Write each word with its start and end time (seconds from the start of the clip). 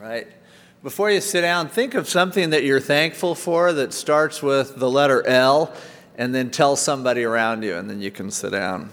Right. 0.00 0.28
Before 0.84 1.10
you 1.10 1.20
sit 1.20 1.40
down, 1.40 1.68
think 1.68 1.94
of 1.94 2.08
something 2.08 2.50
that 2.50 2.62
you're 2.62 2.78
thankful 2.78 3.34
for 3.34 3.72
that 3.72 3.92
starts 3.92 4.40
with 4.40 4.76
the 4.76 4.88
letter 4.88 5.26
L, 5.26 5.74
and 6.16 6.32
then 6.32 6.50
tell 6.50 6.76
somebody 6.76 7.24
around 7.24 7.64
you, 7.64 7.74
and 7.74 7.90
then 7.90 8.00
you 8.00 8.12
can 8.12 8.30
sit 8.30 8.52
down. 8.52 8.90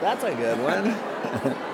That's 0.00 0.24
a 0.24 0.34
good 0.34 0.58
one. 0.58 1.64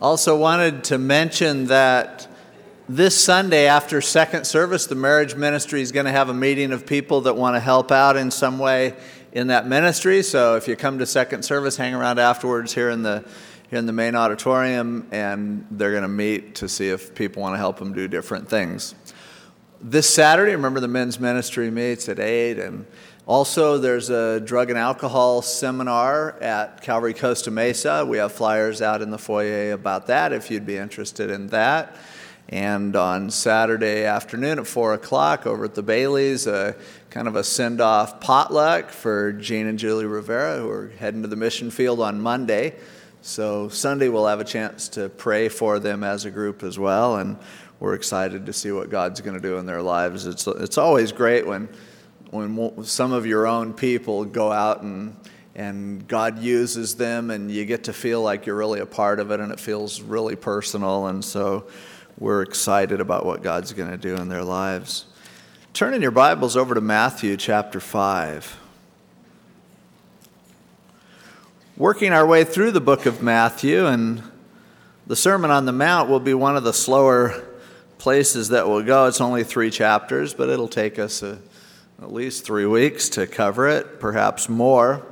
Also, 0.00 0.36
wanted 0.36 0.84
to 0.84 0.96
mention 0.96 1.66
that 1.66 2.28
this 2.88 3.20
Sunday 3.20 3.66
after 3.66 4.00
second 4.00 4.46
service, 4.46 4.86
the 4.86 4.94
marriage 4.94 5.34
ministry 5.34 5.82
is 5.82 5.90
going 5.90 6.06
to 6.06 6.12
have 6.12 6.28
a 6.28 6.34
meeting 6.34 6.70
of 6.70 6.86
people 6.86 7.22
that 7.22 7.34
want 7.34 7.56
to 7.56 7.60
help 7.60 7.90
out 7.90 8.16
in 8.16 8.30
some 8.30 8.60
way 8.60 8.94
in 9.32 9.48
that 9.48 9.66
ministry. 9.66 10.22
So 10.22 10.54
if 10.54 10.68
you 10.68 10.76
come 10.76 11.00
to 11.00 11.06
second 11.06 11.42
service, 11.44 11.76
hang 11.76 11.94
around 11.94 12.20
afterwards 12.20 12.72
here 12.72 12.90
in 12.90 13.02
the 13.02 13.24
here 13.70 13.78
in 13.78 13.86
the 13.86 13.92
main 13.92 14.14
auditorium, 14.14 15.06
and 15.10 15.66
they're 15.72 15.90
going 15.90 16.02
to 16.02 16.08
meet 16.08 16.54
to 16.54 16.68
see 16.68 16.88
if 16.88 17.14
people 17.14 17.42
want 17.42 17.54
to 17.54 17.58
help 17.58 17.78
them 17.78 17.92
do 17.92 18.08
different 18.08 18.48
things. 18.48 18.94
This 19.82 20.08
Saturday, 20.08 20.52
remember 20.52 20.80
the 20.80 20.88
men's 20.88 21.20
ministry 21.20 21.70
meets 21.70 22.08
at 22.08 22.18
eight, 22.18 22.58
and 22.58 22.86
also, 23.28 23.76
there's 23.76 24.08
a 24.08 24.40
drug 24.40 24.70
and 24.70 24.78
alcohol 24.78 25.42
seminar 25.42 26.40
at 26.40 26.80
Calvary 26.80 27.12
Costa 27.12 27.50
Mesa. 27.50 28.06
We 28.06 28.16
have 28.16 28.32
flyers 28.32 28.80
out 28.80 29.02
in 29.02 29.10
the 29.10 29.18
foyer 29.18 29.72
about 29.72 30.06
that 30.06 30.32
if 30.32 30.50
you'd 30.50 30.64
be 30.64 30.78
interested 30.78 31.28
in 31.28 31.48
that. 31.48 31.94
And 32.48 32.96
on 32.96 33.30
Saturday 33.30 34.06
afternoon 34.06 34.58
at 34.58 34.66
4 34.66 34.94
o'clock 34.94 35.46
over 35.46 35.66
at 35.66 35.74
the 35.74 35.82
Bailey's, 35.82 36.46
a 36.46 36.74
kind 37.10 37.28
of 37.28 37.36
a 37.36 37.44
send 37.44 37.82
off 37.82 38.18
potluck 38.18 38.88
for 38.88 39.34
Gene 39.34 39.66
and 39.66 39.78
Julie 39.78 40.06
Rivera, 40.06 40.56
who 40.56 40.70
are 40.70 40.88
heading 40.98 41.20
to 41.20 41.28
the 41.28 41.36
mission 41.36 41.70
field 41.70 42.00
on 42.00 42.22
Monday. 42.22 42.76
So, 43.20 43.68
Sunday 43.68 44.08
we'll 44.08 44.26
have 44.26 44.40
a 44.40 44.44
chance 44.44 44.88
to 44.90 45.10
pray 45.10 45.50
for 45.50 45.78
them 45.78 46.02
as 46.02 46.24
a 46.24 46.30
group 46.30 46.62
as 46.62 46.78
well. 46.78 47.16
And 47.16 47.36
we're 47.78 47.92
excited 47.92 48.46
to 48.46 48.54
see 48.54 48.72
what 48.72 48.88
God's 48.88 49.20
going 49.20 49.36
to 49.36 49.42
do 49.42 49.58
in 49.58 49.66
their 49.66 49.82
lives. 49.82 50.26
It's, 50.26 50.46
it's 50.46 50.78
always 50.78 51.12
great 51.12 51.46
when 51.46 51.68
when 52.30 52.84
some 52.84 53.12
of 53.12 53.26
your 53.26 53.46
own 53.46 53.72
people 53.72 54.24
go 54.24 54.52
out 54.52 54.82
and 54.82 55.16
and 55.54 56.06
God 56.06 56.38
uses 56.38 56.94
them 56.94 57.32
and 57.32 57.50
you 57.50 57.64
get 57.64 57.84
to 57.84 57.92
feel 57.92 58.22
like 58.22 58.46
you're 58.46 58.54
really 58.56 58.78
a 58.78 58.86
part 58.86 59.18
of 59.18 59.32
it 59.32 59.40
and 59.40 59.50
it 59.50 59.58
feels 59.58 60.00
really 60.00 60.36
personal 60.36 61.08
and 61.08 61.24
so 61.24 61.66
we're 62.16 62.42
excited 62.42 63.00
about 63.00 63.26
what 63.26 63.42
God's 63.42 63.72
going 63.72 63.90
to 63.90 63.96
do 63.96 64.14
in 64.14 64.28
their 64.28 64.44
lives. 64.44 65.06
Turn 65.72 65.94
in 65.94 66.02
your 66.02 66.10
Bibles 66.10 66.56
over 66.56 66.74
to 66.74 66.80
Matthew 66.80 67.36
chapter 67.36 67.80
5. 67.80 68.58
Working 71.76 72.12
our 72.12 72.26
way 72.26 72.44
through 72.44 72.72
the 72.72 72.80
book 72.80 73.06
of 73.06 73.22
Matthew 73.22 73.86
and 73.86 74.22
the 75.06 75.16
Sermon 75.16 75.50
on 75.50 75.64
the 75.64 75.72
Mount 75.72 76.08
will 76.08 76.20
be 76.20 76.34
one 76.34 76.56
of 76.56 76.64
the 76.64 76.72
slower 76.72 77.44
places 77.98 78.48
that 78.48 78.68
we'll 78.68 78.82
go. 78.82 79.06
It's 79.06 79.20
only 79.20 79.44
3 79.44 79.70
chapters, 79.70 80.34
but 80.34 80.48
it'll 80.48 80.68
take 80.68 80.98
us 80.98 81.22
a 81.22 81.38
at 82.00 82.12
least 82.12 82.44
three 82.44 82.66
weeks 82.66 83.08
to 83.08 83.26
cover 83.26 83.66
it, 83.66 83.98
perhaps 83.98 84.48
more. 84.48 85.04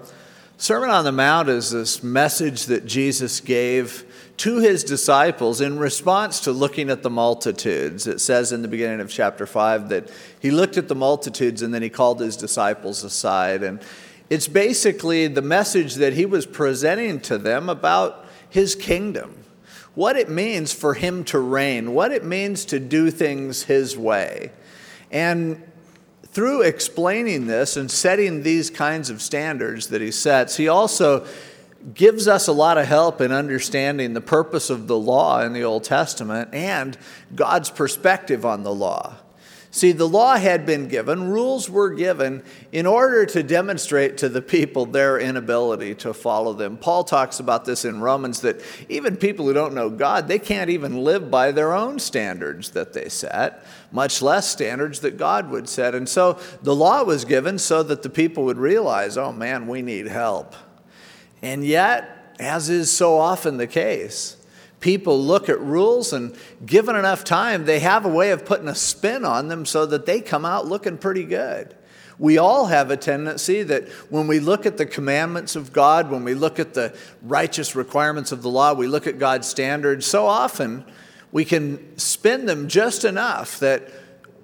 Sermon 0.56 0.88
on 0.88 1.04
the 1.04 1.10
Mount 1.10 1.48
is 1.48 1.72
this 1.72 2.00
message 2.00 2.66
that 2.66 2.86
Jesus 2.86 3.40
gave 3.40 4.04
to 4.36 4.60
his 4.60 4.84
disciples 4.84 5.60
in 5.60 5.80
response 5.80 6.38
to 6.40 6.52
looking 6.52 6.88
at 6.88 7.02
the 7.02 7.10
multitudes. 7.10 8.06
It 8.06 8.20
says 8.20 8.52
in 8.52 8.62
the 8.62 8.68
beginning 8.68 9.00
of 9.00 9.10
chapter 9.10 9.46
5 9.46 9.88
that 9.88 10.10
he 10.38 10.52
looked 10.52 10.76
at 10.76 10.86
the 10.86 10.94
multitudes 10.94 11.60
and 11.60 11.74
then 11.74 11.82
he 11.82 11.90
called 11.90 12.20
his 12.20 12.36
disciples 12.36 13.02
aside. 13.02 13.64
And 13.64 13.80
it's 14.30 14.46
basically 14.46 15.26
the 15.26 15.42
message 15.42 15.96
that 15.96 16.12
he 16.12 16.24
was 16.24 16.46
presenting 16.46 17.18
to 17.22 17.36
them 17.36 17.68
about 17.68 18.26
his 18.48 18.76
kingdom, 18.76 19.42
what 19.96 20.16
it 20.16 20.30
means 20.30 20.72
for 20.72 20.94
him 20.94 21.24
to 21.24 21.40
reign, 21.40 21.94
what 21.94 22.12
it 22.12 22.24
means 22.24 22.64
to 22.66 22.78
do 22.78 23.10
things 23.10 23.64
his 23.64 23.98
way. 23.98 24.52
And 25.10 25.62
through 26.36 26.60
explaining 26.60 27.46
this 27.46 27.78
and 27.78 27.90
setting 27.90 28.42
these 28.42 28.68
kinds 28.68 29.08
of 29.08 29.22
standards 29.22 29.86
that 29.86 30.02
he 30.02 30.10
sets, 30.10 30.54
he 30.58 30.68
also 30.68 31.24
gives 31.94 32.28
us 32.28 32.46
a 32.46 32.52
lot 32.52 32.76
of 32.76 32.84
help 32.84 33.22
in 33.22 33.32
understanding 33.32 34.12
the 34.12 34.20
purpose 34.20 34.68
of 34.68 34.86
the 34.86 34.98
law 34.98 35.40
in 35.40 35.54
the 35.54 35.64
Old 35.64 35.82
Testament 35.82 36.50
and 36.52 36.98
God's 37.34 37.70
perspective 37.70 38.44
on 38.44 38.64
the 38.64 38.74
law. 38.74 39.16
See, 39.76 39.92
the 39.92 40.08
law 40.08 40.38
had 40.38 40.64
been 40.64 40.88
given, 40.88 41.28
rules 41.28 41.68
were 41.68 41.90
given 41.90 42.42
in 42.72 42.86
order 42.86 43.26
to 43.26 43.42
demonstrate 43.42 44.16
to 44.16 44.30
the 44.30 44.40
people 44.40 44.86
their 44.86 45.18
inability 45.18 45.94
to 45.96 46.14
follow 46.14 46.54
them. 46.54 46.78
Paul 46.78 47.04
talks 47.04 47.40
about 47.40 47.66
this 47.66 47.84
in 47.84 48.00
Romans 48.00 48.40
that 48.40 48.62
even 48.88 49.18
people 49.18 49.44
who 49.44 49.52
don't 49.52 49.74
know 49.74 49.90
God, 49.90 50.28
they 50.28 50.38
can't 50.38 50.70
even 50.70 51.04
live 51.04 51.30
by 51.30 51.52
their 51.52 51.74
own 51.74 51.98
standards 51.98 52.70
that 52.70 52.94
they 52.94 53.10
set, 53.10 53.66
much 53.92 54.22
less 54.22 54.48
standards 54.48 55.00
that 55.00 55.18
God 55.18 55.50
would 55.50 55.68
set. 55.68 55.94
And 55.94 56.08
so 56.08 56.38
the 56.62 56.74
law 56.74 57.04
was 57.04 57.26
given 57.26 57.58
so 57.58 57.82
that 57.82 58.02
the 58.02 58.08
people 58.08 58.44
would 58.44 58.56
realize, 58.56 59.18
oh 59.18 59.30
man, 59.30 59.66
we 59.66 59.82
need 59.82 60.06
help. 60.06 60.54
And 61.42 61.62
yet, 61.62 62.34
as 62.40 62.70
is 62.70 62.90
so 62.90 63.18
often 63.18 63.58
the 63.58 63.66
case, 63.66 64.35
people 64.86 65.20
look 65.20 65.48
at 65.48 65.60
rules 65.60 66.12
and 66.12 66.32
given 66.64 66.94
enough 66.94 67.24
time, 67.24 67.64
they 67.64 67.80
have 67.80 68.04
a 68.04 68.08
way 68.08 68.30
of 68.30 68.44
putting 68.46 68.68
a 68.68 68.74
spin 68.76 69.24
on 69.24 69.48
them 69.48 69.66
so 69.66 69.84
that 69.84 70.06
they 70.06 70.20
come 70.20 70.44
out 70.44 70.64
looking 70.64 70.96
pretty 70.96 71.24
good. 71.24 71.74
We 72.20 72.38
all 72.38 72.66
have 72.66 72.92
a 72.92 72.96
tendency 72.96 73.64
that 73.64 73.88
when 74.10 74.28
we 74.28 74.38
look 74.38 74.64
at 74.64 74.76
the 74.76 74.86
commandments 74.86 75.56
of 75.56 75.72
God, 75.72 76.08
when 76.08 76.22
we 76.22 76.34
look 76.34 76.60
at 76.60 76.74
the 76.74 76.96
righteous 77.20 77.74
requirements 77.74 78.30
of 78.30 78.42
the 78.42 78.48
law, 78.48 78.74
we 78.74 78.86
look 78.86 79.08
at 79.08 79.18
God's 79.18 79.48
standards, 79.48 80.06
so 80.06 80.24
often 80.24 80.84
we 81.32 81.44
can 81.44 81.98
spin 81.98 82.46
them 82.46 82.68
just 82.68 83.04
enough 83.04 83.58
that 83.58 83.90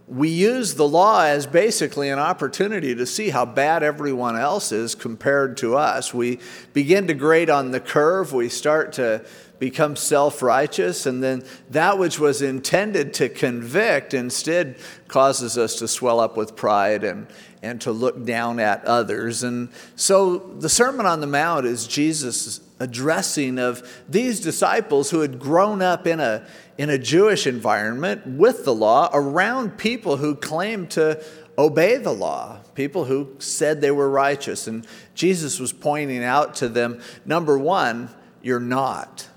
we 0.08 0.28
use 0.28 0.75
the 0.75 0.88
law 0.88 1.22
as 1.22 1.47
basically 1.47 2.08
an 2.10 2.19
opportunity 2.19 2.97
to 2.97 3.06
see 3.06 3.31
how 3.31 3.47
bad 3.47 3.84
everyone 3.84 4.36
else 4.36 4.72
is 4.72 4.97
compared 4.97 5.56
to 5.58 5.76
us. 5.76 6.12
We 6.12 6.41
begin 6.72 7.06
to 7.06 7.14
grade 7.14 7.48
on 7.48 7.70
the 7.70 7.81
curve. 7.81 8.32
We 8.32 8.48
start 8.48 8.94
to 8.94 9.25
become 9.62 9.94
self 9.94 10.42
righteous, 10.42 11.06
and 11.06 11.22
then 11.22 11.44
that 11.70 11.96
which 11.96 12.18
was 12.18 12.42
intended 12.42 13.14
to 13.14 13.28
convict 13.28 14.12
instead 14.12 14.74
causes 15.06 15.56
us 15.56 15.76
to 15.76 15.86
swell 15.86 16.18
up 16.18 16.36
with 16.36 16.56
pride 16.56 17.04
and, 17.04 17.28
and 17.62 17.80
to 17.80 17.92
look 17.92 18.24
down 18.24 18.58
at 18.58 18.84
others. 18.86 19.44
And 19.44 19.68
so 19.94 20.38
the 20.38 20.68
Sermon 20.68 21.06
on 21.06 21.20
the 21.20 21.28
Mount 21.28 21.64
is 21.64 21.86
Jesus' 21.86 22.60
addressing 22.80 23.60
of 23.60 23.88
these 24.08 24.40
disciples 24.40 25.10
who 25.10 25.20
had 25.20 25.38
grown 25.38 25.80
up 25.80 26.08
in 26.08 26.18
a, 26.18 26.44
in 26.76 26.90
a 26.90 26.98
Jewish 26.98 27.46
environment 27.46 28.26
with 28.26 28.64
the 28.64 28.74
law 28.74 29.10
around 29.14 29.78
people 29.78 30.16
who 30.16 30.34
claimed 30.34 30.90
to 30.90 31.24
obey 31.56 31.98
the 31.98 32.12
law, 32.12 32.58
people 32.74 33.04
who 33.04 33.36
said 33.38 33.80
they 33.80 33.92
were 33.92 34.10
righteous. 34.10 34.66
And 34.66 34.84
Jesus 35.14 35.60
was 35.60 35.72
pointing 35.72 36.24
out 36.24 36.56
to 36.56 36.68
them 36.68 37.00
number 37.24 37.56
one, 37.56 38.10
you're 38.42 38.58
not 38.58 39.28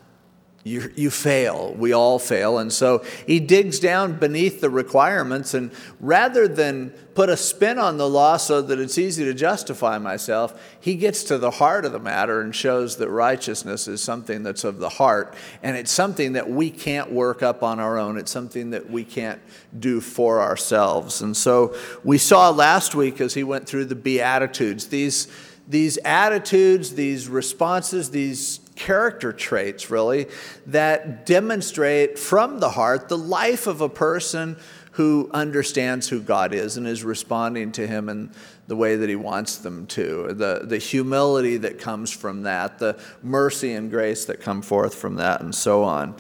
you, 0.66 0.92
you 0.96 1.12
fail. 1.12 1.76
We 1.76 1.94
all 1.94 2.18
fail. 2.18 2.58
And 2.58 2.74
so 2.74 3.06
he 3.28 3.40
digs 3.40 3.80
down 3.80 4.14
beneath 4.14 4.62
the 4.62 4.70
requirements, 4.72 5.54
and 5.54 5.70
rather 6.00 6.48
than 6.48 6.90
put 7.14 7.30
a 7.30 7.38
spin 7.38 7.78
on 7.78 7.98
the 7.98 8.10
law 8.10 8.38
so 8.38 8.64
that 8.64 8.80
it's 8.80 8.98
easy 8.98 9.24
to 9.26 9.34
justify 9.36 10.00
myself, 10.00 10.60
he 10.82 10.96
gets 10.96 11.24
to 11.26 11.38
the 11.38 11.52
heart 11.52 11.86
of 11.86 11.92
the 11.92 12.00
matter 12.00 12.42
and 12.42 12.56
shows 12.56 12.98
that 12.98 13.10
righteousness 13.10 13.88
is 13.88 14.02
something 14.02 14.42
that's 14.42 14.64
of 14.64 14.80
the 14.80 14.90
heart, 14.90 15.36
and 15.62 15.78
it's 15.78 15.92
something 15.92 16.34
that 16.34 16.50
we 16.50 16.72
can't 16.72 17.12
work 17.12 17.44
up 17.44 17.62
on 17.62 17.80
our 17.80 18.00
own. 18.00 18.18
It's 18.18 18.32
something 18.32 18.72
that 18.72 18.90
we 18.90 19.04
can't 19.04 19.40
do 19.78 20.02
for 20.02 20.42
ourselves. 20.42 21.22
And 21.22 21.38
so 21.38 21.76
we 22.04 22.18
saw 22.18 22.50
last 22.50 22.96
week 22.96 23.22
as 23.22 23.36
he 23.36 23.44
went 23.44 23.68
through 23.68 23.86
the 23.86 23.96
Beatitudes, 23.96 24.88
these, 24.88 25.28
these 25.68 25.98
attitudes, 25.98 26.96
these 26.96 27.30
responses, 27.30 28.10
these 28.10 28.65
character 28.76 29.32
traits, 29.32 29.90
really, 29.90 30.28
that 30.68 31.26
demonstrate 31.26 32.20
from 32.20 32.60
the 32.60 32.72
heart 32.72 33.10
the 33.10 33.18
life 33.18 33.68
of 33.68 33.82
a 33.82 33.90
person 33.90 34.58
who 34.96 35.30
understands 35.34 36.08
who 36.08 36.22
God 36.22 36.54
is 36.54 36.78
and 36.78 36.88
is 36.88 37.04
responding 37.04 37.74
to 37.74 37.86
Him 37.86 38.08
in 38.08 38.32
the 38.68 38.76
way 38.76 38.96
that 38.96 39.10
He 39.10 39.16
wants 39.16 39.58
them 39.58 39.88
to. 39.88 40.34
The, 40.34 40.62
the 40.64 40.78
humility 40.78 41.58
that 41.58 41.80
comes 41.80 42.12
from 42.12 42.44
that, 42.44 42.80
the 42.80 42.98
mercy 43.22 43.74
and 43.74 43.92
grace 43.92 44.26
that 44.26 44.40
come 44.40 44.62
forth 44.62 44.96
from 44.96 45.16
that, 45.16 45.42
and 45.42 45.54
so 45.54 45.84
on. 45.84 46.16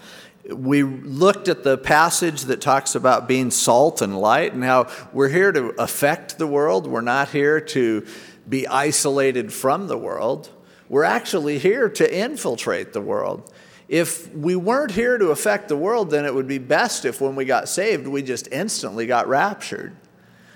we 0.49 0.83
looked 0.83 1.47
at 1.47 1.63
the 1.63 1.77
passage 1.77 2.41
that 2.43 2.59
talks 2.59 2.95
about 2.95 3.29
being 3.29 3.49
salt 3.49 4.01
and 4.01 4.19
light 4.19 4.53
and 4.53 4.63
how 4.63 4.87
we're 5.13 5.29
here 5.29 5.53
to 5.53 5.69
affect 5.79 6.37
the 6.37 6.47
world. 6.47 6.85
We're 6.85 7.01
not 7.01 7.29
here 7.29 7.61
to 7.61 8.05
be 8.47 8.67
isolated 8.67 9.53
from 9.53 9.87
the 9.87 9.97
world. 9.97 10.49
We're 10.89 11.03
actually 11.03 11.57
here 11.59 11.89
to 11.89 12.17
infiltrate 12.17 12.93
the 12.93 13.01
world. 13.01 13.51
If 13.87 14.33
we 14.33 14.55
weren't 14.55 14.91
here 14.91 15.17
to 15.17 15.29
affect 15.29 15.67
the 15.67 15.77
world, 15.77 16.09
then 16.09 16.25
it 16.25 16.33
would 16.33 16.47
be 16.47 16.57
best 16.57 17.05
if 17.05 17.21
when 17.21 17.35
we 17.35 17.45
got 17.45 17.69
saved, 17.69 18.07
we 18.07 18.23
just 18.23 18.47
instantly 18.51 19.05
got 19.05 19.27
raptured. 19.27 19.95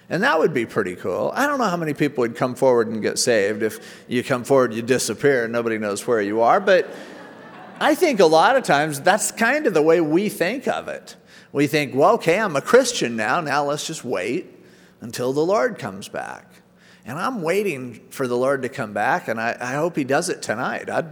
And 0.10 0.24
that 0.24 0.40
would 0.40 0.54
be 0.54 0.66
pretty 0.66 0.96
cool. 0.96 1.32
I 1.36 1.46
don't 1.46 1.60
know 1.60 1.66
how 1.66 1.78
many 1.78 1.94
people 1.94 2.24
would 2.24 2.36
come 2.36 2.56
forward 2.56 2.88
and 2.88 3.02
get 3.02 3.20
saved. 3.20 3.62
If 3.62 4.04
you 4.08 4.24
come 4.24 4.44
forward, 4.44 4.74
you 4.74 4.82
disappear, 4.82 5.44
and 5.44 5.54
nobody 5.54 5.78
knows 5.78 6.08
where 6.08 6.22
you 6.22 6.42
are. 6.42 6.60
But 6.60 6.90
I 7.80 7.94
think 7.94 8.20
a 8.20 8.26
lot 8.26 8.56
of 8.56 8.64
times 8.64 9.00
that's 9.00 9.32
kind 9.32 9.68
of 9.68 9.76
the 9.76 9.84
way 9.84 10.02
we 10.02 10.30
think 10.30 10.68
of 10.68 10.88
it. 10.88 11.16
We 11.52 11.68
think, 11.68 11.94
well, 11.94 12.16
okay, 12.16 12.40
I'm 12.40 12.56
a 12.56 12.62
Christian 12.62 13.16
now. 13.16 13.42
Now 13.42 13.66
let's 13.66 13.86
just 13.86 14.04
wait 14.04 14.48
until 15.02 15.32
the 15.32 15.46
Lord 15.46 15.78
comes 15.78 16.08
back. 16.08 16.49
And 17.10 17.18
I'm 17.18 17.42
waiting 17.42 18.02
for 18.12 18.28
the 18.28 18.38
Lord 18.38 18.62
to 18.62 18.70
come 18.70 18.94
back, 18.94 19.28
and 19.30 19.42
I, 19.42 19.58
I 19.60 19.74
hope 19.74 19.96
He 19.96 20.04
does 20.04 20.30
it 20.30 20.44
tonight. 20.44 20.92
I'd 20.92 21.08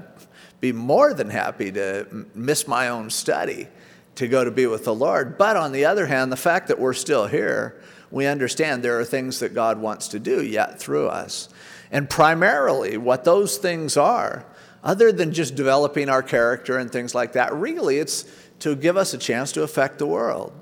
be 0.62 0.72
more 0.72 1.12
than 1.12 1.32
happy 1.32 1.72
to 1.72 2.06
miss 2.36 2.68
my 2.68 2.90
own 2.90 3.10
study 3.10 3.68
to 4.14 4.28
go 4.28 4.44
to 4.44 4.52
be 4.52 4.68
with 4.68 4.84
the 4.86 4.94
Lord. 4.94 5.40
But 5.40 5.58
on 5.58 5.72
the 5.72 5.86
other 5.86 6.06
hand, 6.06 6.32
the 6.32 6.38
fact 6.38 6.68
that 6.68 6.78
we're 6.78 6.94
still 6.94 7.26
here, 7.26 7.82
we 8.12 8.28
understand 8.28 8.84
there 8.84 9.00
are 9.00 9.06
things 9.06 9.40
that 9.40 9.56
God 9.56 9.80
wants 9.80 10.10
to 10.10 10.20
do 10.20 10.44
yet 10.44 10.80
through 10.80 11.08
us. 11.08 11.50
And 11.92 12.08
primarily, 12.08 12.98
what 12.98 13.24
those 13.24 13.58
things 13.58 13.98
are, 13.98 14.46
other 14.84 15.12
than 15.12 15.34
just 15.34 15.56
developing 15.56 16.10
our 16.10 16.22
character 16.22 16.78
and 16.78 16.92
things 16.92 17.16
like 17.16 17.34
that, 17.34 17.56
really 17.56 17.98
it's 17.98 18.24
to 18.60 18.76
give 18.76 18.98
us 18.98 19.16
a 19.16 19.18
chance 19.18 19.52
to 19.54 19.64
affect 19.64 19.98
the 19.98 20.06
world. 20.06 20.54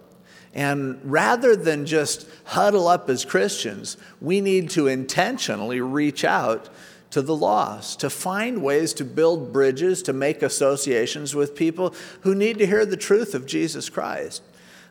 And 0.56 1.00
rather 1.04 1.54
than 1.54 1.86
just 1.86 2.26
huddle 2.46 2.88
up 2.88 3.10
as 3.10 3.26
Christians, 3.26 3.98
we 4.22 4.40
need 4.40 4.70
to 4.72 4.88
intentionally 4.88 5.82
reach 5.82 6.24
out 6.24 6.70
to 7.12 7.22
the 7.22 7.36
lost, 7.36 8.00
to 8.00 8.10
find 8.10 8.64
ways 8.64 8.94
to 8.94 9.06
build 9.06 9.52
bridges, 9.52 10.02
to 10.04 10.14
make 10.14 10.42
associations 10.42 11.36
with 11.36 11.56
people 11.56 11.94
who 12.22 12.34
need 12.34 12.58
to 12.58 12.66
hear 12.66 12.86
the 12.86 12.98
truth 12.98 13.36
of 13.36 13.46
Jesus 13.46 13.90
Christ. 13.90 14.42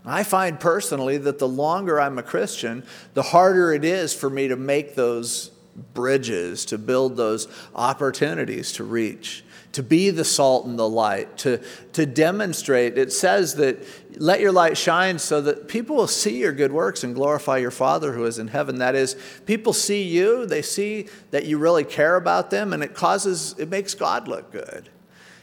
I 0.05 0.22
find 0.22 0.61
personally 0.61 1.16
that 1.16 1.38
the 1.38 1.49
longer 1.49 1.99
I'm 1.99 2.19
a 2.19 2.22
Christian, 2.22 2.84
the 3.14 3.22
harder 3.22 3.72
it 3.72 3.84
is 3.84 4.14
for 4.14 4.28
me 4.28 4.49
to 4.49 4.56
make 4.56 4.94
those 4.94 5.50
bridges, 5.94 6.66
to 6.66 6.78
build 6.78 7.16
those 7.16 7.49
opportunities 7.75 8.72
to 8.72 8.84
reach 8.84 9.44
to 9.75 9.82
be 9.82 10.11
the 10.11 10.25
salt 10.25 10.66
and 10.66 10.78
the 10.78 10.88
light, 10.88 11.37
to, 11.37 11.61
to 11.93 12.06
demonstrate. 12.06 12.96
It 12.96 13.12
says 13.12 13.56
that 13.56 13.84
let 14.19 14.40
your 14.40 14.52
light 14.52 14.76
shine 14.76 15.19
so 15.19 15.40
that 15.40 15.69
people 15.69 15.96
will 15.96 16.06
see 16.06 16.38
your 16.38 16.52
good 16.52 16.72
works 16.72 17.05
and 17.05 17.14
glorify 17.14 17.58
your 17.58 17.70
Father 17.70 18.12
who 18.12 18.25
is 18.25 18.38
in 18.38 18.49
heaven. 18.49 18.78
That 18.78 18.94
is, 18.94 19.16
people 19.46 19.72
see 19.72 20.02
you, 20.02 20.46
they 20.46 20.62
see 20.62 21.08
that 21.31 21.46
you 21.46 21.58
really 21.58 21.84
care 21.84 22.16
about 22.16 22.50
them, 22.50 22.72
and 22.72 22.82
it 22.82 22.94
causes, 22.94 23.55
it 23.58 23.69
makes 23.69 23.94
God 23.94 24.28
look 24.28 24.52
good. 24.52 24.88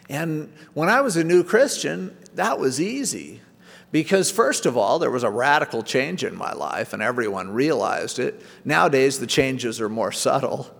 And 0.09 0.51
when 0.73 0.89
I 0.89 1.01
was 1.01 1.15
a 1.17 1.23
new 1.23 1.43
Christian, 1.43 2.15
that 2.35 2.59
was 2.59 2.81
easy. 2.81 3.41
Because, 3.91 4.31
first 4.31 4.65
of 4.65 4.77
all, 4.77 4.99
there 4.99 5.11
was 5.11 5.23
a 5.23 5.29
radical 5.29 5.83
change 5.83 6.23
in 6.23 6.35
my 6.35 6.53
life, 6.53 6.93
and 6.93 7.03
everyone 7.03 7.51
realized 7.51 8.19
it. 8.19 8.41
Nowadays, 8.63 9.19
the 9.19 9.27
changes 9.27 9.81
are 9.81 9.89
more 9.89 10.13
subtle. 10.13 10.73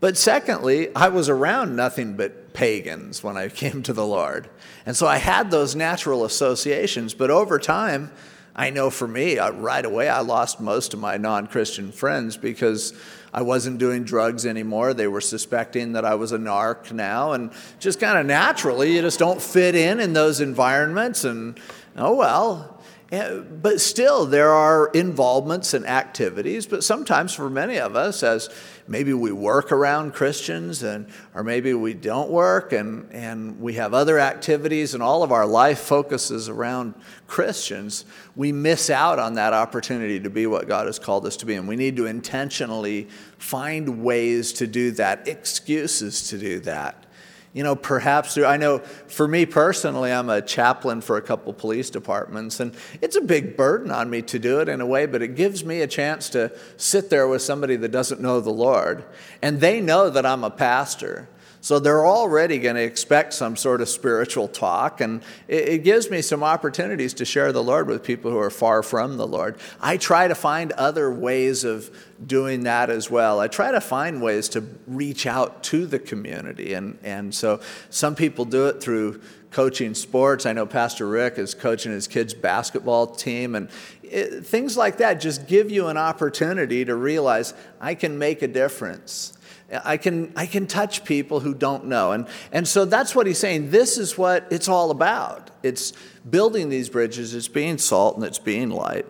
But 0.00 0.16
secondly, 0.16 0.94
I 0.96 1.08
was 1.08 1.28
around 1.28 1.76
nothing 1.76 2.16
but 2.16 2.54
pagans 2.54 3.22
when 3.22 3.36
I 3.36 3.48
came 3.62 3.82
to 3.84 3.92
the 3.92 4.06
Lord. 4.06 4.48
And 4.86 4.96
so 4.96 5.06
I 5.06 5.18
had 5.18 5.50
those 5.50 5.76
natural 5.76 6.24
associations. 6.24 7.14
But 7.14 7.30
over 7.30 7.58
time, 7.58 8.10
I 8.56 8.70
know 8.70 8.90
for 8.90 9.06
me, 9.06 9.38
right 9.38 9.84
away, 9.84 10.08
I 10.08 10.20
lost 10.20 10.60
most 10.60 10.92
of 10.94 11.00
my 11.00 11.16
non 11.16 11.46
Christian 11.46 11.92
friends 11.92 12.36
because 12.36 12.94
I 13.32 13.42
wasn't 13.42 13.78
doing 13.78 14.04
drugs 14.04 14.44
anymore. 14.44 14.92
They 14.92 15.06
were 15.06 15.20
suspecting 15.20 15.92
that 15.92 16.04
I 16.04 16.16
was 16.16 16.32
a 16.32 16.38
narc 16.38 16.90
now. 16.92 17.32
And 17.32 17.52
just 17.78 18.00
kind 18.00 18.18
of 18.18 18.26
naturally, 18.26 18.96
you 18.96 19.02
just 19.02 19.18
don't 19.18 19.40
fit 19.40 19.74
in 19.74 20.00
in 20.00 20.14
those 20.14 20.40
environments. 20.40 21.24
And 21.24 21.60
oh 21.96 22.14
well. 22.14 22.78
Eh, 23.12 23.38
but 23.38 23.80
still, 23.80 24.24
there 24.24 24.50
are 24.50 24.88
involvements 24.88 25.74
and 25.74 25.84
activities. 25.86 26.66
But 26.66 26.84
sometimes, 26.84 27.34
for 27.34 27.50
many 27.50 27.78
of 27.78 27.96
us, 27.96 28.22
as 28.22 28.48
maybe 28.90 29.14
we 29.14 29.30
work 29.30 29.70
around 29.70 30.12
Christians, 30.12 30.82
and, 30.82 31.06
or 31.32 31.44
maybe 31.44 31.72
we 31.72 31.94
don't 31.94 32.28
work, 32.28 32.72
and, 32.72 33.10
and 33.12 33.60
we 33.60 33.74
have 33.74 33.94
other 33.94 34.18
activities, 34.18 34.94
and 34.94 35.02
all 35.02 35.22
of 35.22 35.30
our 35.30 35.46
life 35.46 35.78
focuses 35.78 36.48
around 36.48 36.94
Christians, 37.28 38.04
we 38.34 38.50
miss 38.50 38.90
out 38.90 39.20
on 39.20 39.34
that 39.34 39.52
opportunity 39.52 40.18
to 40.18 40.28
be 40.28 40.46
what 40.48 40.66
God 40.66 40.86
has 40.86 40.98
called 40.98 41.24
us 41.24 41.36
to 41.38 41.46
be. 41.46 41.54
And 41.54 41.68
we 41.68 41.76
need 41.76 41.96
to 41.96 42.06
intentionally 42.06 43.08
find 43.38 44.02
ways 44.02 44.52
to 44.54 44.66
do 44.66 44.90
that, 44.92 45.28
excuses 45.28 46.28
to 46.28 46.38
do 46.38 46.58
that 46.60 47.06
you 47.52 47.64
know, 47.64 47.74
perhaps 47.74 48.38
I 48.38 48.56
know 48.56 48.78
for 48.78 49.26
me 49.26 49.44
personally, 49.44 50.12
I'm 50.12 50.30
a 50.30 50.40
chaplain 50.40 51.00
for 51.00 51.16
a 51.16 51.22
couple 51.22 51.52
police 51.52 51.90
departments, 51.90 52.60
and 52.60 52.74
it's 53.00 53.16
a 53.16 53.20
big 53.20 53.56
burden 53.56 53.90
on 53.90 54.08
me 54.08 54.22
to 54.22 54.38
do 54.38 54.60
it 54.60 54.68
in 54.68 54.80
a 54.80 54.86
way, 54.86 55.06
but 55.06 55.20
it 55.20 55.34
gives 55.34 55.64
me 55.64 55.80
a 55.80 55.88
chance 55.88 56.28
to 56.30 56.56
sit 56.76 57.10
there 57.10 57.26
with 57.26 57.42
somebody 57.42 57.74
that 57.76 57.90
doesn't 57.90 58.20
know 58.20 58.40
the 58.40 58.50
Lord, 58.50 59.04
and 59.42 59.60
they 59.60 59.80
know 59.80 60.10
that 60.10 60.24
I'm 60.24 60.44
a 60.44 60.50
pastor. 60.50 61.28
So 61.62 61.78
they're 61.78 62.06
already 62.06 62.58
going 62.58 62.76
to 62.76 62.82
expect 62.82 63.34
some 63.34 63.54
sort 63.54 63.82
of 63.82 63.88
spiritual 63.88 64.48
talk, 64.48 65.00
and 65.02 65.22
it, 65.46 65.68
it, 65.68 65.84
gives 65.84 66.10
me 66.10 66.22
some 66.22 66.42
opportunities 66.42 67.12
to 67.14 67.26
share 67.26 67.52
the 67.52 67.62
Lord 67.62 67.86
with 67.86 68.02
people 68.02 68.30
who 68.30 68.38
are 68.38 68.50
far 68.50 68.82
from 68.82 69.18
the 69.18 69.26
Lord. 69.26 69.58
I 69.78 69.98
try 69.98 70.26
to 70.26 70.34
find 70.34 70.72
other 70.72 71.12
ways 71.12 71.64
of 71.64 71.90
doing 72.24 72.62
that 72.62 72.88
as 72.88 73.10
well. 73.10 73.40
I 73.40 73.48
try 73.48 73.72
to 73.72 73.80
find 73.80 74.22
ways 74.22 74.48
to 74.50 74.64
reach 74.86 75.26
out 75.26 75.62
to 75.64 75.84
the 75.84 75.98
community, 75.98 76.72
and, 76.72 76.98
and 77.02 77.34
so 77.34 77.60
some 77.90 78.14
people 78.14 78.46
do 78.46 78.66
it 78.68 78.82
through 78.82 79.20
coaching 79.50 79.94
sports. 79.94 80.46
I 80.46 80.54
know 80.54 80.64
Pastor 80.64 81.06
Rick 81.06 81.38
is 81.38 81.54
coaching 81.54 81.92
his 81.92 82.08
kids' 82.08 82.32
basketball 82.32 83.06
team, 83.08 83.54
and 83.54 83.68
it, 84.02 84.46
things 84.46 84.78
like 84.78 84.96
that 84.98 85.20
just 85.20 85.46
give 85.46 85.70
you 85.70 85.88
an 85.88 85.98
opportunity 85.98 86.86
to 86.86 86.94
realize 86.94 87.52
I 87.80 87.94
can 87.94 88.18
make 88.18 88.40
a 88.40 88.48
difference. 88.48 89.34
I 89.72 89.96
can, 89.96 90.32
I 90.34 90.46
can 90.46 90.66
touch 90.66 91.04
people 91.04 91.40
who 91.40 91.54
don't 91.54 91.86
know. 91.86 92.12
And, 92.12 92.26
and 92.52 92.66
so 92.66 92.84
that's 92.84 93.14
what 93.14 93.26
he's 93.26 93.38
saying. 93.38 93.70
This 93.70 93.98
is 93.98 94.18
what 94.18 94.46
it's 94.50 94.68
all 94.68 94.90
about. 94.90 95.50
It's 95.62 95.92
building 96.28 96.68
these 96.68 96.88
bridges, 96.88 97.34
it's 97.34 97.48
being 97.48 97.78
salt, 97.78 98.16
and 98.16 98.24
it's 98.24 98.38
being 98.38 98.70
light. 98.70 99.06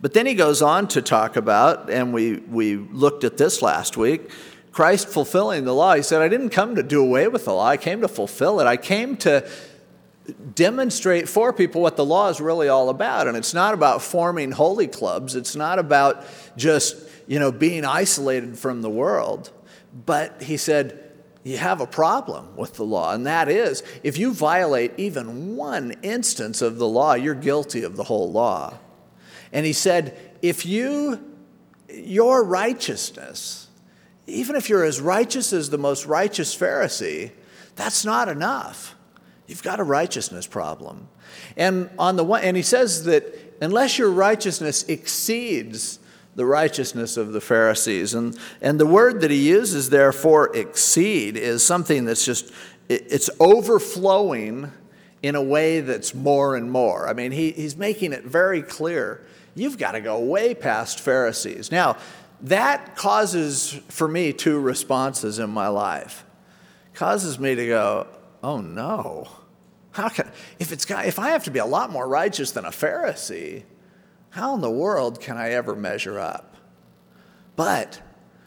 But 0.00 0.12
then 0.12 0.26
he 0.26 0.34
goes 0.34 0.60
on 0.60 0.88
to 0.88 1.02
talk 1.02 1.36
about, 1.36 1.88
and 1.88 2.12
we, 2.12 2.36
we 2.36 2.76
looked 2.76 3.24
at 3.24 3.36
this 3.36 3.62
last 3.62 3.96
week, 3.96 4.30
Christ 4.72 5.08
fulfilling 5.08 5.64
the 5.64 5.74
law. 5.74 5.94
He 5.94 6.02
said, 6.02 6.20
I 6.20 6.28
didn't 6.28 6.50
come 6.50 6.74
to 6.76 6.82
do 6.82 7.02
away 7.02 7.28
with 7.28 7.44
the 7.46 7.54
law, 7.54 7.66
I 7.66 7.76
came 7.76 8.02
to 8.02 8.08
fulfill 8.08 8.60
it. 8.60 8.66
I 8.66 8.76
came 8.76 9.16
to 9.18 9.48
demonstrate 10.54 11.28
for 11.28 11.52
people 11.52 11.80
what 11.80 11.96
the 11.96 12.04
law 12.04 12.28
is 12.28 12.40
really 12.40 12.68
all 12.68 12.88
about. 12.88 13.28
And 13.28 13.36
it's 13.36 13.54
not 13.54 13.74
about 13.74 14.02
forming 14.02 14.50
holy 14.50 14.88
clubs, 14.88 15.36
it's 15.36 15.56
not 15.56 15.78
about 15.78 16.24
just 16.56 17.06
you 17.26 17.38
know, 17.38 17.50
being 17.50 17.84
isolated 17.84 18.58
from 18.58 18.82
the 18.82 18.90
world. 18.90 19.50
But 20.04 20.42
he 20.42 20.56
said, 20.56 21.02
you 21.42 21.58
have 21.58 21.80
a 21.80 21.86
problem 21.86 22.56
with 22.56 22.74
the 22.74 22.84
law, 22.84 23.14
and 23.14 23.24
that 23.26 23.48
is 23.48 23.82
if 24.02 24.18
you 24.18 24.34
violate 24.34 24.92
even 24.96 25.56
one 25.56 25.94
instance 26.02 26.60
of 26.60 26.78
the 26.78 26.88
law, 26.88 27.14
you're 27.14 27.34
guilty 27.34 27.84
of 27.84 27.96
the 27.96 28.04
whole 28.04 28.30
law. 28.32 28.78
And 29.52 29.64
he 29.64 29.72
said, 29.72 30.18
if 30.42 30.66
you, 30.66 31.24
your 31.88 32.42
righteousness, 32.42 33.68
even 34.26 34.56
if 34.56 34.68
you're 34.68 34.84
as 34.84 35.00
righteous 35.00 35.52
as 35.52 35.70
the 35.70 35.78
most 35.78 36.04
righteous 36.04 36.54
Pharisee, 36.54 37.30
that's 37.76 38.04
not 38.04 38.28
enough. 38.28 38.96
You've 39.46 39.62
got 39.62 39.78
a 39.78 39.84
righteousness 39.84 40.48
problem. 40.48 41.08
And 41.56 41.88
on 41.98 42.16
the 42.16 42.24
one, 42.24 42.42
and 42.42 42.56
he 42.56 42.62
says 42.64 43.04
that 43.04 43.24
unless 43.60 43.98
your 43.98 44.10
righteousness 44.10 44.82
exceeds 44.88 46.00
the 46.36 46.46
righteousness 46.46 47.16
of 47.16 47.32
the 47.32 47.40
Pharisees. 47.40 48.14
And, 48.14 48.38
and 48.60 48.78
the 48.78 48.86
word 48.86 49.22
that 49.22 49.30
he 49.30 49.48
uses 49.48 49.90
there 49.90 50.12
for 50.12 50.54
exceed 50.54 51.36
is 51.36 51.64
something 51.64 52.04
that's 52.04 52.24
just, 52.24 52.52
it's 52.88 53.30
overflowing 53.40 54.70
in 55.22 55.34
a 55.34 55.42
way 55.42 55.80
that's 55.80 56.14
more 56.14 56.54
and 56.54 56.70
more. 56.70 57.08
I 57.08 57.14
mean, 57.14 57.32
he, 57.32 57.50
he's 57.50 57.76
making 57.76 58.12
it 58.12 58.24
very 58.24 58.62
clear 58.62 59.26
you've 59.54 59.78
got 59.78 59.92
to 59.92 60.00
go 60.00 60.20
way 60.20 60.54
past 60.54 61.00
Pharisees. 61.00 61.72
Now, 61.72 61.96
that 62.42 62.94
causes 62.94 63.72
for 63.88 64.06
me 64.06 64.34
two 64.34 64.60
responses 64.60 65.38
in 65.38 65.48
my 65.48 65.68
life. 65.68 66.24
Causes 66.92 67.38
me 67.38 67.54
to 67.54 67.66
go, 67.66 68.06
oh 68.42 68.60
no. 68.60 69.26
How 69.92 70.10
can, 70.10 70.30
if, 70.58 70.72
it's, 70.72 70.84
if 70.90 71.18
I 71.18 71.30
have 71.30 71.44
to 71.44 71.50
be 71.50 71.58
a 71.58 71.64
lot 71.64 71.90
more 71.90 72.06
righteous 72.06 72.50
than 72.50 72.66
a 72.66 72.70
Pharisee, 72.70 73.62
how 74.36 74.54
in 74.54 74.60
the 74.60 74.70
world 74.70 75.18
can 75.18 75.38
I 75.38 75.52
ever 75.52 75.74
measure 75.74 76.20
up? 76.20 76.56
But 77.56 78.02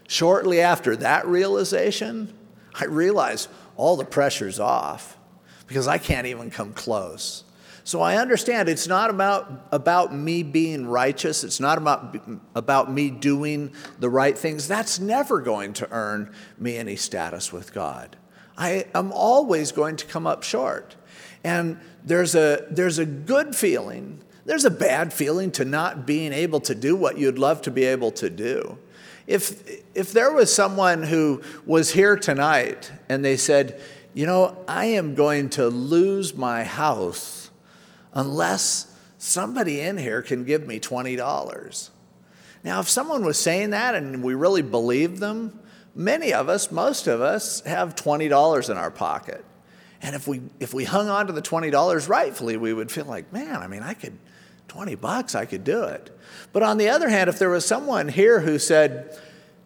shortly 0.08 0.62
after 0.62 0.96
that 0.98 1.25
realization, 1.25 2.31
I 2.79 2.86
realized 2.86 3.50
all 3.75 3.98
the 3.98 4.05
pressure's 4.05 4.60
off 4.60 5.17
because 5.65 5.88
I 5.88 5.98
can't 5.98 6.27
even 6.27 6.51
come 6.51 6.74
close. 6.74 7.43
So 7.84 8.01
I 8.01 8.17
understand 8.17 8.69
it's 8.69 8.88
not 8.88 9.10
about, 9.10 9.65
about 9.72 10.13
me 10.13 10.43
being 10.43 10.86
righteous. 10.86 11.43
It's 11.43 11.60
not 11.60 11.79
about, 11.79 12.15
about 12.53 12.91
me 12.91 13.10
doing 13.10 13.74
the 13.98 14.12
right 14.12 14.38
things. 14.38 14.67
That's 14.67 15.00
never 15.00 15.41
going 15.41 15.74
to 15.74 15.91
earn 15.91 16.31
me 16.60 16.77
any 16.77 16.98
status 16.98 17.51
with 17.51 17.74
God. 17.74 18.15
I 18.55 18.86
am 18.93 19.12
always 19.12 19.72
going 19.72 19.96
to 19.96 20.05
come 20.05 20.27
up 20.27 20.43
short. 20.43 20.98
And 21.43 21.79
there's 22.03 22.36
a, 22.36 22.67
there's 22.69 23.00
a 23.00 23.08
good 23.08 23.55
feeling, 23.55 24.22
there's 24.49 24.65
a 24.65 24.71
bad 24.71 25.13
feeling 25.13 25.51
to 25.51 25.63
not 25.63 26.07
being 26.07 26.33
able 26.33 26.59
to 26.61 26.73
do 26.73 26.95
what 26.95 27.19
you'd 27.19 27.37
love 27.37 27.61
to 27.61 27.69
be 27.69 27.83
able 27.83 28.09
to 28.09 28.31
do. 28.31 28.79
If, 29.27 29.61
if 29.93 30.11
there 30.11 30.31
was 30.31 30.51
someone 30.51 31.03
who 31.03 31.43
was 31.67 31.91
here 31.91 32.17
tonight 32.17 32.91
and 33.07 33.23
they 33.23 33.37
said, 33.37 33.79
you 34.15 34.25
know, 34.25 34.57
I 34.67 34.85
am 34.85 35.13
going 35.13 35.51
to 35.51 35.67
lose 35.67 36.33
my 36.33 36.63
house 36.63 37.51
unless 38.11 38.91
somebody 39.19 39.81
in 39.81 39.99
here 39.99 40.23
can 40.23 40.45
give 40.45 40.65
me 40.65 40.79
$20. 40.79 41.89
Now, 42.63 42.79
if 42.79 42.89
someone 42.89 43.23
was 43.23 43.37
saying 43.37 43.69
that 43.69 43.93
and 43.93 44.23
we 44.23 44.33
really 44.33 44.63
believed 44.63 45.19
them, 45.19 45.59
many 45.93 46.33
of 46.33 46.49
us, 46.49 46.71
most 46.71 47.05
of 47.05 47.21
us, 47.21 47.61
have 47.67 47.93
$20 47.93 48.69
in 48.71 48.77
our 48.77 48.89
pocket. 48.89 49.45
And 50.01 50.15
if 50.15 50.27
we, 50.27 50.41
if 50.59 50.73
we 50.73 50.85
hung 50.85 51.07
on 51.07 51.27
to 51.27 51.33
the 51.33 51.41
$20 51.43 52.09
rightfully, 52.09 52.57
we 52.57 52.73
would 52.73 52.91
feel 52.91 53.05
like, 53.05 53.31
man, 53.31 53.57
I 53.57 53.67
mean, 53.67 53.83
I 53.83 53.93
could, 53.93 54.17
20 54.69 54.95
bucks, 54.95 55.35
I 55.35 55.45
could 55.45 55.63
do 55.63 55.83
it. 55.83 56.17
But 56.53 56.63
on 56.63 56.77
the 56.77 56.89
other 56.89 57.09
hand, 57.09 57.29
if 57.29 57.39
there 57.39 57.49
was 57.49 57.65
someone 57.65 58.07
here 58.07 58.39
who 58.39 58.57
said, 58.57 59.17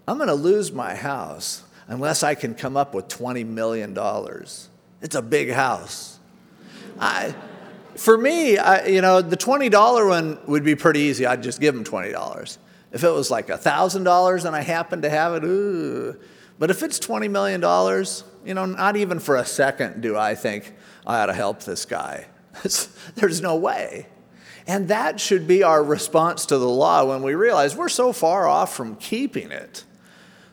I'm 0.08 0.18
going 0.18 0.28
to 0.28 0.34
lose 0.34 0.72
my 0.72 0.96
house 0.96 1.64
unless 1.88 2.24
I 2.24 2.36
can 2.36 2.56
come 2.56 2.76
up 2.76 2.94
with 2.94 3.08
$20 3.08 3.46
million, 3.46 3.98
it's 5.02 5.16
a 5.16 5.22
big 5.22 5.52
house. 5.52 6.20
I, 7.00 7.36
for 7.96 8.18
me, 8.18 8.58
I, 8.58 8.86
you 8.88 9.02
know, 9.02 9.22
the 9.22 9.38
$20 9.38 10.10
one 10.10 10.40
would 10.48 10.64
be 10.64 10.76
pretty 10.76 11.02
easy. 11.02 11.26
I'd 11.26 11.44
just 11.44 11.60
give 11.60 11.76
them 11.76 11.84
$20. 11.84 12.58
If 12.92 13.04
it 13.04 13.10
was 13.10 13.32
like 13.32 13.48
$1,000 13.48 14.46
and 14.46 14.56
I 14.56 14.62
happen 14.62 15.02
to 15.02 15.10
have 15.10 15.36
it, 15.36 15.44
ooh. 15.44 16.16
But 16.60 16.70
if 16.70 16.84
it's 16.84 17.00
$20 17.00 17.30
million, 17.30 17.62
you 18.46 18.54
know, 18.54 18.66
not 18.66 18.96
even 18.96 19.20
for 19.20 19.36
a 19.36 19.46
second 19.46 20.02
do 20.02 20.18
I 20.18 20.36
think 20.36 20.74
I 21.06 21.22
ought 21.22 21.28
to 21.28 21.34
help 21.34 21.64
this 21.64 21.86
guy. 21.86 22.28
There's 23.16 23.42
no 23.42 23.56
way. 23.56 24.08
And 24.66 24.88
that 24.88 25.20
should 25.20 25.48
be 25.48 25.64
our 25.64 25.84
response 25.84 26.46
to 26.48 26.58
the 26.58 26.70
law 26.70 27.06
when 27.06 27.22
we 27.22 27.36
realize 27.36 27.76
we're 27.76 27.90
so 27.90 28.14
far 28.14 28.48
off 28.48 28.74
from 28.74 28.96
keeping 28.96 29.52
it 29.52 29.84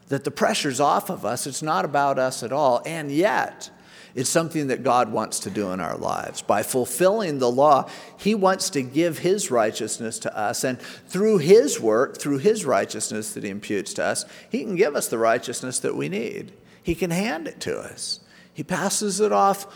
that 0.09 0.25
the 0.25 0.31
pressure's 0.31 0.81
off 0.81 1.09
of 1.11 1.25
us. 1.25 1.47
It's 1.47 1.62
not 1.62 1.85
about 1.85 2.19
us 2.19 2.43
at 2.43 2.52
all. 2.52 2.83
And 2.85 3.12
yet, 3.12 3.71
it's 4.14 4.29
something 4.29 4.67
that 4.67 4.83
God 4.83 5.12
wants 5.12 5.40
to 5.40 5.50
do 5.50 5.71
in 5.71 5.79
our 5.79 5.97
lives. 5.97 6.43
By 6.43 6.64
fulfilling 6.64 7.38
the 7.38 7.50
law, 7.50 7.88
He 8.19 8.35
wants 8.35 8.71
to 8.71 8.83
give 8.83 9.19
His 9.19 9.52
righteousness 9.52 10.19
to 10.21 10.37
us. 10.37 10.64
And 10.64 10.81
through 10.81 11.38
His 11.38 11.81
work, 11.81 12.19
through 12.19 12.38
His 12.38 12.64
righteousness 12.64 13.35
that 13.35 13.45
He 13.45 13.50
imputes 13.50 13.95
to 13.95 14.05
us, 14.05 14.25
He 14.50 14.64
can 14.64 14.75
give 14.75 14.97
us 14.97 15.07
the 15.07 15.19
righteousness 15.19 15.79
that 15.79 15.95
we 15.95 16.09
need. 16.09 16.52
He 16.83 16.97
can 16.97 17.11
hand 17.11 17.47
it 17.47 17.61
to 17.61 17.79
us. 17.79 18.21
He 18.52 18.64
passes 18.64 19.21
it 19.21 19.31
off 19.31 19.67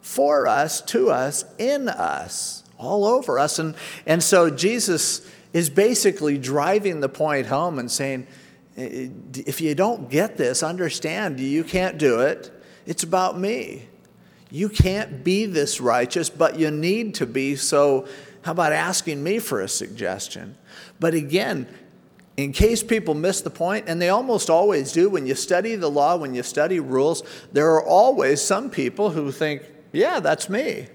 for 0.00 0.48
us, 0.48 0.80
to 0.82 1.10
us, 1.10 1.44
in 1.56 1.88
us, 1.88 2.63
all 2.84 3.04
over 3.04 3.38
us. 3.38 3.58
And, 3.58 3.74
and 4.06 4.22
so 4.22 4.50
Jesus 4.50 5.28
is 5.52 5.70
basically 5.70 6.36
driving 6.36 7.00
the 7.00 7.08
point 7.08 7.46
home 7.46 7.78
and 7.78 7.90
saying, 7.90 8.26
eh, 8.76 8.82
eh, 8.82 9.08
if 9.46 9.60
you 9.60 9.74
don't 9.74 10.10
get 10.10 10.36
this, 10.36 10.62
understand 10.62 11.40
you 11.40 11.64
can't 11.64 11.96
do 11.96 12.20
it. 12.20 12.52
It's 12.86 13.02
about 13.02 13.38
me. 13.38 13.88
You 14.50 14.68
can't 14.68 15.24
be 15.24 15.46
this 15.46 15.80
righteous, 15.80 16.30
but 16.30 16.58
you 16.58 16.70
need 16.70 17.14
to 17.16 17.26
be. 17.26 17.56
So, 17.56 18.06
how 18.42 18.52
about 18.52 18.72
asking 18.72 19.22
me 19.22 19.38
for 19.38 19.60
a 19.60 19.68
suggestion? 19.68 20.56
But 21.00 21.14
again, 21.14 21.66
in 22.36 22.52
case 22.52 22.82
people 22.82 23.14
miss 23.14 23.40
the 23.40 23.50
point, 23.50 23.88
and 23.88 24.02
they 24.02 24.08
almost 24.08 24.50
always 24.50 24.92
do, 24.92 25.08
when 25.08 25.26
you 25.26 25.34
study 25.34 25.76
the 25.76 25.90
law, 25.90 26.16
when 26.16 26.34
you 26.34 26.42
study 26.42 26.80
rules, 26.80 27.22
there 27.52 27.70
are 27.74 27.84
always 27.84 28.42
some 28.42 28.70
people 28.70 29.10
who 29.10 29.30
think, 29.30 29.62
yeah, 29.92 30.20
that's 30.20 30.48
me. 30.48 30.88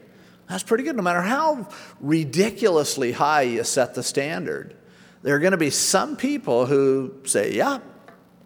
That's 0.49 0.63
pretty 0.63 0.83
good, 0.83 0.95
no 0.95 1.03
matter 1.03 1.21
how 1.21 1.67
ridiculously 2.01 3.11
high 3.11 3.43
you 3.43 3.63
set 3.63 3.93
the 3.93 4.01
standard. 4.01 4.75
There 5.21 5.35
are 5.35 5.39
going 5.39 5.51
to 5.51 5.57
be 5.57 5.69
some 5.69 6.15
people 6.15 6.65
who 6.65 7.13
say, 7.23 7.53
yeah, 7.53 7.79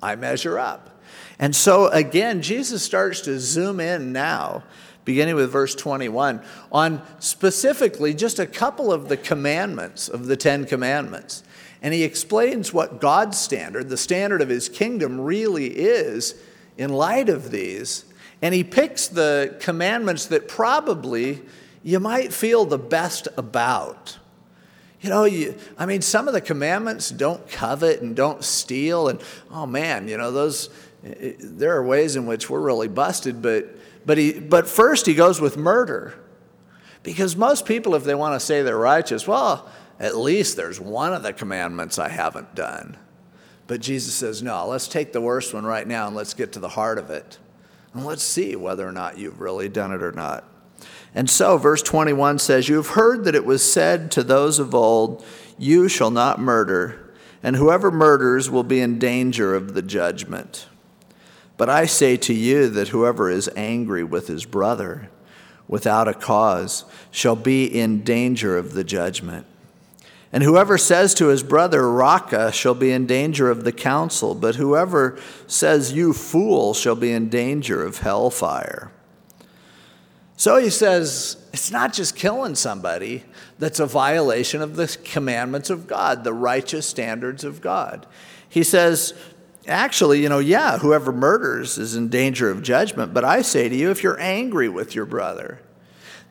I 0.02 0.18
measure 0.18 0.60
up. 0.60 1.02
And 1.40 1.56
so 1.56 1.88
again, 1.88 2.42
Jesus 2.42 2.84
starts 2.84 3.22
to 3.22 3.40
zoom 3.40 3.80
in 3.80 4.12
now, 4.12 4.64
beginning 5.06 5.36
with 5.36 5.50
verse 5.50 5.76
21, 5.76 6.42
on 6.74 7.02
specifically 7.20 8.14
just 8.14 8.38
a 8.38 8.46
couple 8.46 8.92
of 8.92 9.08
the 9.08 9.18
commandments 9.18 10.10
of 10.10 10.26
the 10.26 10.36
Ten 10.36 10.66
Commandments. 10.66 11.44
And 11.82 11.94
he 11.94 12.04
explains 12.04 12.74
what 12.74 13.00
God's 13.00 13.38
standard, 13.38 13.88
the 13.88 13.98
standard 13.98 14.42
of 14.42 14.50
his 14.50 14.68
kingdom, 14.68 15.22
really 15.22 15.68
is 15.68 16.36
in 16.78 16.92
light 16.92 17.30
of 17.30 17.50
these. 17.52 18.04
And 18.42 18.54
he 18.54 18.64
picks 18.64 19.08
the 19.08 19.56
commandments 19.62 20.26
that 20.28 20.50
probably 20.50 21.42
you 21.84 22.00
might 22.00 22.34
feel 22.34 22.66
the 22.66 22.78
best 22.78 23.28
about. 23.38 24.18
You 25.02 25.10
know, 25.10 25.26
you, 25.26 25.56
I 25.78 25.86
mean, 25.86 26.02
some 26.02 26.30
of 26.30 26.34
the 26.34 26.42
commandments 26.42 27.10
don't 27.10 27.48
covet 27.50 28.02
and 28.02 28.16
don't 28.16 28.44
steal, 28.44 29.10
and 29.10 29.22
oh 29.52 29.66
man, 29.66 30.08
you 30.08 30.18
know, 30.18 30.32
those, 30.32 30.70
there 31.04 31.76
are 31.76 31.86
ways 31.86 32.16
in 32.16 32.26
which 32.26 32.50
we're 32.50 32.62
really 32.62 32.88
busted, 32.88 33.42
but, 33.42 33.68
but, 34.06 34.18
he, 34.18 34.40
but 34.40 34.68
first 34.68 35.06
he 35.06 35.14
goes 35.14 35.42
with 35.42 35.58
murder. 35.58 36.14
Because 37.04 37.36
most 37.36 37.66
people, 37.66 37.96
if 37.96 38.06
they 38.06 38.16
want 38.16 38.40
to 38.40 38.40
say 38.40 38.62
they're 38.62 38.78
righteous, 38.78 39.28
well, 39.28 39.70
at 40.00 40.16
least 40.16 40.56
there's 40.56 40.80
one 40.80 41.14
of 41.14 41.22
the 41.22 41.34
commandments 41.34 42.00
I 42.00 42.08
haven't 42.08 42.56
done. 42.56 42.98
But 43.68 43.82
Jesus 43.82 44.14
says, 44.14 44.42
no, 44.42 44.68
let's 44.68 44.88
take 44.88 45.12
the 45.12 45.22
worst 45.22 45.54
one 45.54 45.66
right 45.66 45.86
now 45.86 46.08
and 46.08 46.16
let's 46.16 46.34
get 46.34 46.54
to 46.54 46.60
the 46.60 46.70
heart 46.70 46.98
of 46.98 47.10
it. 47.10 47.38
And 47.94 48.06
let's 48.06 48.24
see 48.24 48.56
whether 48.56 48.88
or 48.88 48.94
not 48.94 49.18
you've 49.18 49.42
really 49.42 49.68
done 49.68 49.92
it 49.92 50.02
or 50.02 50.14
not. 50.14 50.46
And 51.16 51.30
so, 51.30 51.58
verse 51.58 51.82
21 51.82 52.40
says, 52.40 52.68
You 52.68 52.78
have 52.78 52.90
heard 52.90 53.26
that 53.26 53.36
it 53.36 53.46
was 53.46 53.70
said 53.70 54.12
to 54.12 54.24
those 54.24 54.60
of 54.60 54.74
old, 54.74 55.24
You 55.58 55.88
shall 55.88 56.12
not 56.12 56.40
murder, 56.40 57.14
and 57.44 57.56
whoever 57.56 57.92
murders 57.92 58.50
will 58.50 58.64
be 58.64 58.80
in 58.80 59.00
danger 59.00 59.54
of 59.54 59.74
the 59.74 59.82
judgment. 59.82 60.68
But 61.56 61.70
I 61.70 61.86
say 61.86 62.18
to 62.18 62.34
you 62.34 62.68
that 62.70 62.90
whoever 62.90 63.30
is 63.30 63.50
angry 63.56 64.04
with 64.04 64.28
his 64.28 64.46
brother 64.46 65.10
without 65.68 66.08
a 66.08 66.14
cause 66.14 66.86
shall 67.12 67.36
be 67.36 67.66
in 67.66 68.04
danger 68.04 68.58
of 68.58 68.74
the 68.74 68.84
judgment. 68.84 69.46
And 70.32 70.42
whoever 70.42 70.80
says 70.80 71.14
to 71.16 71.28
his 71.28 71.44
brother, 71.44 71.88
Raca, 71.88 72.52
shall 72.52 72.74
be 72.74 72.92
in 72.92 73.06
danger 73.06 73.52
of 73.52 73.64
the 73.64 73.72
council, 73.72 74.34
but 74.34 74.56
whoever 74.56 75.20
says, 75.46 75.94
You 75.94 76.12
fool, 76.12 76.74
shall 76.74 76.96
be 76.96 77.12
in 77.12 77.30
danger 77.30 77.84
of 77.86 78.00
hellfire. 78.00 78.92
So 80.38 80.58
he 80.58 80.70
says, 80.70 81.38
It's 81.54 81.72
not 81.72 81.94
just 81.94 82.16
killing 82.16 82.56
somebody 82.56 83.24
that's 83.60 83.80
a 83.80 83.86
violation 83.86 84.62
of 84.62 84.76
the 84.76 84.98
commandments 85.04 85.70
of 85.70 85.88
God, 85.88 86.24
the 86.24 86.34
righteous 86.34 86.88
standards 86.88 87.44
of 87.44 87.62
God. 87.62 88.06
He 88.50 88.64
says, 88.64 89.14
Actually, 89.68 90.22
you 90.22 90.30
know, 90.30 90.40
yeah, 90.40 90.78
whoever 90.78 91.12
murders 91.12 91.78
is 91.78 91.96
in 91.96 92.10
danger 92.10 92.50
of 92.50 92.62
judgment, 92.62 93.14
but 93.14 93.24
I 93.24 93.42
say 93.42 93.70
to 93.70 93.76
you, 93.76 93.92
if 93.92 94.04
you're 94.04 94.20
angry 94.20 94.68
with 94.68 94.94
your 94.94 95.06
brother, 95.06 95.62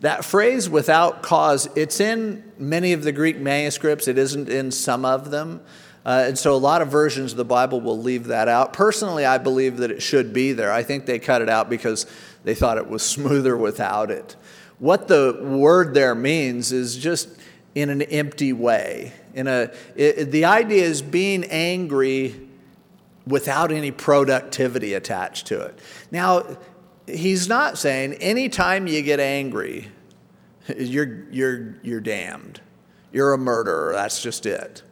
that 0.00 0.24
phrase 0.24 0.68
without 0.68 1.22
cause, 1.22 1.68
it's 1.76 2.00
in 2.00 2.44
many 2.58 2.92
of 2.92 3.04
the 3.04 3.12
Greek 3.12 3.38
manuscripts, 3.38 4.08
it 4.08 4.18
isn't 4.18 4.48
in 4.48 4.70
some 4.70 5.04
of 5.04 5.30
them. 5.30 5.62
Uh, 6.04 6.24
and 6.26 6.36
so 6.36 6.52
a 6.52 6.58
lot 6.58 6.82
of 6.82 6.88
versions 6.88 7.30
of 7.30 7.36
the 7.36 7.44
Bible 7.44 7.80
will 7.80 7.98
leave 7.98 8.24
that 8.24 8.48
out. 8.48 8.72
Personally, 8.72 9.24
I 9.24 9.38
believe 9.38 9.76
that 9.76 9.92
it 9.92 10.02
should 10.02 10.32
be 10.32 10.52
there. 10.52 10.72
I 10.72 10.82
think 10.82 11.06
they 11.06 11.20
cut 11.20 11.40
it 11.40 11.48
out 11.48 11.70
because 11.70 12.06
they 12.44 12.54
thought 12.54 12.78
it 12.78 12.88
was 12.88 13.02
smoother 13.02 13.56
without 13.56 14.10
it. 14.10 14.36
What 14.78 15.08
the 15.08 15.38
word 15.40 15.94
there 15.94 16.14
means 16.14 16.72
is 16.72 16.96
just 16.96 17.28
in 17.74 17.88
an 17.88 18.02
empty 18.02 18.52
way. 18.52 19.12
In 19.34 19.46
a, 19.46 19.70
it, 19.96 20.30
the 20.30 20.44
idea 20.44 20.82
is 20.84 21.02
being 21.02 21.44
angry 21.44 22.48
without 23.26 23.70
any 23.70 23.90
productivity 23.90 24.94
attached 24.94 25.46
to 25.46 25.60
it. 25.60 25.78
Now, 26.10 26.44
he's 27.06 27.48
not 27.48 27.78
saying 27.78 28.14
anytime 28.14 28.86
you 28.86 29.02
get 29.02 29.20
angry, 29.20 29.88
you're, 30.76 31.24
you're, 31.30 31.76
you're 31.82 32.00
damned. 32.00 32.60
You're 33.12 33.32
a 33.32 33.38
murderer. 33.38 33.92
That's 33.92 34.22
just 34.22 34.46
it. 34.46 34.82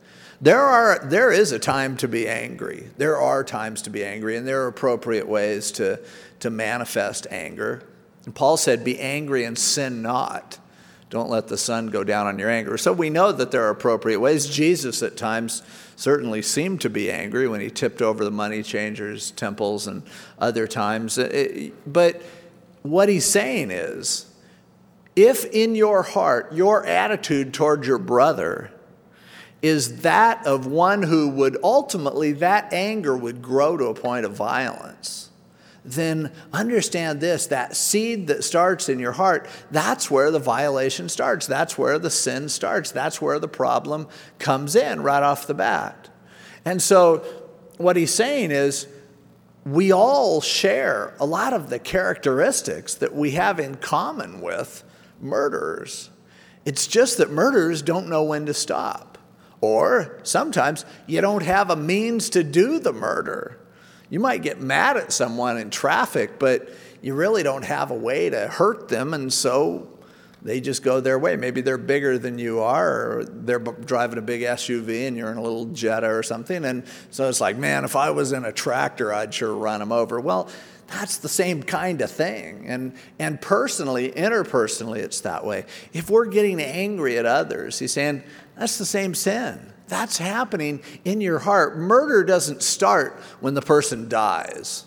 There, 0.40 0.60
are, 0.60 1.00
there 1.04 1.32
is 1.32 1.52
a 1.52 1.58
time 1.58 1.96
to 1.98 2.08
be 2.08 2.26
angry. 2.26 2.88
There 2.96 3.18
are 3.18 3.44
times 3.44 3.82
to 3.82 3.90
be 3.90 4.04
angry, 4.04 4.36
and 4.36 4.46
there 4.46 4.62
are 4.62 4.68
appropriate 4.68 5.28
ways 5.28 5.70
to, 5.72 6.00
to 6.40 6.50
manifest 6.50 7.26
anger. 7.30 7.86
And 8.24 8.34
Paul 8.34 8.56
said, 8.56 8.84
Be 8.84 8.98
angry 8.98 9.44
and 9.44 9.56
sin 9.56 10.02
not. 10.02 10.58
Don't 11.08 11.30
let 11.30 11.48
the 11.48 11.58
sun 11.58 11.88
go 11.88 12.04
down 12.04 12.26
on 12.26 12.38
your 12.38 12.50
anger. 12.50 12.78
So 12.78 12.92
we 12.92 13.10
know 13.10 13.32
that 13.32 13.50
there 13.50 13.64
are 13.64 13.70
appropriate 13.70 14.20
ways. 14.20 14.46
Jesus 14.46 15.02
at 15.02 15.16
times 15.16 15.62
certainly 15.96 16.40
seemed 16.40 16.80
to 16.82 16.90
be 16.90 17.10
angry 17.10 17.48
when 17.48 17.60
he 17.60 17.68
tipped 17.68 18.00
over 18.00 18.24
the 18.24 18.30
money 18.30 18.62
changers' 18.62 19.32
temples 19.32 19.88
and 19.88 20.04
other 20.38 20.68
times. 20.68 21.18
But 21.86 22.22
what 22.82 23.08
he's 23.08 23.26
saying 23.26 23.70
is, 23.72 24.32
If 25.16 25.44
in 25.46 25.74
your 25.74 26.02
heart 26.02 26.52
your 26.52 26.86
attitude 26.86 27.52
toward 27.54 27.86
your 27.86 27.98
brother 27.98 28.70
is 29.62 30.02
that 30.02 30.46
of 30.46 30.66
one 30.66 31.02
who 31.02 31.28
would 31.28 31.56
ultimately, 31.62 32.32
that 32.32 32.72
anger 32.72 33.16
would 33.16 33.42
grow 33.42 33.76
to 33.76 33.86
a 33.86 33.94
point 33.94 34.24
of 34.24 34.32
violence, 34.32 35.29
then 35.84 36.32
understand 36.52 37.20
this 37.20 37.46
that 37.46 37.76
seed 37.76 38.26
that 38.26 38.44
starts 38.44 38.88
in 38.88 38.98
your 38.98 39.12
heart, 39.12 39.48
that's 39.70 40.10
where 40.10 40.30
the 40.30 40.38
violation 40.38 41.08
starts. 41.08 41.46
That's 41.46 41.78
where 41.78 41.98
the 41.98 42.10
sin 42.10 42.48
starts. 42.48 42.90
That's 42.90 43.20
where 43.20 43.38
the 43.38 43.48
problem 43.48 44.08
comes 44.38 44.76
in 44.76 45.02
right 45.02 45.22
off 45.22 45.46
the 45.46 45.54
bat. 45.54 46.08
And 46.64 46.82
so, 46.82 47.24
what 47.78 47.96
he's 47.96 48.12
saying 48.12 48.50
is, 48.50 48.86
we 49.64 49.92
all 49.92 50.40
share 50.40 51.14
a 51.20 51.26
lot 51.26 51.52
of 51.52 51.70
the 51.70 51.78
characteristics 51.78 52.94
that 52.96 53.14
we 53.14 53.32
have 53.32 53.60
in 53.60 53.76
common 53.76 54.40
with 54.40 54.84
murderers. 55.20 56.10
It's 56.64 56.86
just 56.86 57.18
that 57.18 57.30
murderers 57.30 57.82
don't 57.82 58.08
know 58.08 58.22
when 58.22 58.46
to 58.46 58.54
stop. 58.54 59.18
Or 59.60 60.18
sometimes 60.22 60.86
you 61.06 61.20
don't 61.20 61.42
have 61.42 61.70
a 61.70 61.76
means 61.76 62.30
to 62.30 62.42
do 62.42 62.78
the 62.78 62.92
murder. 62.92 63.59
You 64.10 64.20
might 64.20 64.42
get 64.42 64.60
mad 64.60 64.96
at 64.96 65.12
someone 65.12 65.56
in 65.56 65.70
traffic, 65.70 66.38
but 66.38 66.68
you 67.00 67.14
really 67.14 67.42
don't 67.42 67.64
have 67.64 67.90
a 67.90 67.94
way 67.94 68.28
to 68.28 68.48
hurt 68.48 68.88
them, 68.88 69.14
and 69.14 69.32
so 69.32 69.88
they 70.42 70.60
just 70.60 70.82
go 70.82 71.00
their 71.00 71.18
way. 71.18 71.36
Maybe 71.36 71.60
they're 71.60 71.78
bigger 71.78 72.18
than 72.18 72.38
you 72.38 72.60
are, 72.60 73.18
or 73.18 73.24
they're 73.24 73.58
driving 73.58 74.18
a 74.18 74.22
big 74.22 74.42
SUV 74.42 75.06
and 75.06 75.16
you're 75.16 75.30
in 75.30 75.36
a 75.36 75.42
little 75.42 75.66
Jetta 75.66 76.08
or 76.08 76.22
something. 76.22 76.64
And 76.64 76.84
so 77.10 77.28
it's 77.28 77.40
like, 77.40 77.56
man, 77.56 77.84
if 77.84 77.94
I 77.94 78.10
was 78.10 78.32
in 78.32 78.44
a 78.44 78.52
tractor, 78.52 79.12
I'd 79.12 79.34
sure 79.34 79.54
run 79.54 79.80
them 79.80 79.92
over. 79.92 80.18
Well, 80.18 80.48
that's 80.86 81.18
the 81.18 81.28
same 81.28 81.62
kind 81.62 82.00
of 82.00 82.10
thing. 82.10 82.64
And, 82.66 82.94
and 83.18 83.40
personally, 83.40 84.10
interpersonally, 84.12 84.98
it's 84.98 85.20
that 85.20 85.44
way. 85.44 85.66
If 85.92 86.10
we're 86.10 86.26
getting 86.26 86.60
angry 86.60 87.18
at 87.18 87.26
others, 87.26 87.78
he's 87.78 87.92
saying, 87.92 88.22
that's 88.56 88.78
the 88.78 88.86
same 88.86 89.14
sin. 89.14 89.72
That's 89.90 90.18
happening 90.18 90.82
in 91.04 91.20
your 91.20 91.40
heart. 91.40 91.76
Murder 91.76 92.24
doesn't 92.24 92.62
start 92.62 93.20
when 93.40 93.54
the 93.54 93.60
person 93.60 94.08
dies. 94.08 94.84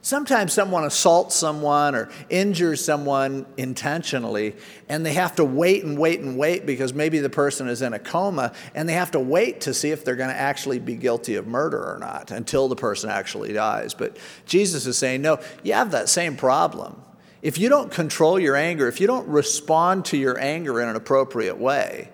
Sometimes 0.00 0.54
someone 0.54 0.84
assaults 0.84 1.34
someone 1.34 1.94
or 1.94 2.08
injures 2.30 2.82
someone 2.82 3.44
intentionally, 3.58 4.56
and 4.88 5.04
they 5.04 5.12
have 5.12 5.36
to 5.36 5.44
wait 5.44 5.84
and 5.84 5.98
wait 5.98 6.20
and 6.20 6.38
wait 6.38 6.64
because 6.64 6.94
maybe 6.94 7.18
the 7.18 7.28
person 7.28 7.68
is 7.68 7.82
in 7.82 7.92
a 7.92 7.98
coma, 7.98 8.54
and 8.74 8.88
they 8.88 8.94
have 8.94 9.10
to 9.10 9.20
wait 9.20 9.60
to 9.62 9.74
see 9.74 9.90
if 9.90 10.04
they're 10.04 10.16
going 10.16 10.30
to 10.30 10.40
actually 10.40 10.78
be 10.78 10.94
guilty 10.94 11.34
of 11.34 11.46
murder 11.46 11.78
or 11.78 11.98
not 11.98 12.30
until 12.30 12.68
the 12.68 12.76
person 12.76 13.10
actually 13.10 13.52
dies. 13.52 13.92
But 13.92 14.16
Jesus 14.46 14.86
is 14.86 14.96
saying, 14.96 15.20
no, 15.20 15.40
you 15.62 15.74
have 15.74 15.90
that 15.90 16.08
same 16.08 16.36
problem. 16.36 17.02
If 17.42 17.58
you 17.58 17.68
don't 17.68 17.92
control 17.92 18.40
your 18.40 18.56
anger, 18.56 18.88
if 18.88 19.00
you 19.00 19.06
don't 19.06 19.28
respond 19.28 20.06
to 20.06 20.16
your 20.16 20.38
anger 20.38 20.80
in 20.80 20.88
an 20.88 20.96
appropriate 20.96 21.58
way, 21.58 22.08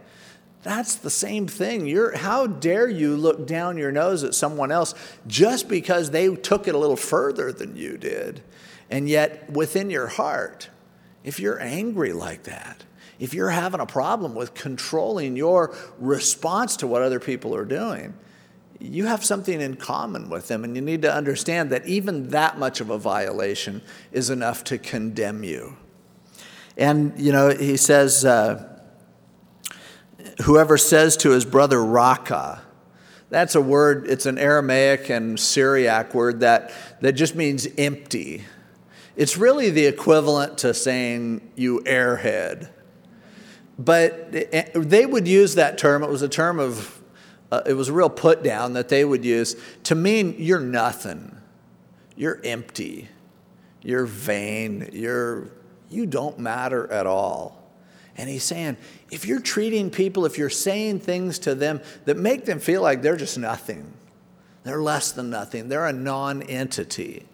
that's 0.64 0.97
the 0.97 1.11
same 1.11 1.47
thing. 1.47 1.87
You're, 1.87 2.16
how 2.16 2.47
dare 2.47 2.88
you 2.88 3.16
look 3.16 3.47
down 3.47 3.76
your 3.76 3.92
nose 3.92 4.25
at 4.25 4.35
someone 4.35 4.73
else 4.73 4.94
just 5.26 5.68
because 5.68 6.11
they 6.11 6.35
took 6.35 6.66
it 6.66 6.75
a 6.75 6.78
little 6.78 6.97
further 6.97 7.52
than 7.52 7.76
you 7.76 7.99
did? 7.99 8.42
And 8.90 9.06
yet, 9.09 9.50
within 9.50 9.90
your 9.90 10.06
heart, 10.06 10.71
if 11.23 11.38
you're 11.38 11.61
angry 11.61 12.14
like 12.14 12.44
that, 12.44 12.85
if 13.21 13.35
you're 13.35 13.50
having 13.50 13.80
a 13.80 13.87
problem 13.87 14.35
with 14.35 14.54
controlling 14.54 15.37
your 15.37 15.76
response 15.99 16.78
to 16.78 16.87
what 16.87 17.02
other 17.02 17.21
people 17.21 17.54
are 17.54 17.66
doing, 17.66 18.14
you 18.80 19.04
have 19.04 19.23
something 19.23 19.61
in 19.61 19.76
common 19.76 20.30
with 20.30 20.49
them, 20.49 20.64
and 20.64 20.75
you 20.75 20.83
need 20.83 21.02
to 21.02 21.14
understand 21.14 21.71
that 21.71 21.87
even 21.87 22.30
that 22.30 22.59
much 22.59 22.80
of 22.80 22.88
a 22.88 22.99
violation 22.99 23.83
is 24.12 24.30
enough 24.30 24.64
to 24.64 24.78
condemn 24.78 25.44
you. 25.44 25.76
And, 26.76 27.18
you 27.18 27.33
know, 27.33 27.50
he 27.50 27.76
says, 27.76 28.25
uh, 28.25 28.74
whoever 30.43 30.76
says 30.78 31.16
to 31.19 31.31
his 31.31 31.45
brother 31.45 31.83
Raca, 31.83 32.62
that's 33.31 33.54
a 33.54 33.61
word, 33.61 34.07
it's 34.09 34.26
an 34.26 34.38
Aramaic 34.38 35.09
and 35.11 35.38
Syriac 35.38 36.14
word 36.14 36.40
that, 36.40 36.73
that 37.00 37.12
just 37.12 37.35
means 37.35 37.66
empty. 37.78 38.44
It's 39.16 39.37
really 39.37 39.70
the 39.70 39.87
equivalent 39.87 40.59
to 40.59 40.75
saying 40.75 41.53
you 41.57 41.81
airhead. 41.81 42.70
But 43.79 44.33
they 44.75 45.05
would 45.07 45.27
use 45.27 45.57
that 45.57 45.79
term, 45.79 46.03
it 46.03 46.11
was 46.11 46.22
a 46.22 46.29
term 46.29 46.61
of, 46.61 47.03
uh, 47.51 47.62
it 47.66 47.75
was 47.75 47.88
a 47.88 47.92
real 47.92 48.11
put 48.11 48.42
down 48.42 48.75
that 48.75 48.88
they 48.88 49.05
would 49.05 49.25
use 49.25 49.57
to 49.85 49.94
mean 49.94 50.37
you're 50.38 50.61
nothing, 50.61 51.37
you're 52.16 52.40
empty, 52.44 53.09
you're 53.83 54.07
vain, 54.07 54.90
you're, 54.92 55.48
you 55.90 56.07
don't 56.07 56.38
matter 56.38 56.90
at 56.92 57.07
all. 57.07 57.64
And 58.16 58.29
he's 58.29 58.44
saying, 58.44 58.77
if 59.14 59.27
you're 59.27 59.40
treating 59.40 59.90
people, 59.90 60.27
if 60.27 60.37
you're 60.37 60.50
saying 60.50 60.98
things 60.98 61.38
to 61.40 61.55
them 61.55 61.81
that 62.05 62.16
make 62.16 62.44
them 62.44 62.59
feel 62.59 62.83
like 62.83 63.00
they're 63.00 63.16
just 63.16 63.38
nothing, 63.38 63.92
they're 64.64 64.83
less 64.83 65.12
than 65.12 65.31
nothing, 65.31 65.68
they're 65.68 65.87
a 65.87 65.92
non 65.92 66.42
entity. 66.42 67.24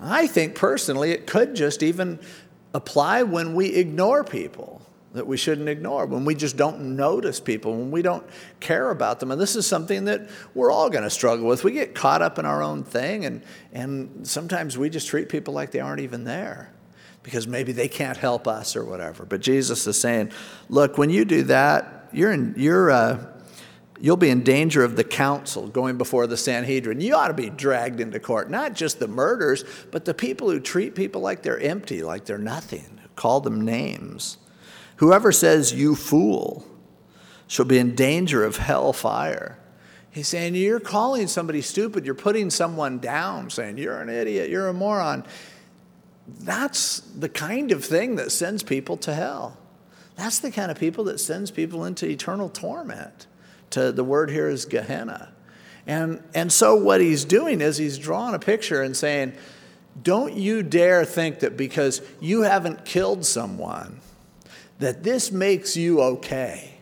I 0.00 0.26
think 0.26 0.54
personally 0.54 1.10
it 1.10 1.26
could 1.26 1.54
just 1.54 1.82
even 1.82 2.18
apply 2.72 3.22
when 3.22 3.54
we 3.54 3.74
ignore 3.74 4.24
people 4.24 4.80
that 5.12 5.26
we 5.26 5.36
shouldn't 5.36 5.68
ignore, 5.68 6.06
when 6.06 6.24
we 6.24 6.34
just 6.34 6.56
don't 6.56 6.96
notice 6.96 7.38
people, 7.38 7.76
when 7.76 7.92
we 7.92 8.02
don't 8.02 8.26
care 8.58 8.90
about 8.90 9.20
them. 9.20 9.30
And 9.30 9.40
this 9.40 9.54
is 9.54 9.64
something 9.64 10.06
that 10.06 10.28
we're 10.54 10.72
all 10.72 10.90
going 10.90 11.04
to 11.04 11.10
struggle 11.10 11.46
with. 11.46 11.62
We 11.62 11.70
get 11.70 11.94
caught 11.94 12.20
up 12.20 12.38
in 12.40 12.46
our 12.46 12.62
own 12.62 12.82
thing, 12.82 13.24
and, 13.24 13.42
and 13.72 14.26
sometimes 14.26 14.76
we 14.76 14.90
just 14.90 15.06
treat 15.06 15.28
people 15.28 15.54
like 15.54 15.70
they 15.70 15.78
aren't 15.78 16.00
even 16.00 16.24
there 16.24 16.72
because 17.24 17.48
maybe 17.48 17.72
they 17.72 17.88
can't 17.88 18.18
help 18.18 18.46
us 18.46 18.76
or 18.76 18.84
whatever. 18.84 19.24
But 19.24 19.40
Jesus 19.40 19.88
is 19.88 19.98
saying, 19.98 20.30
look, 20.68 20.96
when 20.96 21.10
you 21.10 21.24
do 21.24 21.42
that, 21.44 22.08
you're 22.12 22.30
in, 22.30 22.54
you're, 22.56 22.90
uh, 22.90 23.26
you'll 23.98 24.18
be 24.18 24.28
in 24.28 24.44
danger 24.44 24.84
of 24.84 24.94
the 24.94 25.02
council 25.02 25.66
going 25.66 25.96
before 25.98 26.26
the 26.28 26.36
Sanhedrin. 26.36 27.00
You 27.00 27.16
ought 27.16 27.28
to 27.28 27.34
be 27.34 27.48
dragged 27.50 27.98
into 27.98 28.20
court, 28.20 28.50
not 28.50 28.74
just 28.74 29.00
the 29.00 29.08
murderers, 29.08 29.64
but 29.90 30.04
the 30.04 30.14
people 30.14 30.50
who 30.50 30.60
treat 30.60 30.94
people 30.94 31.22
like 31.22 31.42
they're 31.42 31.58
empty, 31.58 32.02
like 32.02 32.26
they're 32.26 32.38
nothing, 32.38 33.00
call 33.16 33.40
them 33.40 33.62
names. 33.62 34.36
Whoever 34.96 35.32
says, 35.32 35.72
you 35.72 35.96
fool, 35.96 36.66
shall 37.46 37.64
be 37.64 37.78
in 37.78 37.94
danger 37.94 38.44
of 38.44 38.58
hell 38.58 38.92
fire. 38.92 39.58
He's 40.10 40.28
saying, 40.28 40.54
You're 40.54 40.78
calling 40.78 41.26
somebody 41.26 41.60
stupid. 41.60 42.06
You're 42.06 42.14
putting 42.14 42.48
someone 42.48 42.98
down, 42.98 43.50
saying, 43.50 43.78
You're 43.78 44.00
an 44.00 44.08
idiot. 44.08 44.48
You're 44.48 44.68
a 44.68 44.72
moron 44.72 45.24
that's 46.26 47.00
the 47.00 47.28
kind 47.28 47.72
of 47.72 47.84
thing 47.84 48.16
that 48.16 48.32
sends 48.32 48.62
people 48.62 48.96
to 48.98 49.14
hell. 49.14 49.58
That's 50.16 50.38
the 50.38 50.50
kind 50.50 50.70
of 50.70 50.78
people 50.78 51.04
that 51.04 51.18
sends 51.18 51.50
people 51.50 51.84
into 51.84 52.08
eternal 52.08 52.48
torment. 52.48 53.26
To 53.70 53.92
the 53.92 54.04
word 54.04 54.30
here 54.30 54.48
is 54.48 54.64
Gehenna. 54.64 55.32
And, 55.86 56.22
and 56.34 56.52
so 56.52 56.76
what 56.76 57.00
he's 57.00 57.24
doing 57.24 57.60
is 57.60 57.76
he's 57.76 57.98
drawing 57.98 58.34
a 58.34 58.38
picture 58.38 58.82
and 58.82 58.96
saying, 58.96 59.34
don't 60.02 60.34
you 60.34 60.62
dare 60.62 61.04
think 61.04 61.40
that 61.40 61.56
because 61.56 62.00
you 62.20 62.42
haven't 62.42 62.84
killed 62.84 63.26
someone, 63.26 64.00
that 64.78 65.02
this 65.02 65.30
makes 65.30 65.76
you 65.76 66.00
okay. 66.00 66.74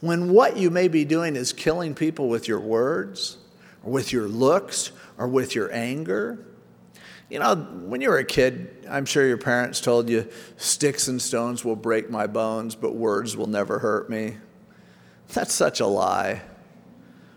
When 0.00 0.30
what 0.30 0.56
you 0.56 0.70
may 0.70 0.88
be 0.88 1.04
doing 1.04 1.36
is 1.36 1.52
killing 1.52 1.94
people 1.94 2.28
with 2.28 2.48
your 2.48 2.60
words, 2.60 3.36
or 3.84 3.92
with 3.92 4.12
your 4.12 4.26
looks, 4.26 4.92
or 5.18 5.28
with 5.28 5.54
your 5.54 5.72
anger, 5.72 6.44
you 7.30 7.38
know, 7.38 7.54
when 7.54 8.00
you 8.00 8.10
were 8.10 8.18
a 8.18 8.24
kid, 8.24 8.86
I'm 8.90 9.06
sure 9.06 9.26
your 9.26 9.38
parents 9.38 9.80
told 9.80 10.08
you, 10.08 10.28
sticks 10.56 11.06
and 11.06 11.22
stones 11.22 11.64
will 11.64 11.76
break 11.76 12.10
my 12.10 12.26
bones, 12.26 12.74
but 12.74 12.96
words 12.96 13.36
will 13.36 13.46
never 13.46 13.78
hurt 13.78 14.10
me. 14.10 14.36
That's 15.28 15.54
such 15.54 15.78
a 15.78 15.86
lie. 15.86 16.42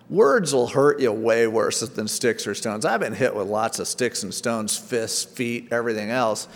Words 0.09 0.53
will 0.53 0.67
hurt 0.67 0.99
you 0.99 1.11
way 1.11 1.45
worse 1.45 1.81
than 1.81 2.07
sticks 2.07 2.47
or 2.47 2.55
stones. 2.55 2.85
I've 2.85 2.99
been 2.99 3.13
hit 3.13 3.35
with 3.35 3.47
lots 3.47 3.77
of 3.77 3.87
sticks 3.87 4.23
and 4.23 4.33
stones, 4.33 4.77
fists, 4.77 5.23
feet, 5.23 5.67
everything 5.71 6.09
else. 6.09 6.47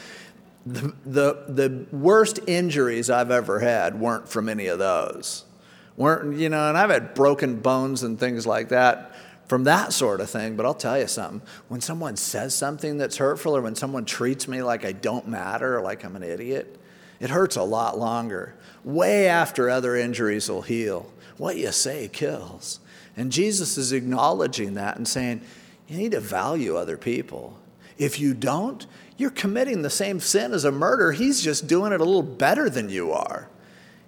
The, 0.66 0.94
the, 1.06 1.44
the 1.48 1.86
worst 1.96 2.40
injuries 2.48 3.10
I've 3.10 3.32
ever 3.32 3.60
had 3.60 4.00
weren't 4.00 4.28
from 4.28 4.50
any 4.50 4.68
of 4.68 4.80
those. 4.80 5.46
Weren't, 5.96 6.38
you 6.38 6.50
know, 6.50 6.70
and 6.70 6.78
I've 6.78 6.90
had 6.90 7.14
broken 7.14 7.60
bones 7.60 8.04
and 8.04 8.20
things 8.20 8.46
like 8.46 8.70
that 8.70 9.12
from 9.48 9.64
that 9.64 9.94
sort 9.94 10.22
of 10.22 10.30
thing. 10.30 10.56
But 10.56 10.66
I'll 10.66 10.74
tell 10.74 11.00
you 11.00 11.08
something 11.08 11.42
when 11.68 11.82
someone 11.82 12.16
says 12.16 12.54
something 12.54 12.98
that's 12.98 13.18
hurtful, 13.18 13.56
or 13.56 13.62
when 13.62 13.76
someone 13.76 14.06
treats 14.06 14.48
me 14.48 14.62
like 14.62 14.86
I 14.86 14.92
don't 14.92 15.28
matter, 15.28 15.78
or 15.78 15.82
like 15.82 16.04
I'm 16.04 16.16
an 16.16 16.24
idiot, 16.24 16.80
it 17.20 17.30
hurts 17.30 17.56
a 17.56 17.64
lot 17.64 17.98
longer, 17.98 18.56
way 18.84 19.28
after 19.28 19.70
other 19.70 19.96
injuries 19.96 20.50
will 20.50 20.62
heal. 20.62 21.12
What 21.38 21.58
you 21.58 21.72
say 21.72 22.08
kills. 22.08 22.80
And 23.16 23.32
Jesus 23.32 23.78
is 23.78 23.92
acknowledging 23.92 24.76
that 24.76 24.98
and 24.98 25.08
saying, 25.08 25.42
you 25.88 25.98
need 25.98 26.12
to 26.12 26.20
value 26.20 26.76
other 26.76 26.98
people. 26.98 27.58
If 27.98 28.20
you 28.20 28.34
don't, 28.34 28.86
you're 29.18 29.32
committing 29.32 29.82
the 29.82 29.90
same 29.90 30.20
sin 30.20 30.54
as 30.54 30.66
a 30.66 30.72
murder. 30.72 31.12
He's 31.12 31.42
just 31.42 31.68
doing 31.68 31.92
it 31.92 32.02
a 32.02 32.06
little 32.06 32.22
better 32.22 32.70
than 32.70 32.90
you 32.90 33.12
are. 33.12 33.50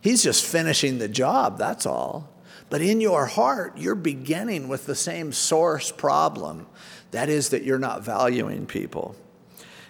He's 0.02 0.24
just 0.24 0.46
finishing 0.46 1.00
the 1.00 1.08
job, 1.08 1.58
that's 1.58 1.86
all. 1.86 2.30
But 2.70 2.82
in 2.82 3.02
your 3.02 3.26
heart, 3.26 3.78
you're 3.78 3.96
beginning 3.96 4.68
with 4.68 4.86
the 4.86 4.96
same 4.96 5.32
source 5.32 5.92
problem. 5.92 6.68
That 7.12 7.30
is, 7.30 7.50
that 7.50 7.64
you're 7.64 7.80
not 7.80 8.04
valuing 8.04 8.68
people. 8.68 9.16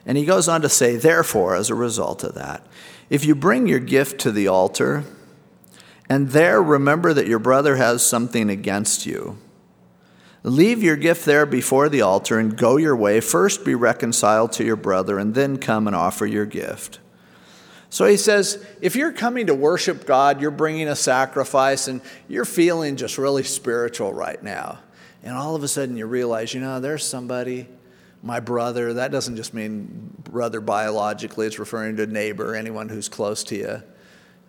And 0.06 0.18
he 0.18 0.26
goes 0.26 0.48
on 0.48 0.62
to 0.62 0.70
say, 0.70 0.96
therefore, 0.96 1.56
as 1.56 1.70
a 1.70 1.76
result 1.76 2.24
of 2.24 2.36
that, 2.36 2.66
if 3.10 3.26
you 3.26 3.36
bring 3.36 3.68
your 3.68 3.80
gift 3.80 4.20
to 4.22 4.32
the 4.32 4.48
altar, 4.48 5.04
and 6.08 6.30
there 6.30 6.64
remember 6.64 7.14
that 7.14 7.28
your 7.28 7.40
brother 7.40 7.76
has 7.76 8.06
something 8.06 8.50
against 8.50 9.06
you, 9.06 9.38
leave 10.42 10.82
your 10.82 10.96
gift 10.96 11.26
there 11.26 11.46
before 11.46 11.90
the 11.90 12.02
altar 12.02 12.40
and 12.40 12.58
go 12.58 12.78
your 12.78 12.96
way. 12.96 13.20
First 13.20 13.66
be 13.66 13.76
reconciled 13.76 14.54
to 14.54 14.64
your 14.64 14.78
brother, 14.78 15.20
and 15.20 15.36
then 15.36 15.58
come 15.58 15.86
and 15.86 15.96
offer 15.96 16.26
your 16.26 16.46
gift. 16.46 17.00
So 17.92 18.06
he 18.06 18.18
says, 18.18 18.64
if 18.82 18.96
you're 18.96 19.12
coming 19.12 19.48
to 19.48 19.56
worship 19.56 20.06
God, 20.06 20.42
you're 20.42 20.52
bringing 20.52 20.88
a 20.88 20.96
sacrifice, 20.96 21.88
and 21.88 22.02
you're 22.28 22.46
feeling 22.46 22.96
just 22.96 23.18
really 23.18 23.44
spiritual 23.44 24.14
right 24.14 24.42
now. 24.44 24.80
And 25.24 25.36
all 25.36 25.56
of 25.56 25.64
a 25.64 25.68
sudden 25.68 25.98
you 25.98 26.06
realize, 26.06 26.54
you 26.54 26.62
know, 26.62 26.80
there's 26.80 27.04
somebody, 27.04 27.68
my 28.22 28.40
brother. 28.40 28.94
That 28.94 29.12
doesn't 29.12 29.36
just 29.36 29.54
mean 29.54 30.14
brother 30.24 30.62
biologically, 30.62 31.48
it's 31.48 31.58
referring 31.58 31.98
to 31.98 32.04
a 32.04 32.08
neighbor, 32.08 32.56
anyone 32.56 32.90
who's 32.90 33.10
close 33.10 33.44
to 33.46 33.56
you. 33.56 33.82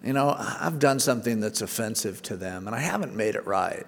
You 0.04 0.12
know, 0.12 0.34
I've 0.38 0.78
done 0.78 1.00
something 1.00 1.40
that's 1.40 1.62
offensive 1.62 2.22
to 2.22 2.36
them, 2.36 2.66
and 2.66 2.76
I 2.76 2.80
haven't 2.80 3.16
made 3.16 3.34
it 3.34 3.46
right. 3.46 3.86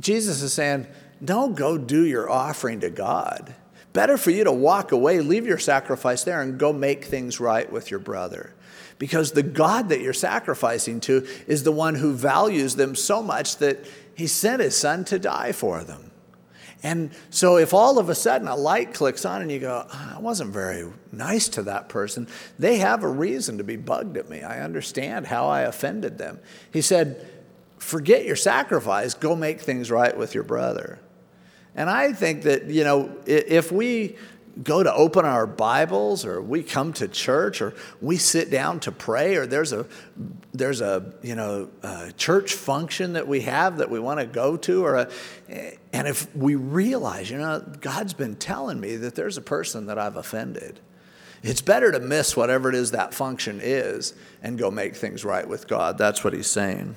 Jesus 0.00 0.42
is 0.42 0.52
saying, 0.52 0.86
don't 1.24 1.54
go 1.54 1.78
do 1.78 2.04
your 2.04 2.28
offering 2.28 2.80
to 2.80 2.90
God. 2.90 3.54
Better 3.92 4.16
for 4.16 4.30
you 4.30 4.44
to 4.44 4.52
walk 4.52 4.92
away, 4.92 5.20
leave 5.20 5.46
your 5.46 5.58
sacrifice 5.58 6.24
there, 6.24 6.40
and 6.40 6.58
go 6.58 6.72
make 6.72 7.04
things 7.04 7.40
right 7.40 7.70
with 7.70 7.90
your 7.90 8.00
brother. 8.00 8.54
Because 8.98 9.32
the 9.32 9.42
God 9.42 9.88
that 9.90 10.00
you're 10.00 10.12
sacrificing 10.12 11.00
to 11.00 11.26
is 11.46 11.64
the 11.64 11.72
one 11.72 11.96
who 11.96 12.12
values 12.12 12.76
them 12.76 12.94
so 12.94 13.22
much 13.22 13.56
that 13.58 13.84
he 14.14 14.26
sent 14.26 14.62
his 14.62 14.76
son 14.76 15.04
to 15.06 15.18
die 15.18 15.52
for 15.52 15.82
them. 15.82 16.10
And 16.84 17.10
so, 17.30 17.58
if 17.58 17.72
all 17.72 17.98
of 17.98 18.08
a 18.08 18.14
sudden 18.14 18.48
a 18.48 18.56
light 18.56 18.92
clicks 18.92 19.24
on 19.24 19.40
and 19.40 19.52
you 19.52 19.60
go, 19.60 19.86
oh, 19.88 20.12
I 20.16 20.18
wasn't 20.18 20.52
very 20.52 20.90
nice 21.12 21.48
to 21.50 21.62
that 21.64 21.88
person, 21.88 22.26
they 22.58 22.78
have 22.78 23.04
a 23.04 23.08
reason 23.08 23.58
to 23.58 23.64
be 23.64 23.76
bugged 23.76 24.16
at 24.16 24.28
me. 24.28 24.42
I 24.42 24.62
understand 24.62 25.28
how 25.28 25.46
I 25.46 25.62
offended 25.62 26.18
them. 26.18 26.40
He 26.72 26.80
said, 26.80 27.28
Forget 27.78 28.24
your 28.24 28.36
sacrifice, 28.36 29.14
go 29.14 29.34
make 29.34 29.60
things 29.60 29.90
right 29.90 30.16
with 30.16 30.34
your 30.34 30.44
brother. 30.44 31.00
And 31.74 31.88
I 31.88 32.12
think 32.12 32.42
that, 32.42 32.66
you 32.66 32.84
know, 32.84 33.16
if 33.26 33.72
we 33.72 34.16
go 34.62 34.82
to 34.82 34.92
open 34.92 35.24
our 35.24 35.46
Bibles 35.46 36.26
or 36.26 36.42
we 36.42 36.62
come 36.62 36.92
to 36.94 37.08
church 37.08 37.62
or 37.62 37.74
we 38.00 38.18
sit 38.18 38.50
down 38.50 38.80
to 38.80 38.92
pray 38.92 39.36
or 39.36 39.46
there's 39.46 39.72
a 39.72 39.86
there's 40.52 40.82
a 40.82 41.14
you 41.22 41.34
know 41.34 41.70
a 41.82 42.12
church 42.12 42.52
function 42.52 43.14
that 43.14 43.26
we 43.26 43.40
have 43.40 43.78
that 43.78 43.90
we 43.90 43.98
want 43.98 44.20
to 44.20 44.26
go 44.26 44.58
to 44.58 44.84
or 44.84 44.96
a, 44.96 45.10
and 45.94 46.06
if 46.06 46.34
we 46.36 46.54
realize 46.54 47.30
you 47.30 47.38
know 47.38 47.64
God's 47.80 48.12
been 48.12 48.36
telling 48.36 48.78
me 48.78 48.96
that 48.96 49.14
there's 49.14 49.38
a 49.38 49.42
person 49.42 49.86
that 49.86 49.98
I've 49.98 50.16
offended 50.16 50.80
it's 51.42 51.62
better 51.62 51.90
to 51.90 51.98
miss 51.98 52.36
whatever 52.36 52.68
it 52.68 52.74
is 52.74 52.92
that 52.92 53.14
function 53.14 53.58
is 53.62 54.14
and 54.42 54.58
go 54.58 54.70
make 54.70 54.94
things 54.94 55.24
right 55.24 55.48
with 55.48 55.66
God. 55.66 55.98
That's 55.98 56.22
what 56.22 56.34
he's 56.34 56.46
saying. 56.46 56.94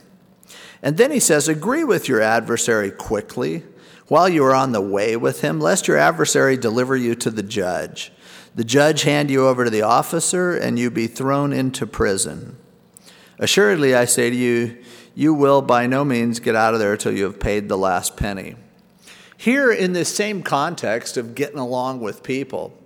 And 0.83 0.97
then 0.97 1.09
he 1.09 1.19
says 1.19 1.47
agree 1.47 1.83
with 1.83 2.07
your 2.07 2.21
adversary 2.21 2.91
quickly 2.91 3.63
while 4.07 4.29
you 4.29 4.43
are 4.43 4.55
on 4.55 4.71
the 4.71 4.81
way 4.81 5.15
with 5.15 5.41
him, 5.41 5.59
lest 5.59 5.87
your 5.87 5.97
adversary 5.97 6.57
deliver 6.57 6.95
you 6.95 7.15
to 7.15 7.31
the 7.31 7.43
judge. 7.43 8.11
The 8.53 8.63
judge 8.63 9.03
hand 9.03 9.29
you 9.29 9.47
over 9.47 9.65
to 9.65 9.69
the 9.69 9.81
officer, 9.81 10.55
and 10.55 10.79
you 10.79 10.89
be 10.89 11.07
thrown 11.07 11.51
into 11.51 11.85
prison. 11.85 12.57
Assuredly, 13.39 13.93
I 13.93 14.05
say 14.05 14.29
to 14.29 14.35
you, 14.35 14.77
you 15.13 15.33
will 15.33 15.61
by 15.61 15.87
no 15.87 16.05
means 16.05 16.39
get 16.39 16.55
out 16.55 16.73
of 16.73 16.79
there 16.79 16.97
till 16.97 17.13
you 17.13 17.23
have 17.23 17.39
paid 17.39 17.67
the 17.67 17.77
last 17.77 18.15
penny. 18.15 18.55
Here, 19.37 19.71
in 19.71 19.93
this 19.93 20.13
same 20.13 20.43
context 20.43 21.17
of 21.17 21.35
getting 21.35 21.59
along 21.59 21.99
with 21.99 22.23
people, 22.23 22.77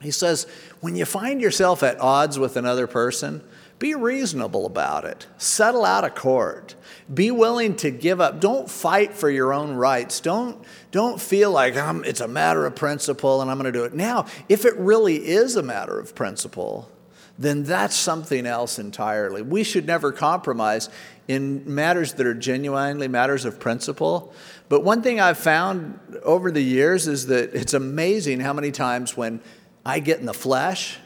he 0.00 0.10
says, 0.10 0.46
when 0.80 0.96
you 0.96 1.04
find 1.04 1.40
yourself 1.40 1.82
at 1.82 2.00
odds 2.00 2.38
with 2.38 2.56
another 2.56 2.86
person, 2.86 3.42
be 3.78 3.94
reasonable 3.94 4.64
about 4.64 5.04
it. 5.04 5.26
Settle 5.36 5.84
out 5.84 6.04
of 6.04 6.14
court. 6.14 6.74
Be 7.12 7.30
willing 7.30 7.76
to 7.76 7.90
give 7.90 8.20
up. 8.20 8.40
Don't 8.40 8.68
fight 8.68 9.14
for 9.14 9.30
your 9.30 9.52
own 9.52 9.74
rights. 9.74 10.20
Don't, 10.20 10.58
don't 10.90 11.20
feel 11.20 11.52
like 11.52 11.76
um, 11.76 12.04
it's 12.04 12.20
a 12.20 12.28
matter 12.28 12.66
of 12.66 12.74
principle 12.74 13.42
and 13.42 13.50
I'm 13.50 13.58
going 13.58 13.72
to 13.72 13.78
do 13.78 13.84
it. 13.84 13.94
Now, 13.94 14.26
if 14.48 14.64
it 14.64 14.76
really 14.76 15.16
is 15.16 15.56
a 15.56 15.62
matter 15.62 15.98
of 15.98 16.14
principle, 16.14 16.90
then 17.38 17.62
that's 17.62 17.94
something 17.94 18.46
else 18.46 18.78
entirely. 18.78 19.42
We 19.42 19.62
should 19.62 19.86
never 19.86 20.10
compromise 20.10 20.88
in 21.28 21.62
matters 21.72 22.14
that 22.14 22.26
are 22.26 22.34
genuinely 22.34 23.08
matters 23.08 23.44
of 23.44 23.60
principle. 23.60 24.32
But 24.68 24.82
one 24.82 25.02
thing 25.02 25.20
I've 25.20 25.38
found 25.38 25.98
over 26.22 26.50
the 26.50 26.62
years 26.62 27.06
is 27.06 27.26
that 27.26 27.54
it's 27.54 27.74
amazing 27.74 28.40
how 28.40 28.52
many 28.52 28.72
times 28.72 29.16
when 29.16 29.40
I 29.84 30.00
get 30.00 30.18
in 30.18 30.26
the 30.26 30.34
flesh, 30.34 30.98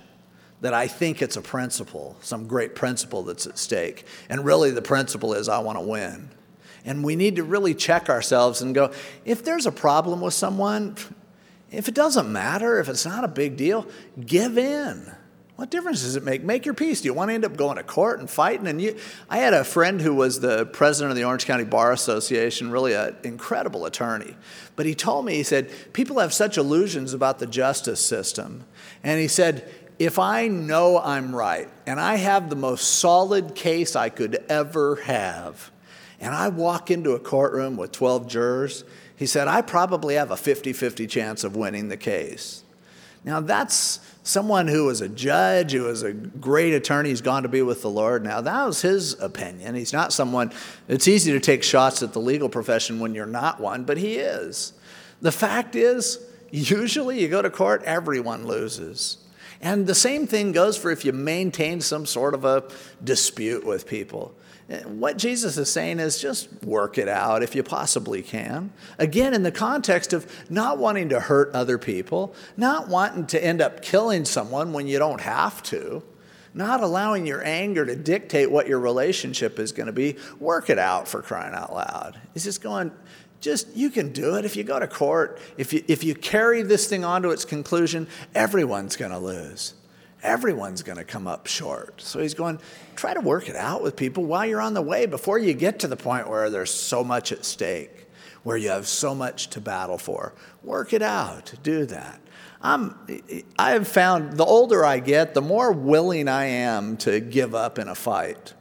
that 0.61 0.75
I 0.75 0.87
think 0.87 1.23
it's 1.23 1.37
a 1.37 1.43
principle, 1.43 2.17
some 2.21 2.47
great 2.47 2.75
principle 2.75 3.23
that's 3.23 3.47
at 3.47 3.59
stake. 3.59 4.05
And 4.29 4.45
really, 4.45 4.71
the 4.71 4.83
principle 4.83 5.33
is 5.35 5.49
I 5.49 5.59
want 5.61 5.79
to 5.79 5.85
win. 5.85 6.31
And 6.85 7.05
we 7.05 7.17
need 7.17 7.37
to 7.37 7.45
really 7.45 7.75
check 7.75 8.09
ourselves 8.09 8.63
and 8.63 8.75
go 8.75 8.93
if 9.25 9.45
there's 9.45 9.67
a 9.67 9.73
problem 9.73 10.21
with 10.21 10.35
someone, 10.35 10.97
if 11.71 11.89
it 11.89 11.95
doesn't 11.95 12.31
matter, 12.31 12.81
if 12.81 12.89
it's 12.89 13.05
not 13.05 13.25
a 13.25 13.29
big 13.29 13.57
deal, 13.57 13.87
give 14.25 14.59
in. 14.59 15.13
What 15.57 15.71
difference 15.71 16.01
does 16.01 16.17
it 16.17 16.25
make? 16.25 16.43
Make 16.43 16.65
your 16.65 16.73
peace. 16.73 17.03
Do 17.03 17.09
you 17.09 17.13
want 17.13 17.29
to 17.29 17.35
end 17.35 17.45
up 17.45 17.55
going 17.55 17.77
to 17.77 17.83
court 17.83 18.19
and 18.19 18.31
fighting? 18.31 18.67
And 18.67 18.81
you, 18.81 18.97
I 19.29 19.37
had 19.37 19.53
a 19.53 19.63
friend 19.63 20.01
who 20.01 20.15
was 20.15 20.41
the 20.41 20.65
president 20.65 21.11
of 21.11 21.19
the 21.19 21.25
Orange 21.25 21.45
County 21.45 21.65
Bar 21.65 21.93
Association, 21.93 22.71
really 22.71 22.95
an 22.95 23.15
incredible 23.25 23.85
attorney. 23.85 24.35
But 24.75 24.87
he 24.87 24.95
told 24.95 25.27
me, 25.27 25.35
he 25.35 25.43
said, 25.43 25.71
people 25.93 26.19
have 26.19 26.33
such 26.33 26.57
illusions 26.57 27.13
about 27.13 27.41
the 27.41 27.47
justice 27.47 28.01
system. 28.01 28.65
And 29.03 29.21
he 29.21 29.29
said, 29.29 29.71
if 30.01 30.19
I 30.19 30.49
know 30.49 30.99
I'm 30.99 31.37
right 31.37 31.69
and 31.87 32.01
I 32.01 32.17
have 32.17 32.49
the 32.49 32.57
most 32.57 32.99
solid 32.99 33.55
case 33.55 33.95
I 33.95 34.09
could 34.09 34.43
ever 34.49 34.97
have, 34.97 35.71
and 36.19 36.35
I 36.35 36.49
walk 36.49 36.91
into 36.91 37.13
a 37.13 37.19
courtroom 37.21 37.77
with 37.77 37.93
12 37.93 38.27
jurors, 38.27 38.85
he 39.15 39.27
said, 39.27 39.47
I 39.47 39.61
probably 39.61 40.15
have 40.15 40.31
a 40.31 40.39
50 40.39 40.73
50 40.73 41.07
chance 41.07 41.45
of 41.45 41.55
winning 41.55 41.89
the 41.89 41.99
case. 41.99 42.65
Now, 43.25 43.41
that's 43.41 44.01
someone 44.23 44.69
who 44.69 44.87
was 44.87 45.03
a 45.03 45.09
judge, 45.09 45.73
who 45.73 45.83
was 45.83 46.03
a 46.03 46.15
great 46.15 46.73
attorney, 46.73 47.11
he's 47.11 47.21
gone 47.21 47.43
to 47.43 47.51
be 47.51 47.61
with 47.61 47.83
the 47.83 47.91
Lord 47.91 48.25
now. 48.25 48.41
That 48.41 48.65
was 48.65 48.81
his 48.81 49.21
opinion. 49.21 49.75
He's 49.75 49.93
not 49.93 50.15
someone, 50.15 50.51
it's 50.89 51.09
easy 51.09 51.33
to 51.33 51.41
take 51.41 51.63
shots 51.63 52.03
at 52.03 52.15
the 52.15 52.21
legal 52.21 52.49
profession 52.49 53.01
when 53.01 53.15
you're 53.15 53.27
not 53.27 53.61
one, 53.61 53.85
but 53.85 53.99
he 53.99 54.15
is. 54.15 54.73
The 55.21 55.33
fact 55.33 55.77
is, 55.77 56.19
usually 56.51 57.21
you 57.21 57.29
go 57.29 57.43
to 57.43 57.51
court, 57.51 57.83
everyone 57.85 58.47
loses. 58.47 59.19
And 59.61 59.87
the 59.87 59.95
same 59.95 60.27
thing 60.27 60.53
goes 60.53 60.77
for 60.77 60.91
if 60.91 61.05
you 61.05 61.13
maintain 61.13 61.81
some 61.81 62.07
sort 62.07 62.35
of 62.35 62.45
a 62.45 62.65
dispute 63.05 63.65
with 63.65 63.87
people. 63.87 64.35
What 64.87 65.19
Jesus 65.19 65.59
is 65.59 65.71
saying 65.71 65.99
is 65.99 66.21
just 66.21 66.49
work 66.63 66.97
it 66.97 67.09
out 67.09 67.43
if 67.43 67.57
you 67.57 67.63
possibly 67.65 68.23
can. 68.23 68.73
Again, 68.99 69.35
in 69.35 69.43
the 69.43 69.51
context 69.51 70.13
of 70.13 70.31
not 70.49 70.79
wanting 70.79 71.09
to 71.09 71.19
hurt 71.19 71.53
other 71.55 71.77
people, 71.77 72.35
not 72.57 72.89
wanting 72.89 73.27
to 73.29 73.45
end 73.45 73.61
up 73.61 73.83
killing 73.83 74.25
someone 74.25 74.73
when 74.73 74.87
you 74.87 74.99
don't 74.99 75.21
have 75.21 75.63
to, 75.65 76.05
not 76.55 76.83
allowing 76.83 77.27
your 77.27 77.45
anger 77.45 77.85
to 77.85 77.97
dictate 77.97 78.51
what 78.51 78.69
your 78.69 78.79
relationship 78.79 79.59
is 79.59 79.73
going 79.73 79.89
to 79.89 79.93
be. 79.93 80.17
Work 80.39 80.71
it 80.71 80.79
out 80.79 81.09
for 81.09 81.21
crying 81.21 81.55
out 81.55 81.75
loud. 81.75 82.21
He's 82.33 82.45
just 82.45 82.63
going, 82.63 82.93
just 83.41 83.75
you 83.77 83.91
can 83.91 84.13
do 84.13 84.37
it. 84.37 84.45
If 84.45 84.57
you 84.57 84.65
go 84.65 84.79
to 84.79 84.87
court 84.87 85.41
if 85.57 85.73
you, 85.73 85.85
if 85.89 86.05
you 86.05 86.15
carry 86.15 86.63
this 86.63 86.87
thing 86.87 87.05
on 87.05 87.23
to 87.23 87.31
its 87.31 87.45
conclusion 87.45 88.07
everyone's 88.35 88.97
going 88.97 89.13
to 89.13 89.19
lose. 89.19 89.75
Everyone's 90.23 90.83
going 90.83 90.99
to 90.99 91.05
come 91.05 91.27
up 91.27 91.47
short. 91.47 92.03
So 92.03 92.21
he's 92.21 92.35
going 92.35 92.59
try 92.95 93.15
to 93.15 93.21
work 93.21 93.49
it 93.49 93.57
out 93.57 93.83
with 93.83 93.97
people 93.97 94.25
while 94.25 94.45
you're 94.45 94.61
on 94.61 94.75
the 94.75 94.83
way 94.83 95.07
before 95.07 95.39
you 95.39 95.55
get 95.55 95.79
to 95.81 95.89
the 95.89 95.97
point 95.97 96.29
where 96.29 96.51
there's 96.51 96.73
so 96.73 97.03
much 97.03 97.33
at 97.33 97.45
stake 97.45 98.07
where 98.43 98.57
you 98.57 98.71
have 98.71 98.87
so 98.87 99.15
much 99.15 99.49
to 99.51 99.61
battle 99.61 99.99
for. 99.99 100.35
Work 100.63 100.93
it 100.93 101.03
out. 101.03 101.53
Do 101.63 101.87
that. 101.87 102.21
I'm, 102.63 102.95
i 103.59 103.71
have 103.71 103.89
found 103.89 104.35
the 104.35 104.45
older 104.45 104.85
i 104.85 104.99
get 104.99 105.33
the 105.33 105.41
more 105.41 105.73
willing 105.73 106.29
i 106.29 106.45
am 106.45 106.99
to 106.99 107.19
give 107.19 107.55
up 107.55 107.79
in 107.79 107.89
a 107.89 107.95
fight 107.95 108.53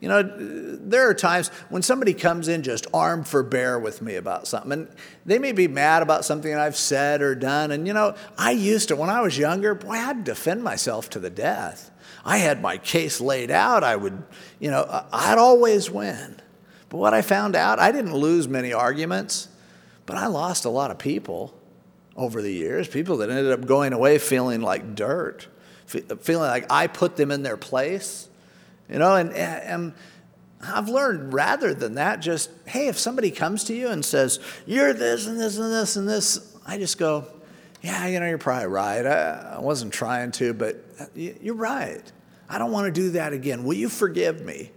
you 0.00 0.08
know, 0.08 0.22
there 0.22 1.08
are 1.08 1.14
times 1.14 1.48
when 1.70 1.82
somebody 1.82 2.12
comes 2.12 2.48
in 2.48 2.62
just 2.62 2.86
armed 2.92 3.26
for 3.26 3.42
bear 3.42 3.78
with 3.78 4.02
me 4.02 4.16
about 4.16 4.46
something, 4.46 4.72
and 4.72 4.88
they 5.24 5.38
may 5.38 5.52
be 5.52 5.68
mad 5.68 6.02
about 6.02 6.24
something 6.24 6.54
I've 6.54 6.76
said 6.76 7.22
or 7.22 7.34
done. 7.34 7.70
And, 7.70 7.86
you 7.86 7.94
know, 7.94 8.14
I 8.36 8.50
used 8.50 8.88
to, 8.88 8.96
when 8.96 9.08
I 9.08 9.22
was 9.22 9.38
younger, 9.38 9.74
boy, 9.74 9.94
I'd 9.94 10.24
defend 10.24 10.62
myself 10.62 11.08
to 11.10 11.18
the 11.18 11.30
death. 11.30 11.90
I 12.24 12.38
had 12.38 12.60
my 12.60 12.76
case 12.76 13.20
laid 13.20 13.50
out. 13.50 13.84
I 13.84 13.96
would, 13.96 14.22
you 14.58 14.70
know, 14.70 15.04
I'd 15.12 15.38
always 15.38 15.90
win. 15.90 16.40
But 16.88 16.98
what 16.98 17.14
I 17.14 17.22
found 17.22 17.56
out, 17.56 17.78
I 17.78 17.90
didn't 17.90 18.14
lose 18.14 18.48
many 18.48 18.72
arguments, 18.72 19.48
but 20.04 20.16
I 20.16 20.26
lost 20.26 20.64
a 20.64 20.70
lot 20.70 20.90
of 20.90 20.98
people 20.98 21.54
over 22.16 22.42
the 22.42 22.52
years, 22.52 22.88
people 22.88 23.18
that 23.18 23.30
ended 23.30 23.52
up 23.52 23.66
going 23.66 23.92
away 23.92 24.18
feeling 24.18 24.60
like 24.60 24.94
dirt, 24.94 25.48
feeling 25.86 26.48
like 26.48 26.70
I 26.70 26.86
put 26.86 27.16
them 27.16 27.30
in 27.30 27.42
their 27.42 27.56
place 27.56 28.28
you 28.88 28.98
know, 28.98 29.16
and, 29.16 29.32
and 29.32 29.92
I've 30.62 30.88
learned 30.88 31.32
rather 31.32 31.74
than 31.74 31.94
that, 31.94 32.20
just, 32.20 32.50
hey, 32.66 32.88
if 32.88 32.98
somebody 32.98 33.30
comes 33.30 33.64
to 33.64 33.74
you 33.74 33.88
and 33.88 34.04
says, 34.04 34.40
you're 34.66 34.92
this 34.92 35.26
and 35.26 35.38
this 35.38 35.58
and 35.58 35.72
this 35.72 35.96
and 35.96 36.08
this, 36.08 36.56
I 36.66 36.78
just 36.78 36.98
go, 36.98 37.26
Yeah, 37.82 38.06
you 38.06 38.18
know, 38.18 38.26
you're 38.26 38.38
probably 38.38 38.66
right. 38.66 39.06
I, 39.06 39.60
wasn't 39.60 39.92
trying 39.92 40.32
to, 40.32 40.52
but 40.52 40.84
uh, 40.98 41.04
you're 41.14 41.54
right. 41.54 42.02
I 42.48 42.58
don't 42.58 42.72
want 42.72 42.86
to 42.86 43.00
do 43.00 43.10
that 43.10 43.32
again. 43.32 43.64
Will 43.64 43.74
you 43.74 43.88
forgive 43.88 44.44
me? 44.44 44.72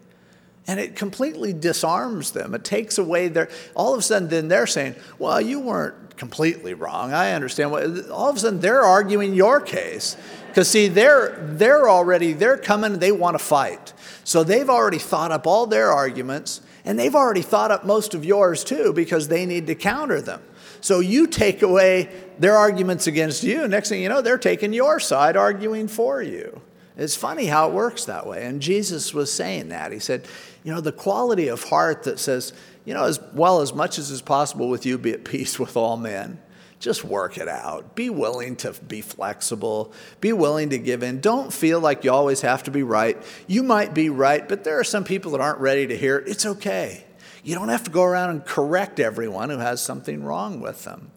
And 0.67 0.79
it 0.79 0.95
completely 0.95 1.51
disarms 1.51 2.31
them. 2.31 2.53
It 2.53 2.63
takes 2.63 2.99
away 2.99 3.27
their, 3.27 3.49
all 3.73 3.93
of 3.93 3.99
a 3.99 4.01
sudden, 4.03 4.29
then 4.29 4.47
they're 4.47 4.67
saying, 4.67 4.95
well, 5.17 5.41
you 5.41 5.59
weren't 5.59 6.17
completely 6.17 6.75
wrong. 6.75 7.11
I 7.11 7.31
understand. 7.31 7.71
What, 7.71 8.09
all 8.09 8.29
of 8.29 8.35
a 8.35 8.39
sudden, 8.39 8.59
they're 8.59 8.83
arguing 8.83 9.33
your 9.33 9.59
case. 9.61 10.15
Because, 10.47 10.67
see, 10.67 10.87
they're, 10.87 11.39
they're 11.41 11.89
already, 11.89 12.33
they're 12.33 12.57
coming, 12.57 12.99
they 12.99 13.11
want 13.11 13.37
to 13.37 13.43
fight. 13.43 13.93
So 14.23 14.43
they've 14.43 14.69
already 14.69 14.99
thought 14.99 15.31
up 15.31 15.47
all 15.47 15.65
their 15.65 15.91
arguments, 15.91 16.61
and 16.85 16.99
they've 16.99 17.15
already 17.15 17.41
thought 17.41 17.71
up 17.71 17.85
most 17.85 18.13
of 18.13 18.23
yours 18.23 18.63
too, 18.63 18.93
because 18.93 19.27
they 19.27 19.45
need 19.45 19.67
to 19.67 19.75
counter 19.75 20.21
them. 20.21 20.41
So 20.81 20.99
you 20.99 21.27
take 21.27 21.61
away 21.61 22.09
their 22.37 22.55
arguments 22.55 23.07
against 23.07 23.43
you. 23.43 23.67
Next 23.67 23.89
thing 23.89 24.01
you 24.01 24.09
know, 24.09 24.21
they're 24.21 24.37
taking 24.37 24.73
your 24.73 24.99
side, 24.99 25.35
arguing 25.35 25.87
for 25.87 26.21
you. 26.21 26.61
It's 26.95 27.15
funny 27.15 27.45
how 27.45 27.69
it 27.69 27.73
works 27.73 28.05
that 28.05 28.27
way. 28.27 28.45
And 28.45 28.61
Jesus 28.61 29.13
was 29.13 29.31
saying 29.31 29.69
that. 29.69 29.91
He 29.91 29.99
said, 29.99 30.27
you 30.63 30.73
know, 30.73 30.81
the 30.81 30.91
quality 30.91 31.47
of 31.47 31.63
heart 31.63 32.03
that 32.03 32.19
says, 32.19 32.51
you 32.85 32.93
know, 32.93 33.05
as 33.05 33.21
well 33.33 33.61
as 33.61 33.73
much 33.73 33.97
as 33.97 34.11
is 34.11 34.21
possible 34.21 34.69
with 34.69 34.85
you, 34.85 34.97
be 34.97 35.13
at 35.13 35.23
peace 35.23 35.57
with 35.57 35.77
all 35.77 35.95
men. 35.95 36.39
Just 36.79 37.03
work 37.03 37.37
it 37.37 37.49
out. 37.49 37.95
Be 37.95 38.09
willing 38.09 38.55
to 38.57 38.71
be 38.71 39.01
flexible. 39.01 39.91
Be 40.21 40.31
willing 40.31 40.69
to 40.69 40.77
give 40.77 41.03
in. 41.03 41.19
Don't 41.19 41.51
feel 41.51 41.81
like 41.81 42.05
you 42.05 42.11
always 42.11 42.41
have 42.41 42.63
to 42.63 42.71
be 42.71 42.83
right. 42.83 43.21
You 43.47 43.63
might 43.63 43.93
be 43.93 44.09
right, 44.09 44.47
but 44.47 44.63
there 44.63 44.79
are 44.79 44.85
some 44.85 45.03
people 45.03 45.31
that 45.31 45.41
aren't 45.41 45.59
ready 45.59 45.87
to 45.87 45.97
hear 45.97 46.17
it. 46.17 46.29
It's 46.29 46.45
okay. 46.45 47.03
You 47.43 47.55
don't 47.55 47.69
have 47.69 47.83
to 47.83 47.91
go 47.91 48.03
around 48.03 48.29
and 48.29 48.45
correct 48.45 48.99
everyone 48.99 49.49
who 49.49 49.57
has 49.57 49.81
something 49.81 50.23
wrong 50.23 50.61
with 50.61 50.85
them. 50.85 51.11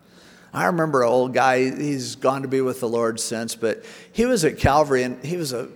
I 0.52 0.66
remember 0.66 1.02
an 1.02 1.08
old 1.08 1.32
guy, 1.32 1.70
he's 1.70 2.16
gone 2.16 2.42
to 2.42 2.48
be 2.48 2.60
with 2.60 2.80
the 2.80 2.88
Lord 2.88 3.20
since, 3.20 3.54
but 3.54 3.84
he 4.12 4.26
was 4.26 4.44
at 4.44 4.58
Calvary 4.58 5.02
and 5.02 5.24
he 5.24 5.36
was 5.36 5.52
a 5.52 5.68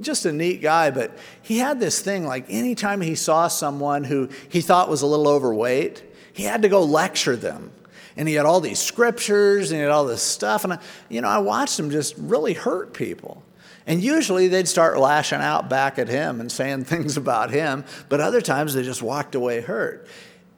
just 0.00 0.26
a 0.26 0.32
neat 0.32 0.60
guy, 0.60 0.90
but 0.90 1.16
he 1.40 1.58
had 1.58 1.80
this 1.80 2.00
thing 2.02 2.26
like 2.26 2.44
anytime 2.50 3.00
he 3.00 3.14
saw 3.14 3.48
someone 3.48 4.04
who 4.04 4.28
he 4.48 4.60
thought 4.60 4.90
was 4.90 5.00
a 5.00 5.06
little 5.06 5.26
overweight, 5.26 6.02
he 6.34 6.42
had 6.42 6.62
to 6.62 6.68
go 6.68 6.82
lecture 6.82 7.34
them. 7.34 7.72
And 8.16 8.28
he 8.28 8.34
had 8.34 8.46
all 8.46 8.60
these 8.60 8.78
scriptures 8.78 9.70
and 9.70 9.78
he 9.78 9.82
had 9.82 9.90
all 9.90 10.04
this 10.04 10.22
stuff. 10.22 10.64
And, 10.64 10.74
I, 10.74 10.78
you 11.08 11.20
know, 11.20 11.28
I 11.28 11.38
watched 11.38 11.78
him 11.78 11.90
just 11.90 12.14
really 12.18 12.54
hurt 12.54 12.92
people. 12.92 13.42
And 13.86 14.02
usually 14.02 14.48
they'd 14.48 14.68
start 14.68 14.98
lashing 14.98 15.40
out 15.40 15.68
back 15.68 15.98
at 15.98 16.08
him 16.08 16.40
and 16.40 16.50
saying 16.50 16.84
things 16.84 17.16
about 17.16 17.50
him, 17.50 17.84
but 18.08 18.20
other 18.20 18.40
times 18.40 18.74
they 18.74 18.82
just 18.82 19.02
walked 19.02 19.34
away 19.34 19.60
hurt. 19.60 20.06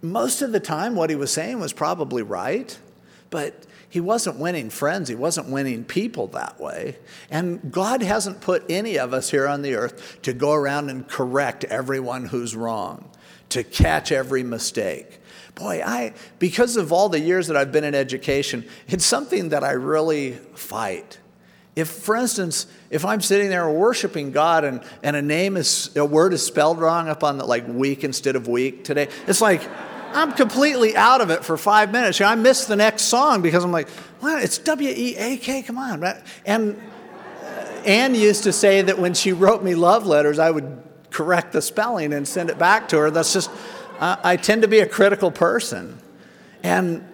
Most 0.03 0.43
of 0.43 0.53
the 0.53 0.61
time, 0.61 0.97
what 0.97 1.11
he 1.11 1.17
was 1.17 1.33
saying 1.33 1.61
was 1.61 1.73
probably 1.73 2.23
right, 2.23 2.77
but 3.31 3.65
he 3.89 4.01
wasn't 4.01 4.39
winning 4.39 4.69
friends. 4.69 5.09
He 5.09 5.15
wasn't 5.15 5.49
winning 5.49 5.85
people 5.85 6.27
that 6.29 6.59
way. 6.59 6.97
And 7.31 7.71
God 7.71 8.03
hasn't 8.03 8.41
put 8.41 8.65
any 8.71 8.99
of 8.99 9.15
us 9.15 9.31
here 9.31 9.47
on 9.47 9.63
the 9.63 9.75
earth 9.75 10.21
to 10.23 10.33
go 10.33 10.53
around 10.55 10.91
and 10.91 11.07
correct 11.07 11.65
everyone 11.65 12.27
who's 12.27 12.57
wrong, 12.57 13.11
to 13.51 13.63
catch 13.63 14.11
every 14.11 14.43
mistake. 14.43 15.21
Boy, 15.55 15.83
I, 15.85 16.15
because 16.39 16.77
of 16.77 16.93
all 16.93 17.09
the 17.09 17.21
years 17.21 17.47
that 17.49 17.57
I've 17.57 17.73
been 17.73 17.85
in 17.85 17.95
education, 17.95 18.65
it's 18.89 19.05
something 19.05 19.51
that 19.51 19.63
I 19.63 19.73
really 19.73 20.33
fight. 20.55 21.19
If, 21.77 21.89
for 21.89 22.17
instance, 22.17 22.67
if 22.91 23.05
I'm 23.05 23.21
sitting 23.21 23.49
there 23.49 23.69
worshiping 23.71 24.31
God 24.31 24.65
and, 24.65 24.83
and 25.03 25.15
a 25.17 25.23
name 25.23 25.57
is, 25.57 25.95
a 25.97 26.05
word 26.05 26.33
is 26.33 26.45
spelled 26.45 26.79
wrong 26.81 27.09
up 27.09 27.23
on 27.23 27.39
the, 27.39 27.45
like 27.45 27.67
week 27.69 28.03
instead 28.03 28.37
of 28.37 28.49
week 28.49 28.85
today, 28.85 29.09
it's 29.27 29.41
like, 29.41 29.63
I'm 30.15 30.33
completely 30.33 30.95
out 30.97 31.23
of 31.23 31.31
it 31.31 31.45
for 31.45 31.57
five 31.57 31.91
minutes. 31.93 32.19
You 32.19 32.27
know, 32.27 32.33
I 32.33 32.35
miss 32.35 32.67
the 32.67 32.77
next 32.77 33.05
song 33.05 33.41
because 33.41 33.65
I'm 33.65 33.73
like, 33.73 33.89
what? 34.21 34.43
It's 34.43 34.59
W 34.59 34.91
E 34.91 35.17
A 35.17 35.37
K, 35.39 35.63
come 35.63 35.79
on. 35.79 36.05
And 36.45 36.77
uh, 37.43 37.47
Anne 37.87 38.15
used 38.15 38.45
to 38.45 38.53
say 38.53 38.83
that 38.83 38.99
when 38.99 39.15
she 39.15 39.33
wrote 39.33 39.63
me 39.63 39.75
love 39.75 40.07
letters, 40.07 40.39
I 40.39 40.51
would 40.51 40.83
correct 41.11 41.53
the 41.53 41.63
spelling 41.63 42.13
and 42.13 42.29
send 42.29 42.51
it 42.51 42.59
back 42.59 42.89
to 42.89 42.99
her. 42.99 43.11
That's 43.11 43.33
just, 43.33 43.51
uh, 44.03 44.17
I 44.25 44.37
tend 44.37 44.63
to 44.63 44.69
be 44.69 44.81
a 44.81 44.87
critical 44.87 45.31
person. 45.31 45.97
And 46.65 47.09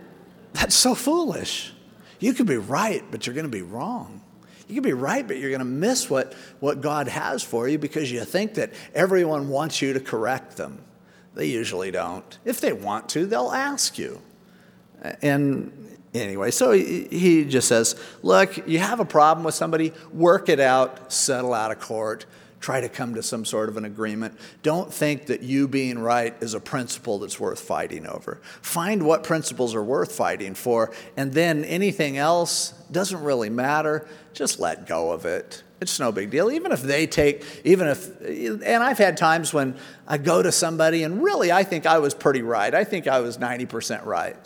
that's 0.55 0.75
so 0.75 0.95
foolish. 0.95 1.75
You 2.19 2.33
could 2.33 2.47
be 2.47 2.57
right, 2.57 3.05
but 3.11 3.27
you're 3.27 3.35
going 3.35 3.45
to 3.45 3.53
be 3.53 3.63
wrong. 3.63 4.23
You 4.67 4.77
could 4.77 4.85
be 4.85 4.95
right, 4.95 5.27
but 5.27 5.37
you're 5.37 5.51
going 5.51 5.59
to 5.59 5.67
miss 5.67 6.09
what, 6.09 6.33
what 6.61 6.81
God 6.81 7.07
has 7.09 7.43
for 7.43 7.69
you 7.69 7.77
because 7.77 8.11
you 8.11 8.25
think 8.25 8.55
that 8.55 8.73
everyone 8.95 9.51
wants 9.51 9.83
you 9.83 9.93
to 9.93 10.01
correct 10.01 10.57
them. 10.57 10.81
They 11.35 11.47
usually 11.47 11.91
don't. 11.91 12.39
If 12.47 12.63
they 12.63 12.73
want 12.73 13.11
to, 13.11 13.27
they'll 13.27 13.53
ask 13.53 13.99
you. 13.99 14.23
And 15.21 15.99
anyway, 16.15 16.51
so 16.51 16.73
he 16.73 17.45
just 17.45 17.69
says, 17.69 18.01
Look, 18.23 18.67
you 18.67 18.79
have 18.79 18.99
a 18.99 19.05
problem 19.05 19.45
with 19.45 19.55
somebody, 19.55 19.93
work 20.11 20.49
it 20.49 20.59
out, 20.59 21.13
settle 21.13 21.53
out 21.53 21.71
of 21.71 21.81
court, 21.81 22.25
try 22.61 22.81
to 22.81 22.89
come 22.89 23.15
to 23.15 23.23
some 23.23 23.45
sort 23.45 23.69
of 23.69 23.77
an 23.77 23.85
agreement. 23.85 24.39
Don't 24.63 24.93
think 24.93 25.27
that 25.27 25.43
you 25.43 25.69
being 25.69 25.99
right 25.99 26.35
is 26.41 26.55
a 26.55 26.61
principle 26.61 27.19
that's 27.19 27.39
worth 27.39 27.61
fighting 27.61 28.07
over. 28.07 28.41
Find 28.63 29.05
what 29.05 29.25
principles 29.25 29.75
are 29.75 29.85
worth 29.85 30.13
fighting 30.13 30.55
for, 30.55 30.93
and 31.17 31.33
then 31.33 31.65
anything 31.65 32.19
else 32.19 32.73
doesn't 32.91 33.23
really 33.23 33.51
matter. 33.51 34.07
Just 34.33 34.59
let 34.61 34.87
go 34.87 35.13
of 35.13 35.25
it. 35.25 35.63
It's 35.81 36.01
no 36.01 36.11
big 36.11 36.31
deal. 36.31 36.51
Even 36.51 36.73
if 36.73 36.83
they 36.83 37.07
take, 37.07 37.45
even 37.65 37.87
if, 37.87 38.21
and 38.21 38.83
I've 38.83 38.99
had 38.99 39.17
times 39.17 39.55
when 39.55 39.77
I 40.09 40.19
go 40.19 40.43
to 40.43 40.51
somebody 40.51 41.05
and 41.05 41.23
really 41.23 41.53
I 41.53 41.63
think 41.63 41.87
I 41.87 41.99
was 41.99 42.15
pretty 42.15 42.43
right. 42.43 42.75
I 42.75 42.83
think 42.85 43.07
I 43.07 43.21
was 43.21 43.39
90% 43.39 44.05
right 44.05 44.37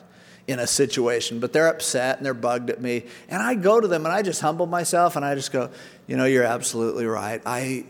in 0.47 0.59
a 0.59 0.67
situation, 0.67 1.41
but 1.41 1.53
they're 1.53 1.69
upset 1.69 2.19
and 2.19 2.27
they're 2.27 2.35
bugged 2.35 2.69
at 2.69 2.83
me. 2.83 3.05
And 3.29 3.43
I 3.43 3.55
go 3.55 3.81
to 3.81 3.89
them 3.89 4.05
and 4.05 4.13
I 4.13 4.23
just 4.23 4.41
humble 4.41 4.67
myself 4.67 5.17
and 5.17 5.25
I 5.25 5.35
just 5.35 5.53
go, 5.53 5.71
you 6.07 6.17
know, 6.17 6.25
you're 6.25 6.45
absolutely 6.45 7.07
right. 7.07 7.41
I, 7.47 7.87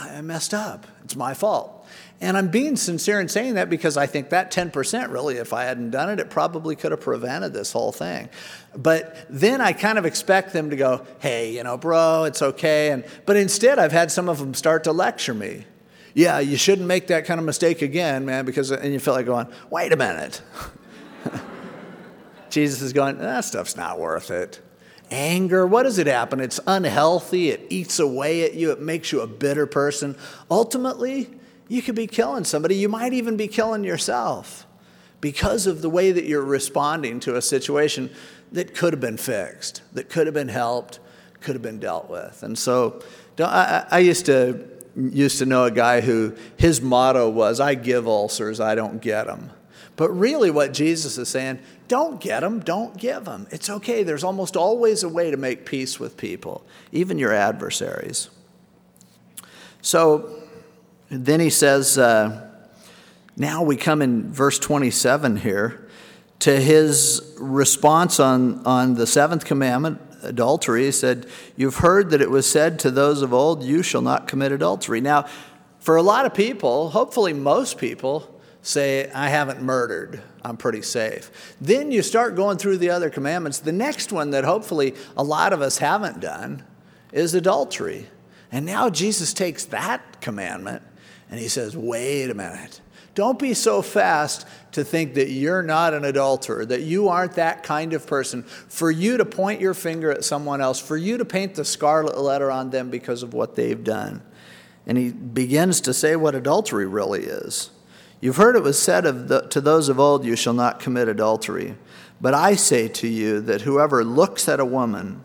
I 0.00 0.20
messed 0.20 0.54
up. 0.54 0.86
It's 1.04 1.16
my 1.16 1.34
fault. 1.34 1.86
And 2.20 2.36
I'm 2.36 2.48
being 2.48 2.76
sincere 2.76 3.20
in 3.20 3.28
saying 3.28 3.54
that 3.54 3.70
because 3.70 3.96
I 3.96 4.06
think 4.06 4.30
that 4.30 4.50
10%, 4.50 5.10
really, 5.10 5.36
if 5.36 5.52
I 5.52 5.64
hadn't 5.64 5.90
done 5.90 6.10
it, 6.10 6.18
it 6.18 6.30
probably 6.30 6.74
could 6.74 6.90
have 6.90 7.00
prevented 7.00 7.52
this 7.52 7.72
whole 7.72 7.92
thing. 7.92 8.28
But 8.76 9.26
then 9.30 9.60
I 9.60 9.72
kind 9.72 9.98
of 9.98 10.04
expect 10.04 10.52
them 10.52 10.70
to 10.70 10.76
go, 10.76 11.06
hey, 11.20 11.54
you 11.54 11.62
know, 11.62 11.76
bro, 11.76 12.24
it's 12.24 12.42
okay. 12.42 12.90
And, 12.90 13.04
but 13.24 13.36
instead, 13.36 13.78
I've 13.78 13.92
had 13.92 14.10
some 14.10 14.28
of 14.28 14.38
them 14.38 14.54
start 14.54 14.84
to 14.84 14.92
lecture 14.92 15.34
me. 15.34 15.64
Yeah, 16.14 16.40
you 16.40 16.56
shouldn't 16.56 16.88
make 16.88 17.06
that 17.08 17.24
kind 17.24 17.38
of 17.38 17.46
mistake 17.46 17.82
again, 17.82 18.24
man, 18.24 18.44
because, 18.44 18.72
and 18.72 18.92
you 18.92 18.98
feel 18.98 19.14
like 19.14 19.26
going, 19.26 19.46
wait 19.70 19.92
a 19.92 19.96
minute. 19.96 20.42
Jesus 22.50 22.82
is 22.82 22.92
going, 22.92 23.18
that 23.18 23.44
stuff's 23.44 23.76
not 23.76 24.00
worth 24.00 24.30
it. 24.30 24.60
Anger, 25.10 25.66
what 25.66 25.84
does 25.84 25.98
it 25.98 26.06
happen? 26.06 26.40
It's 26.40 26.60
unhealthy, 26.66 27.50
it 27.50 27.66
eats 27.70 27.98
away 27.98 28.44
at 28.44 28.54
you, 28.54 28.72
it 28.72 28.80
makes 28.80 29.10
you 29.12 29.20
a 29.20 29.26
bitter 29.26 29.66
person. 29.66 30.16
Ultimately, 30.50 31.30
you 31.68 31.82
could 31.82 31.94
be 31.94 32.06
killing 32.06 32.44
somebody. 32.44 32.76
You 32.76 32.88
might 32.88 33.12
even 33.12 33.36
be 33.36 33.48
killing 33.48 33.84
yourself 33.84 34.66
because 35.20 35.66
of 35.66 35.82
the 35.82 35.90
way 35.90 36.12
that 36.12 36.24
you're 36.24 36.44
responding 36.44 37.20
to 37.20 37.36
a 37.36 37.42
situation 37.42 38.10
that 38.52 38.74
could 38.74 38.92
have 38.92 39.00
been 39.00 39.16
fixed, 39.16 39.82
that 39.92 40.08
could 40.08 40.26
have 40.26 40.34
been 40.34 40.48
helped, 40.48 41.00
could 41.40 41.54
have 41.54 41.62
been 41.62 41.78
dealt 41.78 42.08
with. 42.08 42.42
And 42.42 42.58
so 42.58 43.02
I, 43.38 43.86
I 43.90 43.98
used 43.98 44.26
to 44.26 44.66
used 44.96 45.38
to 45.38 45.46
know 45.46 45.64
a 45.64 45.70
guy 45.70 46.00
who 46.00 46.34
his 46.56 46.80
motto 46.80 47.30
was, 47.30 47.60
I 47.60 47.74
give 47.74 48.08
ulcers, 48.08 48.58
I 48.58 48.74
don't 48.74 49.00
get 49.00 49.26
them. 49.26 49.50
But 49.98 50.10
really, 50.12 50.52
what 50.52 50.72
Jesus 50.72 51.18
is 51.18 51.28
saying, 51.28 51.58
don't 51.88 52.20
get 52.20 52.40
them, 52.40 52.60
don't 52.60 52.96
give 52.96 53.24
them. 53.24 53.48
It's 53.50 53.68
okay. 53.68 54.04
There's 54.04 54.22
almost 54.22 54.56
always 54.56 55.02
a 55.02 55.08
way 55.08 55.32
to 55.32 55.36
make 55.36 55.66
peace 55.66 55.98
with 55.98 56.16
people, 56.16 56.64
even 56.92 57.18
your 57.18 57.32
adversaries. 57.32 58.30
So, 59.82 60.40
then 61.10 61.40
he 61.40 61.50
says, 61.50 61.98
uh, 61.98 62.48
now 63.36 63.64
we 63.64 63.76
come 63.76 64.00
in 64.00 64.32
verse 64.32 64.60
27 64.60 65.38
here 65.38 65.88
to 66.40 66.60
his 66.60 67.34
response 67.36 68.20
on, 68.20 68.64
on 68.64 68.94
the 68.94 69.06
seventh 69.06 69.44
commandment, 69.44 70.00
adultery. 70.22 70.84
He 70.84 70.92
said, 70.92 71.26
You've 71.56 71.78
heard 71.78 72.10
that 72.10 72.20
it 72.20 72.30
was 72.30 72.48
said 72.48 72.78
to 72.80 72.92
those 72.92 73.20
of 73.20 73.34
old, 73.34 73.64
You 73.64 73.82
shall 73.82 74.02
not 74.02 74.28
commit 74.28 74.52
adultery. 74.52 75.00
Now, 75.00 75.26
for 75.80 75.96
a 75.96 76.02
lot 76.02 76.24
of 76.24 76.34
people, 76.34 76.90
hopefully 76.90 77.32
most 77.32 77.78
people, 77.78 78.37
say, 78.62 79.10
I 79.10 79.28
haven't 79.28 79.62
murdered. 79.62 80.22
I'm 80.44 80.56
pretty 80.56 80.82
safe. 80.82 81.56
Then 81.60 81.90
you 81.90 82.02
start 82.02 82.36
going 82.36 82.58
through 82.58 82.78
the 82.78 82.90
other 82.90 83.10
commandments. 83.10 83.58
The 83.58 83.72
next 83.72 84.12
one 84.12 84.30
that 84.30 84.44
hopefully 84.44 84.94
a 85.16 85.22
lot 85.22 85.52
of 85.52 85.62
us 85.62 85.78
haven't 85.78 86.20
done 86.20 86.64
is 87.12 87.34
adultery. 87.34 88.08
And 88.50 88.66
now 88.66 88.90
Jesus 88.90 89.32
takes 89.32 89.64
that 89.66 90.20
commandment 90.20 90.82
and 91.30 91.38
he 91.38 91.48
says, 91.48 91.76
wait 91.76 92.30
a 92.30 92.34
minute. 92.34 92.80
Don't 93.14 93.38
be 93.38 93.52
so 93.52 93.82
fast 93.82 94.46
to 94.72 94.84
think 94.84 95.14
that 95.14 95.28
you're 95.28 95.62
not 95.62 95.92
an 95.92 96.04
adulterer, 96.04 96.64
that 96.66 96.82
you 96.82 97.08
aren't 97.08 97.32
that 97.32 97.64
kind 97.64 97.92
of 97.92 98.06
person. 98.06 98.44
For 98.44 98.92
you 98.92 99.16
to 99.16 99.24
point 99.24 99.60
your 99.60 99.74
finger 99.74 100.12
at 100.12 100.24
someone 100.24 100.60
else, 100.60 100.78
for 100.78 100.96
you 100.96 101.18
to 101.18 101.24
paint 101.24 101.56
the 101.56 101.64
scarlet 101.64 102.16
letter 102.16 102.50
on 102.50 102.70
them 102.70 102.90
because 102.90 103.24
of 103.24 103.34
what 103.34 103.56
they've 103.56 103.82
done. 103.82 104.22
And 104.86 104.96
he 104.96 105.10
begins 105.10 105.80
to 105.82 105.92
say 105.92 106.14
what 106.14 106.36
adultery 106.36 106.86
really 106.86 107.24
is. 107.24 107.70
You've 108.20 108.36
heard 108.36 108.56
it 108.56 108.62
was 108.62 108.80
said 108.80 109.06
of 109.06 109.28
the, 109.28 109.42
to 109.42 109.60
those 109.60 109.88
of 109.88 110.00
old, 110.00 110.24
You 110.24 110.36
shall 110.36 110.54
not 110.54 110.80
commit 110.80 111.08
adultery. 111.08 111.76
But 112.20 112.34
I 112.34 112.56
say 112.56 112.88
to 112.88 113.06
you 113.06 113.40
that 113.42 113.62
whoever 113.62 114.04
looks 114.04 114.48
at 114.48 114.58
a 114.58 114.64
woman 114.64 115.22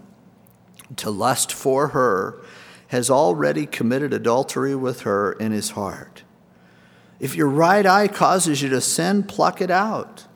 to 0.97 1.10
lust 1.10 1.51
for 1.51 1.89
her 1.89 2.39
has 2.89 3.10
already 3.10 3.65
committed 3.65 4.13
adultery 4.13 4.75
with 4.75 5.01
her 5.01 5.32
in 5.34 5.51
his 5.51 5.71
heart. 5.71 6.23
If 7.19 7.36
your 7.36 7.47
right 7.47 7.86
eye 7.86 8.08
causes 8.08 8.62
you 8.62 8.69
to 8.69 8.82
sin, 8.82 9.23
pluck 9.23 9.62
it 9.62 9.71
out 9.71 10.27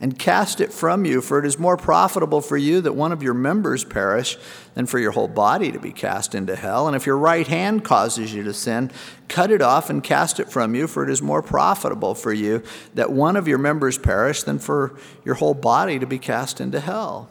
and 0.00 0.18
cast 0.18 0.60
it 0.60 0.72
from 0.72 1.04
you, 1.04 1.20
for 1.20 1.38
it 1.38 1.46
is 1.46 1.58
more 1.58 1.76
profitable 1.76 2.40
for 2.40 2.56
you 2.56 2.80
that 2.80 2.94
one 2.94 3.12
of 3.12 3.22
your 3.22 3.34
members 3.34 3.84
perish 3.84 4.36
than 4.74 4.86
for 4.86 4.98
your 4.98 5.12
whole 5.12 5.28
body 5.28 5.70
to 5.72 5.78
be 5.78 5.92
cast 5.92 6.34
into 6.34 6.56
hell. 6.56 6.86
And 6.86 6.96
if 6.96 7.06
your 7.06 7.16
right 7.16 7.46
hand 7.46 7.84
causes 7.84 8.34
you 8.34 8.42
to 8.42 8.52
sin, 8.52 8.90
cut 9.28 9.50
it 9.50 9.62
off 9.62 9.90
and 9.90 10.02
cast 10.02 10.40
it 10.40 10.50
from 10.50 10.74
you, 10.74 10.86
for 10.86 11.04
it 11.04 11.10
is 11.10 11.22
more 11.22 11.42
profitable 11.42 12.14
for 12.14 12.32
you 12.32 12.62
that 12.94 13.12
one 13.12 13.36
of 13.36 13.48
your 13.48 13.58
members 13.58 13.96
perish 13.96 14.42
than 14.42 14.58
for 14.58 14.98
your 15.24 15.36
whole 15.36 15.54
body 15.54 15.98
to 15.98 16.06
be 16.06 16.18
cast 16.18 16.60
into 16.60 16.80
hell. 16.80 17.30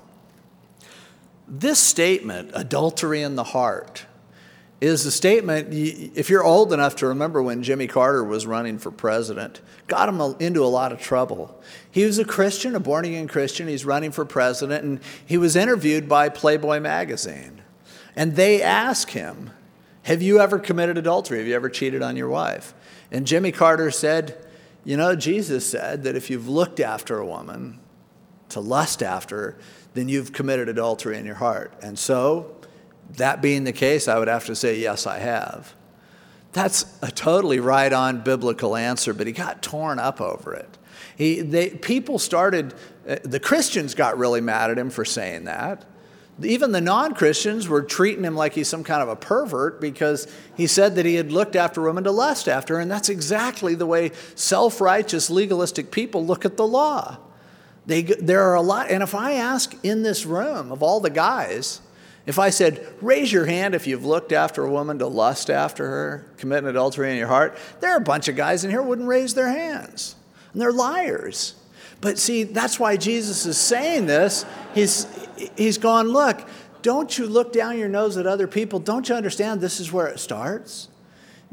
This 1.48 1.80
statement, 1.80 2.52
adultery 2.54 3.22
in 3.22 3.36
the 3.36 3.44
heart, 3.44 4.06
is 4.84 5.06
a 5.06 5.12
statement, 5.12 5.70
if 5.72 6.30
you're 6.30 6.44
old 6.44 6.74
enough 6.74 6.98
to 6.98 7.08
remember 7.08 7.42
when 7.42 7.64
Jimmy 7.64 7.88
Carter 7.88 8.24
was 8.24 8.46
running 8.46 8.78
for 8.78 8.92
president, 8.92 9.62
got 9.88 10.10
him 10.10 10.36
into 10.40 10.64
a 10.64 10.68
lot 10.68 10.92
of 10.92 11.00
trouble. 11.00 11.62
He 11.90 12.06
was 12.06 12.20
a 12.20 12.26
Christian, 12.26 12.76
a 12.76 12.80
born 12.80 13.06
again 13.06 13.28
Christian. 13.28 13.68
He's 13.68 13.86
running 13.86 14.12
for 14.12 14.26
president, 14.26 14.84
and 14.84 15.00
he 15.26 15.38
was 15.38 15.56
interviewed 15.56 16.10
by 16.10 16.30
Playboy 16.30 16.80
magazine. 16.80 17.62
And 18.16 18.36
they 18.36 18.62
asked 18.62 19.12
him, 19.12 19.52
Have 20.04 20.22
you 20.22 20.40
ever 20.40 20.60
committed 20.60 20.98
adultery? 20.98 21.40
Have 21.40 21.48
you 21.48 21.56
ever 21.56 21.70
cheated 21.70 22.02
on 22.02 22.18
your 22.18 22.30
wife? 22.30 22.74
And 23.12 23.26
Jimmy 23.26 23.52
Carter 23.52 23.90
said, 23.90 24.46
You 24.84 24.98
know, 24.98 25.16
Jesus 25.16 25.66
said 25.70 26.04
that 26.04 26.16
if 26.16 26.30
you've 26.30 26.50
looked 26.50 26.80
after 26.80 27.18
a 27.18 27.26
woman 27.26 27.80
to 28.50 28.60
lust 28.60 29.02
after 29.02 29.58
then 29.94 30.10
you've 30.10 30.34
committed 30.34 30.70
adultery 30.70 31.18
in 31.18 31.26
your 31.26 31.36
heart. 31.36 31.74
And 31.82 31.98
so 31.98 32.53
that 33.18 33.42
being 33.42 33.64
the 33.64 33.74
case, 33.74 34.08
I 34.08 34.18
would 34.18 34.28
have 34.28 34.46
to 34.46 34.56
say, 34.56 34.80
yes, 34.80 35.06
I 35.06 35.20
have. 35.20 35.74
That's 36.54 36.86
a 37.02 37.12
totally 37.12 37.60
right 37.60 37.92
on 37.92 38.22
biblical 38.22 38.76
answer, 38.76 39.14
but 39.14 39.28
he 39.28 39.34
got 39.34 39.62
torn 39.62 40.00
up 40.00 40.22
over 40.22 40.54
it. 40.54 40.78
He, 41.18 41.42
they, 41.42 41.70
people 41.70 42.20
started, 42.20 42.74
uh, 43.08 43.18
the 43.24 43.40
Christians 43.40 43.94
got 43.94 44.18
really 44.18 44.42
mad 44.42 44.72
at 44.72 44.78
him 44.78 44.90
for 44.90 45.06
saying 45.06 45.46
that. 45.46 45.86
Even 46.42 46.72
the 46.72 46.82
non 46.82 47.14
Christians 47.14 47.68
were 47.68 47.84
treating 47.84 48.24
him 48.24 48.36
like 48.36 48.54
he's 48.54 48.68
some 48.68 48.84
kind 48.84 49.04
of 49.04 49.10
a 49.10 49.16
pervert 49.16 49.80
because 49.80 50.28
he 50.58 50.66
said 50.66 50.96
that 50.96 51.06
he 51.06 51.16
had 51.16 51.32
looked 51.32 51.56
after 51.56 51.82
women 51.82 52.04
to 52.06 52.12
lust 52.12 52.48
after, 52.48 52.80
and 52.80 52.90
that's 52.90 53.10
exactly 53.10 53.76
the 53.76 53.86
way 53.86 54.12
self 54.34 54.82
righteous, 54.82 55.30
legalistic 55.30 55.92
people 55.92 56.26
look 56.26 56.44
at 56.44 56.58
the 56.58 56.66
law. 56.66 57.18
They, 57.86 58.02
there 58.02 58.44
are 58.44 58.56
a 58.56 58.62
lot, 58.62 58.90
and 58.90 59.04
if 59.04 59.14
I 59.14 59.34
ask 59.34 59.76
in 59.84 60.02
this 60.02 60.26
room 60.26 60.72
of 60.72 60.82
all 60.82 61.00
the 61.00 61.10
guys, 61.10 61.82
if 62.26 62.40
I 62.40 62.50
said, 62.52 62.86
raise 63.02 63.32
your 63.32 63.46
hand 63.46 63.76
if 63.76 63.86
you've 63.86 64.06
looked 64.06 64.32
after 64.32 64.64
a 64.64 64.72
woman 64.72 65.00
to 65.00 65.08
lust 65.08 65.50
after 65.50 65.86
her, 65.86 66.26
commit 66.38 66.64
adultery 66.64 67.12
in 67.12 67.18
your 67.18 67.28
heart, 67.28 67.58
there 67.82 67.92
are 67.92 67.98
a 67.98 68.02
bunch 68.02 68.28
of 68.30 68.36
guys 68.36 68.64
in 68.64 68.72
here 68.72 68.82
wouldn't 68.82 69.08
raise 69.08 69.34
their 69.34 69.50
hands. 69.50 70.16
And 70.54 70.62
they're 70.62 70.72
liars. 70.72 71.56
But 72.00 72.18
see, 72.18 72.44
that's 72.44 72.80
why 72.80 72.96
Jesus 72.96 73.46
is 73.46 73.58
saying 73.58 74.06
this. 74.06 74.46
He's, 74.74 75.08
he's 75.58 75.78
gone, 75.78 76.10
look, 76.10 76.48
don't 76.82 77.18
you 77.18 77.28
look 77.28 77.52
down 77.52 77.78
your 77.78 77.90
nose 77.90 78.18
at 78.18 78.28
other 78.28 78.48
people. 78.48 78.80
Don't 78.80 79.08
you 79.10 79.16
understand 79.16 79.60
this 79.60 79.80
is 79.80 79.92
where 79.92 80.08
it 80.08 80.20
starts? 80.20 80.90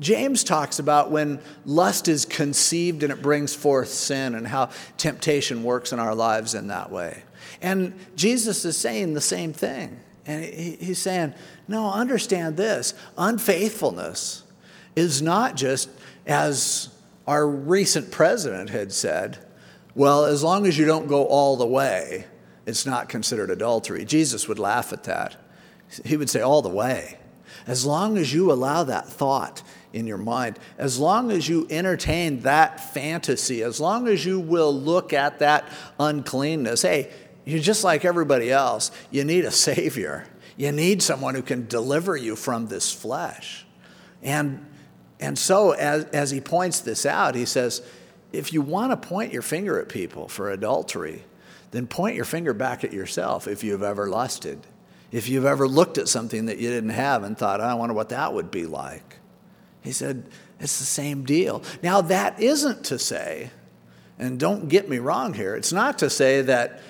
James 0.01 0.45
talks 0.45 0.79
about 0.79 1.11
when 1.11 1.41
lust 1.67 2.09
is 2.09 2.25
conceived 2.25 3.03
and 3.03 3.13
it 3.13 3.21
brings 3.21 3.55
forth 3.55 3.89
sin 3.89 4.35
and 4.35 4.47
how 4.47 4.71
temptation 4.97 5.63
works 5.63 5.93
in 5.93 5.99
our 5.99 6.15
lives 6.15 6.55
in 6.55 6.69
that 6.69 6.91
way. 6.91 7.23
And 7.61 7.95
Jesus 8.17 8.65
is 8.65 8.77
saying 8.77 9.15
the 9.15 9.21
same 9.21 9.53
thing. 9.53 10.01
And 10.31 10.45
he's 10.45 10.99
saying, 10.99 11.35
no, 11.67 11.91
understand 11.91 12.57
this 12.57 12.95
unfaithfulness 13.19 14.45
is 14.95 15.21
not 15.21 15.57
just, 15.57 15.91
as 16.25 16.89
our 17.27 17.49
recent 17.49 18.13
president 18.13 18.71
had 18.71 18.93
said, 18.93 19.39
well, 19.97 20.25
as 20.25 20.45
long 20.45 20.67
as 20.67 20.79
you 20.79 20.87
don't 20.87 21.09
go 21.09 21.27
all 21.27 21.57
the 21.57 21.67
way, 21.67 22.27
it's 22.65 22.87
not 22.87 23.09
considered 23.09 23.51
adultery. 23.51 24.05
Jesus 24.05 24.47
would 24.47 24.61
laugh 24.61 24.93
at 24.93 25.03
that. 25.05 25.37
He 26.05 26.17
would 26.17 26.31
say, 26.31 26.41
all 26.41 26.63
the 26.63 26.69
way. 26.69 27.19
As 27.67 27.85
long 27.85 28.17
as 28.17 28.33
you 28.33 28.53
allow 28.53 28.85
that 28.85 29.09
thought 29.09 29.63
in 29.93 30.07
your 30.07 30.17
mind, 30.17 30.61
as 30.79 31.01
long 31.01 31.33
as 31.33 31.49
you 31.49 31.67
entertain 31.71 32.41
that 32.41 32.95
fantasy, 32.95 33.65
as 33.65 33.81
long 33.81 34.07
as 34.07 34.25
you 34.25 34.39
will 34.39 34.73
look 34.73 35.13
at 35.13 35.41
that 35.41 35.65
uncleanness, 35.99 36.83
hey, 36.83 37.11
you're 37.51 37.61
just 37.61 37.85
like 37.85 38.05
everybody 38.05 38.51
else. 38.51 38.91
You 39.11 39.25
need 39.25 39.45
a 39.45 39.51
Savior. 39.51 40.27
You 40.57 40.73
need 40.73 41.03
someone 41.03 41.35
who 41.35 41.43
can 41.43 41.67
deliver 41.67 42.17
you 42.17 42.37
from 42.37 42.67
this 42.67 42.93
flesh. 42.93 43.67
And, 44.23 44.67
and 45.19 45.39
so, 45.39 45.73
as, 45.73 46.05
as 46.07 46.31
he 46.31 46.41
points 46.41 46.81
this 46.81 47.07
out, 47.07 47.35
he 47.35 47.47
says, 47.47 47.83
if 48.33 48.53
you 48.53 48.63
want 48.63 48.93
to 48.93 49.09
point 49.09 49.33
your 49.33 49.43
finger 49.43 49.81
at 49.81 49.89
people 49.89 50.29
for 50.29 50.51
adultery, 50.51 51.25
then 51.71 51.87
point 51.87 52.17
your 52.17 52.25
finger 52.25 52.53
back 52.53 52.85
at 52.85 52.93
yourself 52.93 53.49
if 53.49 53.65
you've 53.65 53.83
ever 53.83 54.09
lusted. 54.09 54.61
If 55.11 55.29
you've 55.29 55.47
ever 55.47 55.67
looked 55.67 55.99
at 55.99 56.09
something 56.09 56.47
that 56.47 56.59
you 56.59 56.69
didn't 56.69 56.91
have 56.91 57.25
and 57.25 57.37
thought, 57.37 57.61
I 57.61 57.75
wonder 57.75 57.95
what 57.95 58.11
that 58.11 58.33
would 58.33 58.51
be 58.51 58.67
like. 58.67 59.17
He 59.83 59.93
said, 59.93 60.25
it's 60.61 60.79
the 60.79 60.85
same 60.85 61.25
deal. 61.25 61.63
Now, 61.83 62.03
that 62.03 62.41
isn't 62.41 62.85
to 62.87 62.99
say, 62.99 63.51
and 64.19 64.39
don't 64.39 64.69
get 64.69 64.89
me 64.89 64.99
wrong 64.99 65.33
here, 65.33 65.57
it's 65.57 65.73
not 65.73 65.99
to 65.99 66.11
say 66.11 66.43
that 66.43 66.83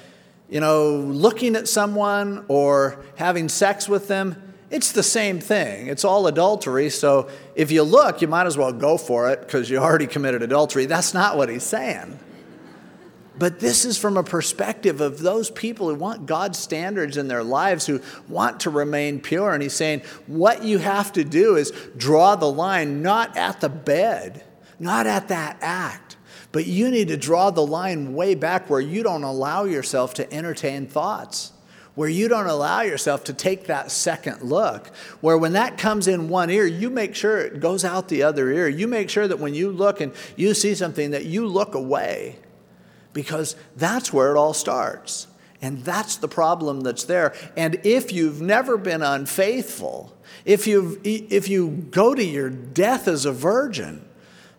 you 0.51 0.59
know, 0.61 0.97
looking 0.97 1.55
at 1.55 1.69
someone 1.69 2.45
or 2.49 3.05
having 3.15 3.49
sex 3.49 3.89
with 3.89 4.09
them, 4.09 4.55
it's 4.71 4.93
the 4.93 5.03
same 5.03 5.41
thing. 5.41 5.87
It's 5.87 6.05
all 6.05 6.27
adultery. 6.27 6.91
So 6.91 7.29
if 7.55 7.71
you 7.71 7.83
look, 7.83 8.21
you 8.21 8.29
might 8.29 8.47
as 8.47 8.57
well 8.57 8.73
go 8.73 8.99
for 8.99 9.31
it 9.31 9.41
because 9.41 9.71
you 9.71 9.79
already 9.79 10.07
committed 10.07 10.43
adultery. 10.43 10.87
That's 10.87 11.15
not 11.15 11.37
what 11.37 11.49
he's 11.49 11.63
saying. 11.63 12.19
But 13.39 13.59
this 13.59 13.85
is 13.85 13.97
from 13.97 14.17
a 14.17 14.23
perspective 14.23 15.01
of 15.01 15.21
those 15.21 15.51
people 15.51 15.89
who 15.89 15.95
want 15.95 16.27
God's 16.27 16.59
standards 16.59 17.17
in 17.17 17.27
their 17.27 17.43
lives, 17.43 17.87
who 17.87 18.03
want 18.29 18.61
to 18.61 18.71
remain 18.71 19.19
pure. 19.21 19.55
And 19.55 19.63
he's 19.63 19.73
saying, 19.73 20.03
what 20.27 20.63
you 20.63 20.79
have 20.79 21.13
to 21.15 21.25
do 21.25 21.57
is 21.57 21.73
draw 21.97 22.37
the 22.37 22.51
line 22.51 23.03
not 23.03 23.37
at 23.37 23.61
the 23.61 23.71
bed, 23.71 24.45
not 24.79 25.07
at 25.07 25.29
that 25.29 25.57
act 25.63 26.10
but 26.53 26.67
you 26.67 26.91
need 26.91 27.09
to 27.09 27.17
draw 27.17 27.51
the 27.51 27.65
line 27.65 28.15
way 28.15 28.35
back 28.35 28.69
where 28.69 28.81
you 28.81 29.03
don't 29.03 29.23
allow 29.23 29.65
yourself 29.65 30.15
to 30.15 30.33
entertain 30.33 30.87
thoughts, 30.87 31.53
where 31.95 32.09
you 32.09 32.29
don't 32.29 32.47
allow 32.47 32.81
yourself 32.81 33.25
to 33.25 33.33
take 33.33 33.67
that 33.67 33.91
second 33.91 34.43
look, 34.43 34.89
where 35.21 35.39
when 35.39 35.53
that 35.53 35.79
comes 35.79 36.09
in 36.09 36.29
one 36.29 36.51
ear, 36.51 36.67
you 36.67 36.91
make 36.91 37.15
sure 37.15 37.39
it 37.39 37.61
goes 37.61 37.85
out 37.85 38.09
the 38.09 38.23
other 38.23 38.51
ear. 38.51 38.69
You 38.69 38.89
make 38.89 39.11
sure 39.11 39.29
that 39.29 39.39
when 39.39 39.55
you 39.55 39.71
look 39.71 40.01
and 40.01 40.13
you 40.37 40.55
see 40.55 40.75
something, 40.75 41.11
that 41.11 41.27
you 41.27 41.47
look 41.47 41.75
away, 41.75 42.39
because 43.13 43.57
that's 43.77 44.13
where 44.13 44.35
it 44.35 44.39
all 44.39 44.55
starts. 44.55 45.27
And 45.63 45.85
that's 45.85 46.17
the 46.17 46.29
problem 46.29 46.81
that's 46.81 47.05
there. 47.05 47.35
And 47.57 47.81
if 47.85 48.13
you've 48.13 48.41
never 48.41 48.79
been 48.79 49.03
unfaithful, 49.03 50.17
if, 50.45 50.67
you 50.67 51.01
if 51.05 51.49
you 51.49 51.87
go 51.91 52.15
to 52.15 52.25
your 52.25 52.49
death 52.49 53.07
as 53.07 53.27
a 53.27 53.33
virgin, 53.33 54.05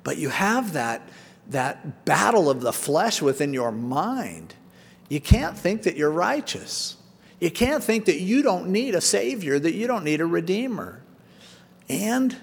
but 0.03 0.17
you 0.17 0.29
have 0.29 0.73
that 0.73 1.07
that 1.51 2.05
battle 2.05 2.49
of 2.49 2.61
the 2.61 2.73
flesh 2.73 3.21
within 3.21 3.53
your 3.53 3.71
mind, 3.71 4.55
you 5.09 5.21
can't 5.21 5.57
think 5.57 5.83
that 5.83 5.95
you're 5.97 6.11
righteous. 6.11 6.97
You 7.39 7.51
can't 7.51 7.83
think 7.83 8.05
that 8.05 8.19
you 8.19 8.41
don't 8.41 8.67
need 8.67 8.95
a 8.95 9.01
Savior, 9.01 9.59
that 9.59 9.73
you 9.73 9.87
don't 9.87 10.03
need 10.03 10.21
a 10.21 10.25
Redeemer. 10.25 11.01
And 11.89 12.35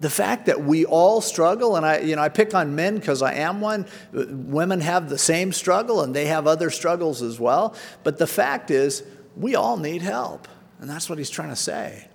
the 0.00 0.10
fact 0.10 0.46
that 0.46 0.62
we 0.62 0.84
all 0.84 1.20
struggle, 1.20 1.76
and 1.76 1.86
I, 1.86 2.00
you 2.00 2.16
know, 2.16 2.22
I 2.22 2.28
pick 2.28 2.54
on 2.54 2.74
men 2.74 2.96
because 2.96 3.22
I 3.22 3.34
am 3.34 3.60
one. 3.60 3.86
Women 4.12 4.80
have 4.80 5.08
the 5.08 5.16
same 5.16 5.52
struggle 5.52 6.02
and 6.02 6.14
they 6.14 6.26
have 6.26 6.46
other 6.46 6.68
struggles 6.68 7.22
as 7.22 7.40
well. 7.40 7.74
But 8.02 8.18
the 8.18 8.26
fact 8.26 8.70
is, 8.70 9.02
we 9.36 9.54
all 9.54 9.76
need 9.76 10.02
help. 10.02 10.46
And 10.80 10.90
that's 10.90 11.08
what 11.08 11.18
he's 11.18 11.30
trying 11.30 11.50
to 11.50 11.56
say. 11.56 12.08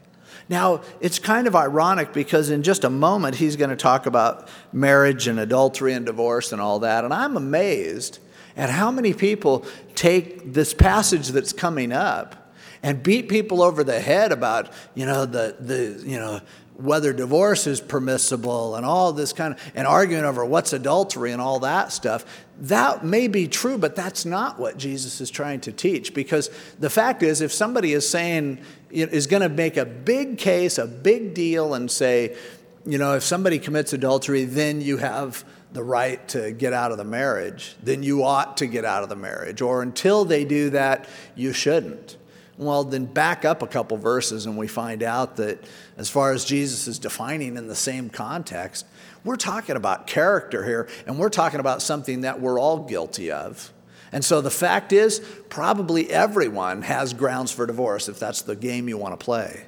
Now, 0.49 0.81
it's 0.99 1.19
kind 1.19 1.45
of 1.45 1.55
ironic 1.55 2.12
because 2.12 2.49
in 2.49 2.63
just 2.63 2.83
a 2.83 2.89
moment 2.89 3.35
he's 3.35 3.55
going 3.55 3.69
to 3.69 3.75
talk 3.75 4.08
about 4.08 4.50
marriage 4.73 5.27
and 5.27 5.39
adultery 5.39 5.93
and 5.93 6.06
divorce 6.06 6.52
and 6.52 6.60
all 6.60 6.79
that. 6.79 7.06
And 7.06 7.13
I'm 7.13 7.37
amazed 7.37 8.17
at 8.58 8.71
how 8.71 8.89
many 8.89 9.13
people 9.13 9.63
take 9.93 10.54
this 10.54 10.73
passage 10.73 11.29
that's 11.29 11.54
coming 11.54 11.91
up 11.91 12.52
and 12.81 13.04
beat 13.04 13.29
people 13.29 13.62
over 13.62 13.83
the 13.83 14.00
head 14.00 14.31
about, 14.31 14.73
you 14.95 15.06
know, 15.06 15.25
the, 15.25 15.56
the 15.60 16.04
you 16.04 16.17
know, 16.17 16.41
whether 16.80 17.12
divorce 17.12 17.67
is 17.67 17.82
permissible 17.82 18.75
and 18.75 18.86
all 18.86 19.12
this 19.12 19.34
kind 19.34 19.54
of, 19.54 19.71
and 19.75 19.86
arguing 19.86 20.23
over 20.23 20.46
what's 20.46 20.71
adultery 20.71 21.34
and 21.34 21.42
all 21.42 21.60
that 21.60 21.92
stuff. 21.92 22.46
That 22.62 23.04
may 23.04 23.27
be 23.27 23.48
true, 23.48 23.77
but 23.77 23.96
that's 23.96 24.25
not 24.25 24.60
what 24.60 24.77
Jesus 24.77 25.19
is 25.19 25.30
trying 25.30 25.60
to 25.62 25.73
teach. 25.73 26.13
Because 26.13 26.50
the 26.80 26.90
fact 26.90 27.21
is, 27.21 27.42
if 27.42 27.52
somebody 27.52 27.94
is 27.94 28.08
saying, 28.08 28.60
is 28.90 29.27
going 29.27 29.42
to 29.42 29.50
make 29.50 29.75
a 29.75 29.86
big 29.86 30.38
case, 30.38 30.77
a 30.77 30.88
big 30.88 31.34
deal, 31.34 31.73
and 31.73 31.92
say, 31.92 32.38
you 32.86 32.98
know, 32.98 33.13
if 33.15 33.23
somebody 33.23 33.60
commits 33.60 33.92
adultery, 33.92 34.46
then 34.46 34.80
you 34.80 34.98
have 34.98 35.44
the 35.73 35.84
right 35.84 36.25
to 36.30 36.52
get 36.52 36.73
out 36.73 36.92
of 36.92 36.98
the 36.98 37.04
marriage, 37.04 37.75
then 37.84 38.04
you 38.04 38.23
ought 38.23 38.58
to 38.58 38.67
get 38.67 38.86
out 38.86 39.04
of 39.04 39.10
the 39.10 39.15
marriage. 39.15 39.62
Or 39.62 39.82
until 39.82 40.23
they 40.25 40.46
do 40.46 40.69
that, 40.71 41.08
you 41.36 41.52
shouldn't. 41.52 42.17
Well, 42.60 42.83
then 42.83 43.05
back 43.05 43.45
up 43.45 43.62
a 43.62 43.67
couple 43.67 43.95
verses 43.95 44.45
and 44.45 44.57
we 44.57 44.67
find 44.67 45.01
out 45.01 45.37
that 45.37 45.63
as 45.95 46.10
far 46.10 46.33
as 46.33 46.43
Jesus 46.43 46.89
is 46.89 46.99
defining 46.99 47.55
in 47.55 47.67
the 47.67 47.75
same 47.75 48.10
context, 48.10 48.85
we're 49.23 49.37
talking 49.37 49.77
about 49.77 50.07
character 50.07 50.65
here 50.65 50.89
and 51.07 51.17
we're 51.17 51.29
talking 51.29 51.62
about 51.62 51.81
something 51.81 52.21
that 52.21 52.41
we're 52.41 52.60
all 52.60 52.79
guilty 52.79 53.31
of. 53.31 53.71
And 54.12 54.25
so 54.25 54.41
the 54.41 54.51
fact 54.51 54.91
is, 54.91 55.19
probably 55.47 56.12
everyone 56.12 56.81
has 56.81 57.13
grounds 57.13 57.53
for 57.53 57.65
divorce 57.65 58.10
if 58.10 58.19
that's 58.19 58.41
the 58.41 58.57
game 58.57 58.89
you 58.89 58.97
want 58.97 59.17
to 59.17 59.23
play. 59.23 59.63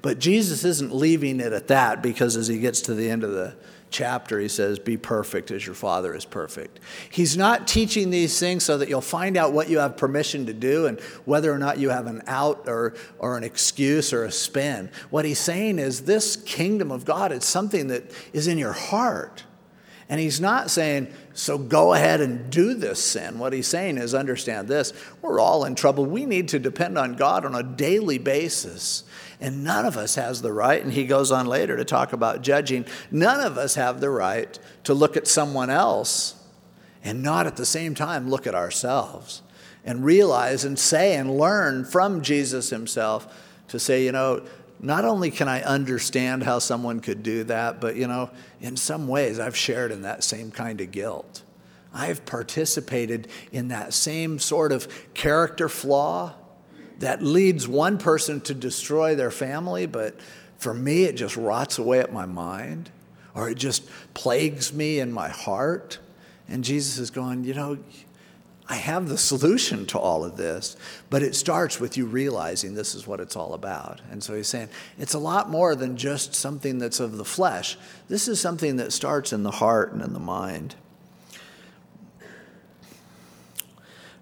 But 0.00 0.18
Jesus 0.18 0.64
isn't 0.64 0.92
leaving 0.92 1.38
it 1.38 1.52
at 1.52 1.68
that 1.68 2.02
because 2.02 2.36
as 2.36 2.48
he 2.48 2.58
gets 2.58 2.80
to 2.82 2.94
the 2.94 3.08
end 3.08 3.22
of 3.22 3.30
the 3.30 3.54
chapter, 3.92 4.40
he 4.40 4.48
says, 4.48 4.78
Be 4.78 4.96
perfect 4.96 5.50
as 5.50 5.64
your 5.64 5.74
Father 5.74 6.14
is 6.14 6.24
perfect. 6.24 6.80
He's 7.10 7.36
not 7.36 7.68
teaching 7.68 8.10
these 8.10 8.38
things 8.40 8.64
so 8.64 8.78
that 8.78 8.88
you'll 8.88 9.00
find 9.00 9.36
out 9.36 9.52
what 9.52 9.68
you 9.68 9.78
have 9.78 9.96
permission 9.96 10.46
to 10.46 10.52
do 10.52 10.86
and 10.86 10.98
whether 11.24 11.52
or 11.52 11.58
not 11.58 11.78
you 11.78 11.90
have 11.90 12.06
an 12.06 12.22
out 12.26 12.64
or, 12.66 12.94
or 13.18 13.36
an 13.36 13.44
excuse 13.44 14.12
or 14.12 14.24
a 14.24 14.32
spin. 14.32 14.90
What 15.10 15.24
he's 15.24 15.38
saying 15.38 15.78
is, 15.78 16.02
This 16.02 16.36
kingdom 16.36 16.90
of 16.90 17.04
God, 17.04 17.30
it's 17.30 17.46
something 17.46 17.88
that 17.88 18.10
is 18.32 18.48
in 18.48 18.58
your 18.58 18.72
heart. 18.72 19.44
And 20.08 20.20
he's 20.20 20.42
not 20.42 20.70
saying, 20.70 21.10
so 21.32 21.56
go 21.56 21.94
ahead 21.94 22.20
and 22.20 22.50
do 22.50 22.74
this 22.74 23.02
sin. 23.02 23.38
What 23.38 23.54
he's 23.54 23.66
saying 23.66 23.96
is, 23.96 24.14
understand 24.14 24.68
this 24.68 24.92
we're 25.22 25.40
all 25.40 25.64
in 25.64 25.74
trouble. 25.74 26.04
We 26.04 26.26
need 26.26 26.48
to 26.48 26.58
depend 26.58 26.98
on 26.98 27.14
God 27.14 27.46
on 27.46 27.54
a 27.54 27.62
daily 27.62 28.18
basis. 28.18 29.04
And 29.42 29.64
none 29.64 29.84
of 29.86 29.96
us 29.96 30.14
has 30.14 30.40
the 30.40 30.52
right, 30.52 30.80
and 30.80 30.92
he 30.92 31.04
goes 31.04 31.32
on 31.32 31.48
later 31.48 31.76
to 31.76 31.84
talk 31.84 32.12
about 32.12 32.42
judging. 32.42 32.86
None 33.10 33.40
of 33.40 33.58
us 33.58 33.74
have 33.74 34.00
the 34.00 34.08
right 34.08 34.56
to 34.84 34.94
look 34.94 35.16
at 35.16 35.26
someone 35.26 35.68
else 35.68 36.36
and 37.02 37.24
not 37.24 37.48
at 37.48 37.56
the 37.56 37.66
same 37.66 37.96
time 37.96 38.30
look 38.30 38.46
at 38.46 38.54
ourselves 38.54 39.42
and 39.84 40.04
realize 40.04 40.64
and 40.64 40.78
say 40.78 41.16
and 41.16 41.36
learn 41.36 41.84
from 41.84 42.22
Jesus 42.22 42.70
himself 42.70 43.26
to 43.66 43.80
say, 43.80 44.04
you 44.04 44.12
know, 44.12 44.46
not 44.78 45.04
only 45.04 45.32
can 45.32 45.48
I 45.48 45.62
understand 45.62 46.44
how 46.44 46.60
someone 46.60 47.00
could 47.00 47.24
do 47.24 47.42
that, 47.44 47.80
but 47.80 47.96
you 47.96 48.06
know, 48.06 48.30
in 48.60 48.76
some 48.76 49.08
ways 49.08 49.40
I've 49.40 49.56
shared 49.56 49.90
in 49.90 50.02
that 50.02 50.22
same 50.22 50.52
kind 50.52 50.80
of 50.80 50.92
guilt. 50.92 51.42
I've 51.92 52.24
participated 52.26 53.26
in 53.50 53.68
that 53.68 53.92
same 53.92 54.38
sort 54.38 54.70
of 54.70 54.86
character 55.14 55.68
flaw 55.68 56.34
that 57.02 57.20
leads 57.20 57.66
one 57.66 57.98
person 57.98 58.40
to 58.42 58.54
destroy 58.54 59.16
their 59.16 59.32
family, 59.32 59.86
but 59.86 60.14
for 60.58 60.72
me, 60.72 61.02
it 61.02 61.16
just 61.16 61.36
rots 61.36 61.76
away 61.76 61.98
at 61.98 62.12
my 62.12 62.26
mind 62.26 62.90
or 63.34 63.50
it 63.50 63.56
just 63.56 63.82
plagues 64.14 64.72
me 64.72 65.00
in 65.00 65.10
my 65.10 65.28
heart. 65.28 65.98
And 66.48 66.62
Jesus 66.62 66.98
is 66.98 67.10
going, 67.10 67.42
you 67.42 67.54
know, 67.54 67.76
I 68.68 68.76
have 68.76 69.08
the 69.08 69.18
solution 69.18 69.84
to 69.86 69.98
all 69.98 70.24
of 70.24 70.36
this, 70.36 70.76
but 71.10 71.24
it 71.24 71.34
starts 71.34 71.80
with 71.80 71.96
you 71.96 72.06
realizing 72.06 72.74
this 72.74 72.94
is 72.94 73.04
what 73.04 73.18
it's 73.18 73.34
all 73.34 73.54
about. 73.54 74.00
And 74.12 74.22
so 74.22 74.36
he's 74.36 74.46
saying 74.46 74.68
it's 74.96 75.14
a 75.14 75.18
lot 75.18 75.50
more 75.50 75.74
than 75.74 75.96
just 75.96 76.36
something 76.36 76.78
that's 76.78 77.00
of 77.00 77.16
the 77.16 77.24
flesh. 77.24 77.76
This 78.06 78.28
is 78.28 78.40
something 78.40 78.76
that 78.76 78.92
starts 78.92 79.32
in 79.32 79.42
the 79.42 79.50
heart 79.50 79.92
and 79.92 80.02
in 80.02 80.12
the 80.12 80.20
mind. 80.20 80.76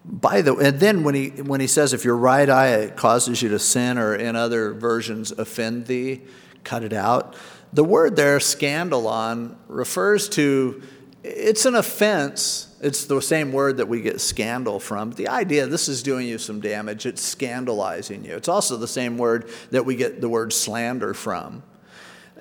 By 0.05 0.41
the 0.41 0.55
and 0.57 0.81
then 0.81 1.05
when 1.05 1.15
he 1.15 1.29
when 1.29 1.61
he 1.61 1.67
says 1.67 1.93
if 1.93 2.05
your 2.05 2.17
right 2.17 2.49
eye 2.49 2.89
causes 2.97 3.43
you 3.43 3.49
to 3.49 3.59
sin 3.59 3.99
or 3.99 4.15
in 4.15 4.35
other 4.35 4.73
versions 4.73 5.31
offend 5.33 5.87
thee 5.87 6.23
cut 6.65 6.83
it 6.83 6.93
out 6.93 7.37
the 7.73 7.85
word 7.85 8.17
there 8.17 8.39
scandalon 8.39 9.55
refers 9.69 10.29
to 10.29 10.83
it's 11.23 11.67
an 11.67 11.75
offense. 11.75 12.75
It's 12.81 13.05
the 13.05 13.21
same 13.21 13.53
word 13.53 13.77
that 13.77 13.89
we 13.89 14.01
get 14.01 14.21
scandal 14.21 14.81
from. 14.81 15.13
The 15.13 15.29
idea 15.29 15.67
this 15.67 15.89
is 15.89 16.03
doing 16.03 16.27
you 16.27 16.39
some 16.39 16.61
damage. 16.61 17.05
It's 17.05 17.23
scandalizing 17.23 18.25
you. 18.25 18.37
It's 18.37 18.49
also 18.49 18.77
the 18.77 18.89
same 18.89 19.19
word 19.19 19.51
that 19.71 19.85
we 19.85 19.97
get 19.97 20.21
the 20.21 20.29
word 20.29 20.53
slander 20.53 21.13
from 21.13 21.63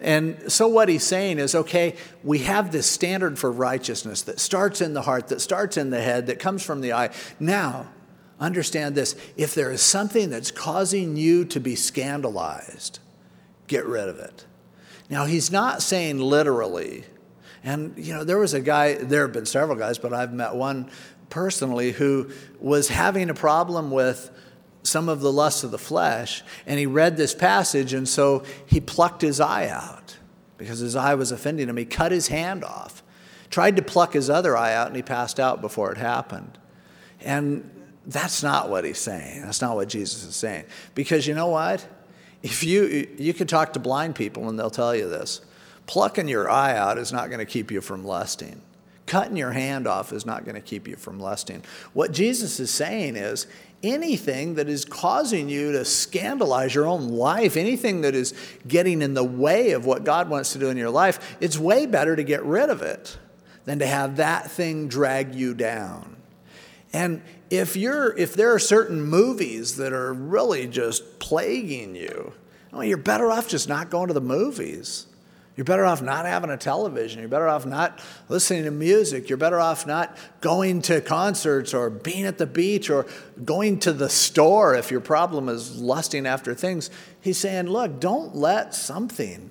and 0.02 0.52
so, 0.52 0.68
what 0.68 0.90
he's 0.90 1.04
saying 1.04 1.40
is 1.40 1.56
okay, 1.56 1.96
we 2.24 2.40
have 2.40 2.72
this 2.72 2.88
standard 2.88 3.38
for 3.38 3.52
righteousness 3.52 4.22
that 4.24 4.40
starts 4.40 4.82
in 4.82 4.94
the 4.94 5.02
heart, 5.02 5.28
that 5.28 5.42
starts 5.42 5.78
in 5.78 5.90
the 5.90 6.02
head, 6.02 6.28
that 6.28 6.40
comes 6.40 6.64
from 6.64 6.82
the 6.82 6.94
eye. 6.94 7.10
Now, 7.40 7.88
understand 8.40 8.96
this 8.96 9.16
if 9.36 9.54
there 9.54 9.72
is 9.72 9.82
something 9.82 10.30
that's 10.30 10.52
causing 10.52 11.18
you 11.18 11.46
to 11.46 11.60
be 11.60 11.76
scandalized, 11.76 13.00
get 13.68 13.86
rid 13.86 14.08
of 14.08 14.20
it. 14.20 14.46
Now, 15.10 15.26
he's 15.26 15.52
not 15.52 15.82
saying 15.82 16.20
literally. 16.20 17.04
And, 17.64 17.94
you 17.98 18.14
know, 18.14 18.24
there 18.24 18.38
was 18.38 18.54
a 18.54 18.62
guy, 18.62 18.94
there 18.96 19.24
have 19.24 19.34
been 19.34 19.46
several 19.46 19.78
guys, 19.78 19.98
but 19.98 20.14
I've 20.14 20.32
met 20.32 20.56
one 20.56 20.90
personally 21.30 21.92
who 21.92 22.30
was 22.60 22.88
having 22.88 23.30
a 23.30 23.34
problem 23.34 23.92
with 23.92 24.32
some 24.90 25.08
of 25.08 25.22
the 25.22 25.32
lusts 25.32 25.64
of 25.64 25.72
the 25.72 25.78
flesh, 25.78 26.44
and 26.66 26.80
he 26.80 26.86
read 26.86 27.16
this 27.16 27.34
passage, 27.34 27.94
and 27.94 28.08
so 28.08 28.44
he 28.66 28.80
plucked 28.80 29.22
his 29.22 29.40
eye 29.40 29.68
out 29.68 30.18
because 30.58 30.80
his 30.80 30.96
eye 30.96 31.16
was 31.16 31.32
offending 31.32 31.70
him. 31.70 31.78
He 31.78 31.86
cut 31.86 32.12
his 32.12 32.28
hand 32.28 32.64
off, 32.64 33.04
tried 33.50 33.76
to 33.78 33.82
pluck 33.82 34.14
his 34.14 34.30
other 34.30 34.58
eye 34.58 34.74
out, 34.74 34.88
and 34.88 34.96
he 34.96 35.02
passed 35.02 35.40
out 35.40 35.62
before 35.62 35.92
it 35.92 35.98
happened. 35.98 36.58
And 37.22 37.70
that's 38.06 38.44
not 38.44 38.70
what 38.70 38.86
he's 38.86 39.00
saying. 39.00 39.44
That's 39.44 39.62
not 39.62 39.76
what 39.76 39.88
Jesus 39.88 40.24
is 40.24 40.36
saying. 40.36 40.66
Because 40.96 41.28
you 41.28 41.34
know 41.34 41.48
what? 41.48 41.88
If 42.42 42.64
you 42.64 43.08
you 43.18 43.34
can 43.34 43.48
talk 43.48 43.74
to 43.74 43.80
blind 43.80 44.16
people 44.16 44.50
and 44.50 44.58
they'll 44.58 44.70
tell 44.70 44.96
you 44.96 45.10
this. 45.10 45.42
Plucking 45.86 46.28
your 46.28 46.50
eye 46.50 46.76
out 46.78 46.98
is 46.98 47.12
not 47.12 47.30
going 47.30 47.40
to 47.40 47.46
keep 47.46 47.72
you 47.72 47.82
from 47.82 48.06
lusting. 48.06 48.62
Cutting 49.06 49.36
your 49.36 49.52
hand 49.52 49.88
off 49.88 50.14
is 50.14 50.26
not 50.26 50.46
going 50.46 50.56
to 50.56 50.62
keep 50.62 50.88
you 50.88 50.96
from 50.96 51.20
lusting. 51.20 51.64
What 51.94 52.12
Jesus 52.12 52.60
is 52.60 52.70
saying 52.70 53.16
is 53.16 53.48
anything 53.84 54.56
that 54.56 54.68
is 54.68 54.86
causing 54.86 55.50
you 55.50 55.72
to 55.72 55.86
scandalize 55.86 56.76
your 56.76 56.86
own 56.86 57.10
life, 57.10 57.56
anything 57.56 58.02
that 58.02 58.16
is 58.16 58.34
getting 58.68 59.02
in 59.02 59.14
the 59.14 59.24
way 59.24 59.72
of 59.72 59.86
what 59.86 60.04
God 60.04 60.30
wants 60.30 60.54
to 60.54 60.60
do 60.60 60.70
in 60.70 60.78
your 60.78 60.90
life, 60.90 61.38
it's 61.40 61.58
way 61.58 61.86
better 61.86 62.16
to 62.16 62.24
get 62.24 62.44
rid 62.44 62.70
of 62.70 62.82
it 62.82 63.18
than 63.66 63.80
to 63.80 63.88
have 63.88 64.18
that 64.18 64.50
thing 64.52 64.88
drag 64.88 65.36
you 65.36 65.54
down. 65.54 66.16
And 66.92 67.22
if 67.50 67.76
you're 67.76 68.18
if 68.18 68.34
there 68.34 68.54
are 68.54 68.60
certain 68.60 69.02
movies 69.02 69.78
that 69.78 69.94
are 69.94 70.14
really 70.14 70.68
just 70.68 71.20
plaguing 71.20 71.96
you, 71.96 72.34
well, 72.72 72.84
you're 72.84 72.98
better 72.98 73.32
off 73.32 73.48
just 73.48 73.70
not 73.70 73.90
going 73.90 74.08
to 74.08 74.14
the 74.14 74.22
movies. 74.22 75.06
You're 75.60 75.66
better 75.66 75.84
off 75.84 76.02
not 76.02 76.26
having 76.26 76.52
a 76.52 76.56
television. 76.56 77.20
You're 77.20 77.28
better 77.28 77.50
off 77.50 77.66
not 77.66 78.00
listening 78.30 78.64
to 78.64 78.72
music. 78.72 79.28
You're 79.28 79.38
better 79.38 79.60
off 79.60 79.86
not 79.86 80.18
going 80.40 80.82
to 80.84 81.02
concerts 81.02 81.74
or 81.74 81.90
being 81.90 82.24
at 82.24 82.38
the 82.38 82.46
beach 82.46 82.90
or 82.90 83.06
going 83.44 83.80
to 83.80 83.92
the 83.92 84.08
store 84.08 84.74
if 84.74 84.90
your 84.90 85.02
problem 85.02 85.50
is 85.50 85.82
lusting 85.82 86.26
after 86.26 86.56
things. 86.56 86.90
He's 87.20 87.40
saying, 87.40 87.68
look, 87.68 88.00
don't 88.00 88.38
let 88.38 88.74
something 88.74 89.50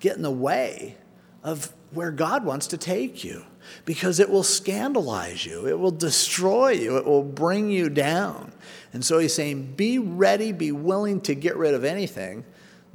get 0.00 0.16
in 0.16 0.22
the 0.22 0.32
way 0.32 0.96
of 1.44 1.72
where 1.92 2.10
God 2.10 2.44
wants 2.44 2.66
to 2.66 2.76
take 2.76 3.22
you 3.22 3.44
because 3.84 4.18
it 4.18 4.28
will 4.28 4.42
scandalize 4.42 5.46
you, 5.46 5.68
it 5.68 5.78
will 5.78 5.92
destroy 5.92 6.70
you, 6.70 6.96
it 6.96 7.04
will 7.04 7.22
bring 7.22 7.70
you 7.70 7.88
down. 7.88 8.50
And 8.92 9.04
so 9.04 9.20
he's 9.20 9.34
saying, 9.34 9.74
be 9.76 10.00
ready, 10.00 10.50
be 10.50 10.72
willing 10.72 11.20
to 11.20 11.36
get 11.36 11.56
rid 11.56 11.72
of 11.72 11.84
anything 11.84 12.44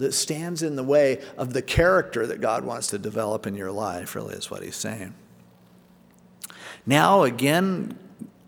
that 0.01 0.13
stands 0.13 0.61
in 0.61 0.75
the 0.75 0.83
way 0.83 1.21
of 1.37 1.53
the 1.53 1.61
character 1.61 2.27
that 2.27 2.41
God 2.41 2.65
wants 2.65 2.87
to 2.87 2.97
develop 2.97 3.47
in 3.47 3.55
your 3.55 3.71
life, 3.71 4.15
really, 4.15 4.35
is 4.35 4.51
what 4.51 4.63
he's 4.63 4.75
saying. 4.75 5.13
Now, 6.85 7.23
again, 7.23 7.97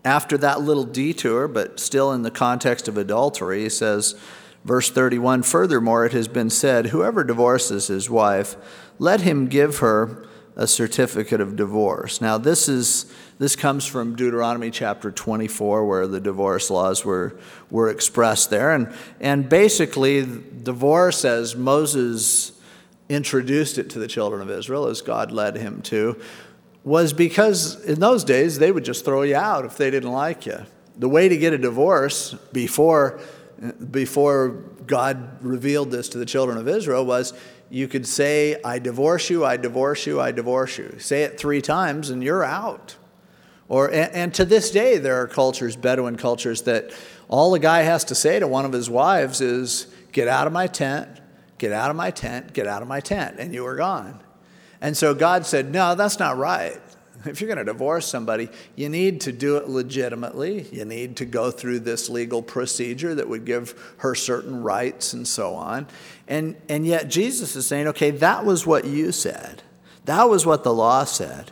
after 0.04 0.36
that 0.38 0.60
little 0.60 0.84
detour, 0.84 1.48
but 1.48 1.80
still 1.80 2.12
in 2.12 2.22
the 2.22 2.30
context 2.30 2.88
of 2.88 2.98
adultery, 2.98 3.62
he 3.62 3.68
says, 3.68 4.14
verse 4.64 4.90
31 4.90 5.42
Furthermore, 5.44 6.04
it 6.04 6.12
has 6.12 6.28
been 6.28 6.50
said, 6.50 6.86
Whoever 6.86 7.24
divorces 7.24 7.86
his 7.86 8.10
wife, 8.10 8.56
let 8.98 9.22
him 9.22 9.46
give 9.46 9.78
her 9.78 10.26
a 10.56 10.66
certificate 10.66 11.40
of 11.40 11.56
divorce. 11.56 12.20
Now, 12.20 12.38
this 12.38 12.68
is 12.68 13.12
this 13.38 13.56
comes 13.56 13.84
from 13.84 14.14
Deuteronomy 14.14 14.70
chapter 14.70 15.10
24, 15.10 15.86
where 15.86 16.06
the 16.06 16.20
divorce 16.20 16.70
laws 16.70 17.04
were, 17.04 17.36
were 17.68 17.88
expressed 17.88 18.50
there. 18.50 18.72
And, 18.72 18.94
and 19.20 19.48
basically, 19.48 20.24
divorce, 20.62 21.24
as 21.24 21.56
Moses 21.56 22.52
introduced 23.08 23.76
it 23.78 23.90
to 23.90 23.98
the 23.98 24.06
children 24.06 24.40
of 24.40 24.50
Israel, 24.50 24.86
as 24.86 25.02
God 25.02 25.32
led 25.32 25.56
him 25.56 25.82
to, 25.82 26.20
was 26.84 27.12
because 27.12 27.82
in 27.84 27.98
those 27.98 28.24
days 28.24 28.58
they 28.58 28.70
would 28.70 28.84
just 28.84 29.04
throw 29.04 29.22
you 29.22 29.36
out 29.36 29.64
if 29.64 29.76
they 29.76 29.90
didn't 29.90 30.12
like 30.12 30.46
you. 30.46 30.64
The 30.96 31.08
way 31.08 31.28
to 31.28 31.36
get 31.36 31.52
a 31.52 31.58
divorce 31.58 32.34
before, 32.52 33.20
before 33.90 34.48
God 34.86 35.42
revealed 35.44 35.90
this 35.90 36.08
to 36.10 36.18
the 36.18 36.26
children 36.26 36.56
of 36.56 36.68
Israel 36.68 37.04
was 37.04 37.32
you 37.68 37.88
could 37.88 38.06
say, 38.06 38.60
I 38.62 38.78
divorce 38.78 39.28
you, 39.28 39.44
I 39.44 39.56
divorce 39.56 40.06
you, 40.06 40.20
I 40.20 40.30
divorce 40.30 40.78
you. 40.78 40.96
Say 40.98 41.24
it 41.24 41.38
three 41.38 41.60
times 41.60 42.10
and 42.10 42.22
you're 42.22 42.44
out. 42.44 42.96
Or, 43.74 43.88
and, 43.88 44.14
and 44.14 44.34
to 44.34 44.44
this 44.44 44.70
day, 44.70 44.98
there 44.98 45.20
are 45.20 45.26
cultures, 45.26 45.74
Bedouin 45.74 46.14
cultures, 46.14 46.62
that 46.62 46.92
all 47.26 47.52
a 47.54 47.58
guy 47.58 47.82
has 47.82 48.04
to 48.04 48.14
say 48.14 48.38
to 48.38 48.46
one 48.46 48.64
of 48.64 48.70
his 48.70 48.88
wives 48.88 49.40
is, 49.40 49.88
Get 50.12 50.28
out 50.28 50.46
of 50.46 50.52
my 50.52 50.68
tent, 50.68 51.08
get 51.58 51.72
out 51.72 51.90
of 51.90 51.96
my 51.96 52.12
tent, 52.12 52.52
get 52.52 52.68
out 52.68 52.82
of 52.82 52.86
my 52.86 53.00
tent, 53.00 53.40
and 53.40 53.52
you 53.52 53.66
are 53.66 53.74
gone. 53.74 54.20
And 54.80 54.96
so 54.96 55.12
God 55.12 55.44
said, 55.44 55.72
No, 55.72 55.96
that's 55.96 56.20
not 56.20 56.36
right. 56.36 56.80
If 57.24 57.40
you're 57.40 57.48
going 57.48 57.58
to 57.58 57.64
divorce 57.64 58.06
somebody, 58.06 58.48
you 58.76 58.88
need 58.88 59.22
to 59.22 59.32
do 59.32 59.56
it 59.56 59.68
legitimately. 59.68 60.68
You 60.70 60.84
need 60.84 61.16
to 61.16 61.24
go 61.24 61.50
through 61.50 61.80
this 61.80 62.08
legal 62.08 62.42
procedure 62.42 63.12
that 63.16 63.28
would 63.28 63.44
give 63.44 63.94
her 63.98 64.14
certain 64.14 64.62
rights 64.62 65.14
and 65.14 65.26
so 65.26 65.54
on. 65.54 65.88
And, 66.28 66.54
and 66.68 66.86
yet 66.86 67.08
Jesus 67.08 67.56
is 67.56 67.66
saying, 67.66 67.88
okay, 67.88 68.12
that 68.12 68.44
was 68.44 68.66
what 68.66 68.84
you 68.84 69.10
said. 69.10 69.62
That 70.04 70.28
was 70.28 70.46
what 70.46 70.62
the 70.62 70.72
law 70.72 71.02
said. 71.02 71.50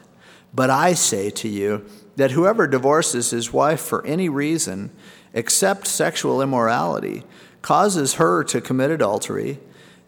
But 0.54 0.68
I 0.68 0.92
say 0.92 1.30
to 1.30 1.48
you 1.48 1.86
that 2.16 2.32
whoever 2.32 2.66
divorces 2.66 3.30
his 3.30 3.52
wife 3.52 3.80
for 3.80 4.04
any 4.06 4.28
reason 4.28 4.90
except 5.32 5.86
sexual 5.86 6.42
immorality 6.42 7.24
causes 7.62 8.14
her 8.14 8.44
to 8.44 8.60
commit 8.60 8.90
adultery, 8.90 9.58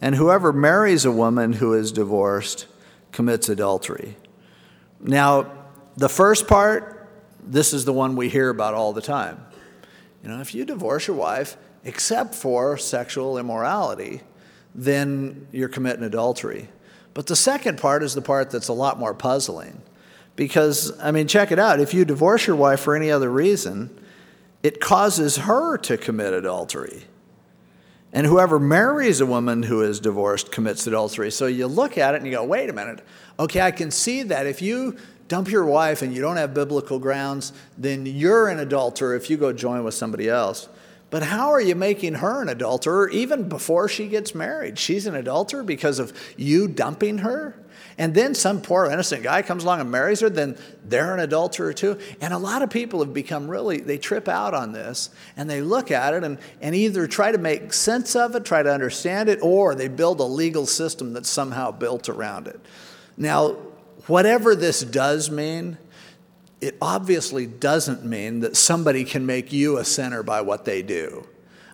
and 0.01 0.17
whoever 0.17 0.53
marries 0.53 1.05
a 1.05 1.13
woman 1.13 1.55
who 1.55 1.73
is 1.73 1.93
divorced 1.93 2.67
commits 3.13 3.49
adultery. 3.49 4.17
Now, 5.01 5.51
the 5.97 6.09
first 6.09 6.49
part, 6.49 7.09
this 7.41 7.73
is 7.73 7.85
the 7.85 7.93
one 7.93 8.17
we 8.17 8.29
hear 8.29 8.51
about 8.51 8.75
all 8.75 8.93
the 8.93 9.01
time. 9.01 9.41
You 10.23 10.31
know, 10.31 10.41
if 10.41 10.55
you 10.55 10.65
divorce 10.65 11.07
your 11.07 11.17
wife, 11.17 11.57
except 11.85 12.35
for 12.35 12.77
sexual 12.77 13.39
immorality, 13.39 14.23
then 14.75 15.47
you're 15.53 15.69
committing 15.69 16.03
adultery. 16.03 16.69
But 17.13 17.29
the 17.29 17.37
second 17.37 17.79
part 17.79 18.03
is 18.03 18.15
the 18.15 18.23
part 18.23 18.51
that's 18.51 18.69
a 18.69 18.73
lot 18.73 18.99
more 18.99 19.15
puzzling. 19.15 19.81
Because, 20.37 20.99
I 21.01 21.13
mean, 21.13 21.29
check 21.29 21.53
it 21.53 21.59
out. 21.59 21.81
If 21.81 21.95
you 21.95 22.05
divorce 22.05 22.47
your 22.47 22.57
wife 22.57 22.81
for 22.81 22.97
any 22.97 23.11
other 23.11 23.31
reason, 23.31 23.97
it 24.63 24.81
causes 24.81 25.37
her 25.39 25.77
to 25.79 25.97
commit 25.97 26.33
adultery. 26.33 27.05
And 28.13 28.27
whoever 28.27 28.61
marries 28.61 29.21
a 29.21 29.27
woman 29.27 29.65
who 29.65 29.83
is 29.83 29.99
divorced 30.01 30.53
commits 30.53 30.87
adultery. 30.87 31.31
So 31.31 31.47
you 31.47 31.67
look 31.67 31.99
at 31.99 32.15
it 32.15 32.19
and 32.19 32.27
you 32.27 32.33
go, 32.33 32.45
wait 32.45 32.71
a 32.71 32.73
minute. 32.73 33.05
Okay, 33.39 33.61
I 33.61 33.73
can 33.73 33.91
see 33.91 34.23
that 34.23 34.47
if 34.47 34.63
you 34.63 34.97
dump 35.27 35.51
your 35.51 35.65
wife 35.65 36.03
and 36.03 36.15
you 36.15 36.21
don't 36.21 36.37
have 36.37 36.55
biblical 36.55 36.99
grounds, 36.99 37.53
then 37.77 38.07
you're 38.07 38.49
an 38.49 38.61
adulterer 38.61 39.17
if 39.17 39.29
you 39.29 39.37
go 39.37 39.53
join 39.53 39.83
with 39.83 39.95
somebody 39.95 40.29
else. 40.29 40.69
But 41.11 41.25
how 41.25 41.51
are 41.51 41.61
you 41.61 41.75
making 41.75 42.15
her 42.15 42.43
an 42.43 42.49
adulterer 42.49 43.09
even 43.11 43.49
before 43.49 43.89
she 43.89 44.09
gets 44.09 44.35
married? 44.35 44.79
She's 44.79 45.07
an 45.07 45.15
adulterer 45.15 45.63
because 45.63 45.99
of 45.99 46.13
you 46.37 46.69
dumping 46.69 47.19
her? 47.19 47.57
And 47.97 48.15
then 48.15 48.35
some 48.35 48.61
poor 48.61 48.87
innocent 48.87 49.23
guy 49.23 49.43
comes 49.43 49.65
along 49.65 49.81
and 49.81 49.91
marries 49.91 50.21
her, 50.21 50.29
then 50.29 50.57
they're 50.85 51.15
an 51.15 51.21
adulterer 51.21 51.73
too. 51.73 51.99
And 52.21 52.35
a 52.35 52.39
lot 52.39 52.63
of 52.63 52.71
people 52.71 53.01
have 53.01 53.15
become 53.15 53.49
really, 53.49 53.79
they 53.79 53.99
trip 53.99 54.29
out 54.29 54.55
on 54.55 54.73
this 54.73 55.11
and 55.37 55.49
they 55.49 55.61
look 55.61 55.91
at 55.91 56.15
it 56.15 56.25
and, 56.25 56.39
and 56.61 56.75
either 56.75 57.07
try 57.07 57.31
to 57.31 57.39
make 57.39 57.73
sense 57.73 58.17
of 58.17 58.35
it, 58.35 58.45
try 58.45 58.63
to 58.63 58.73
understand 58.73 59.29
it, 59.29 59.39
or 59.43 59.75
they 59.75 59.89
build 59.89 60.21
a 60.21 60.25
legal 60.25 60.67
system 60.67 61.13
that's 61.13 61.29
somehow 61.29 61.71
built 61.71 62.09
around 62.09 62.49
it. 62.49 62.61
Now, 63.17 63.53
whatever 64.07 64.55
this 64.55 64.83
does 64.83 65.31
mean, 65.31 65.79
it 66.61 66.77
obviously 66.81 67.47
doesn't 67.47 68.05
mean 68.05 68.41
that 68.41 68.57
somebody 68.57 69.05
can 69.05 69.27
make 69.27 69.53
you 69.53 69.77
a 69.79 69.85
sinner 69.85 70.23
by 70.23 70.41
what 70.41 70.65
they 70.65 70.83
do. 70.83 71.27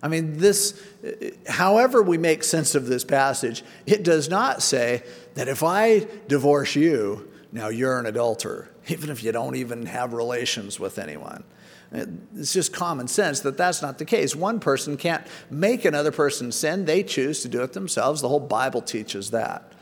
I 0.02 0.08
mean, 0.08 0.38
this, 0.38 0.80
uh, 1.04 1.30
however 1.46 2.02
we 2.02 2.18
make 2.18 2.42
sense 2.42 2.74
of 2.74 2.86
this 2.86 3.04
passage, 3.04 3.62
it 3.86 4.02
does 4.02 4.28
not 4.28 4.62
say 4.62 5.02
that 5.34 5.48
if 5.48 5.62
I 5.62 6.06
divorce 6.28 6.74
you, 6.74 7.30
now 7.52 7.68
you're 7.68 7.98
an 7.98 8.06
adulterer, 8.06 8.70
even 8.88 9.10
if 9.10 9.22
you 9.22 9.32
don't 9.32 9.56
even 9.56 9.86
have 9.86 10.12
relations 10.12 10.80
with 10.80 10.98
anyone. 10.98 11.44
Uh, 11.92 12.06
it's 12.36 12.52
just 12.52 12.72
common 12.72 13.08
sense 13.08 13.40
that 13.40 13.56
that's 13.56 13.82
not 13.82 13.98
the 13.98 14.04
case. 14.04 14.36
One 14.36 14.60
person 14.60 14.96
can't 14.96 15.26
make 15.50 15.84
another 15.84 16.12
person 16.12 16.52
sin, 16.52 16.84
they 16.84 17.02
choose 17.02 17.42
to 17.42 17.48
do 17.48 17.62
it 17.62 17.72
themselves. 17.72 18.20
The 18.20 18.28
whole 18.28 18.40
Bible 18.40 18.80
teaches 18.80 19.30
that. 19.32 19.72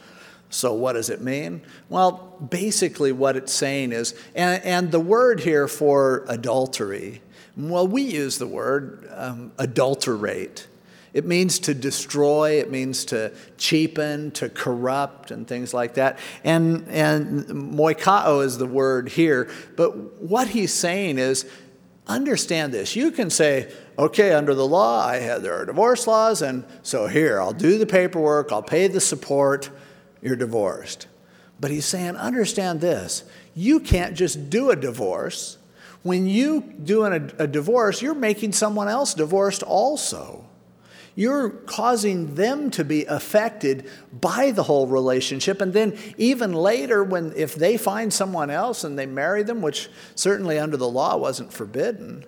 So, 0.51 0.73
what 0.73 0.95
does 0.95 1.11
it 1.11 1.21
mean? 1.21 1.61
Well, 1.91 2.35
basically, 2.49 3.13
what 3.13 3.37
it's 3.37 3.53
saying 3.53 3.93
is, 3.93 4.15
and, 4.35 4.65
and 4.65 4.91
the 4.91 5.01
word 5.01 5.41
here 5.41 5.69
for 5.69 6.25
adultery 6.27 7.21
well, 7.59 7.89
we 7.89 8.03
use 8.03 8.39
the 8.39 8.47
word 8.47 9.09
um, 9.15 9.53
adulterate. 9.59 10.69
It 11.13 11.25
means 11.25 11.59
to 11.61 11.75
destroy, 11.75 12.61
it 12.61 12.71
means 12.71 13.05
to 13.07 13.33
cheapen, 13.57 14.31
to 14.33 14.49
corrupt, 14.49 15.31
and 15.31 15.49
things 15.49 15.75
like 15.75 15.95
that. 15.95 16.19
And, 16.45 16.87
and 16.89 17.47
moikao 17.47 18.45
is 18.45 18.59
the 18.59 18.67
word 18.67 19.09
here. 19.09 19.51
But 19.75 20.23
what 20.23 20.49
he's 20.49 20.73
saying 20.73 21.19
is 21.19 21.51
understand 22.07 22.73
this. 22.73 22.95
You 22.95 23.11
can 23.11 23.31
say, 23.31 23.73
okay, 23.99 24.33
under 24.33 24.55
the 24.55 24.67
law, 24.67 25.05
I 25.05 25.17
have, 25.17 25.43
there 25.43 25.55
are 25.55 25.67
divorce 25.67 26.07
laws, 26.07 26.41
and 26.43 26.65
so 26.83 27.07
here, 27.07 27.41
I'll 27.41 27.53
do 27.53 27.79
the 27.79 27.87
paperwork, 27.87 28.53
I'll 28.53 28.63
pay 28.63 28.87
the 28.87 29.01
support, 29.01 29.71
you're 30.23 30.37
divorced. 30.37 31.07
But 31.61 31.71
he's 31.71 31.85
saying, 31.85 32.17
understand 32.17 32.81
this. 32.81 33.25
You 33.55 33.81
can't 33.81 34.15
just 34.15 34.49
do 34.49 34.71
a 34.71 34.77
divorce 34.77 35.58
when 36.09 36.27
you 36.27 36.63
do 36.83 37.05
a, 37.05 37.13
a 37.39 37.47
divorce, 37.47 38.03
you're 38.03 38.15
making 38.15 38.53
someone 38.53 38.89
else 38.89 39.15
divorced 39.15 39.63
also. 39.63 40.45
You're 41.15 41.51
causing 41.51 42.35
them 42.37 42.71
to 42.73 42.85
be 42.85 43.05
affected 43.05 43.91
by 44.13 44.53
the 44.53 44.63
whole 44.63 44.87
relationship. 44.87 45.61
And 45.61 45.73
then, 45.73 45.99
even 46.17 46.53
later, 46.53 47.05
when 47.05 47.33
if 47.37 47.55
they 47.55 47.77
find 47.77 48.13
someone 48.13 48.51
else 48.51 48.85
and 48.85 48.99
they 48.99 49.07
marry 49.07 49.43
them, 49.43 49.61
which 49.61 49.89
certainly 50.15 50.59
under 50.59 50.77
the 50.77 50.89
law 50.89 51.17
wasn't 51.17 51.53
forbidden, 51.53 52.25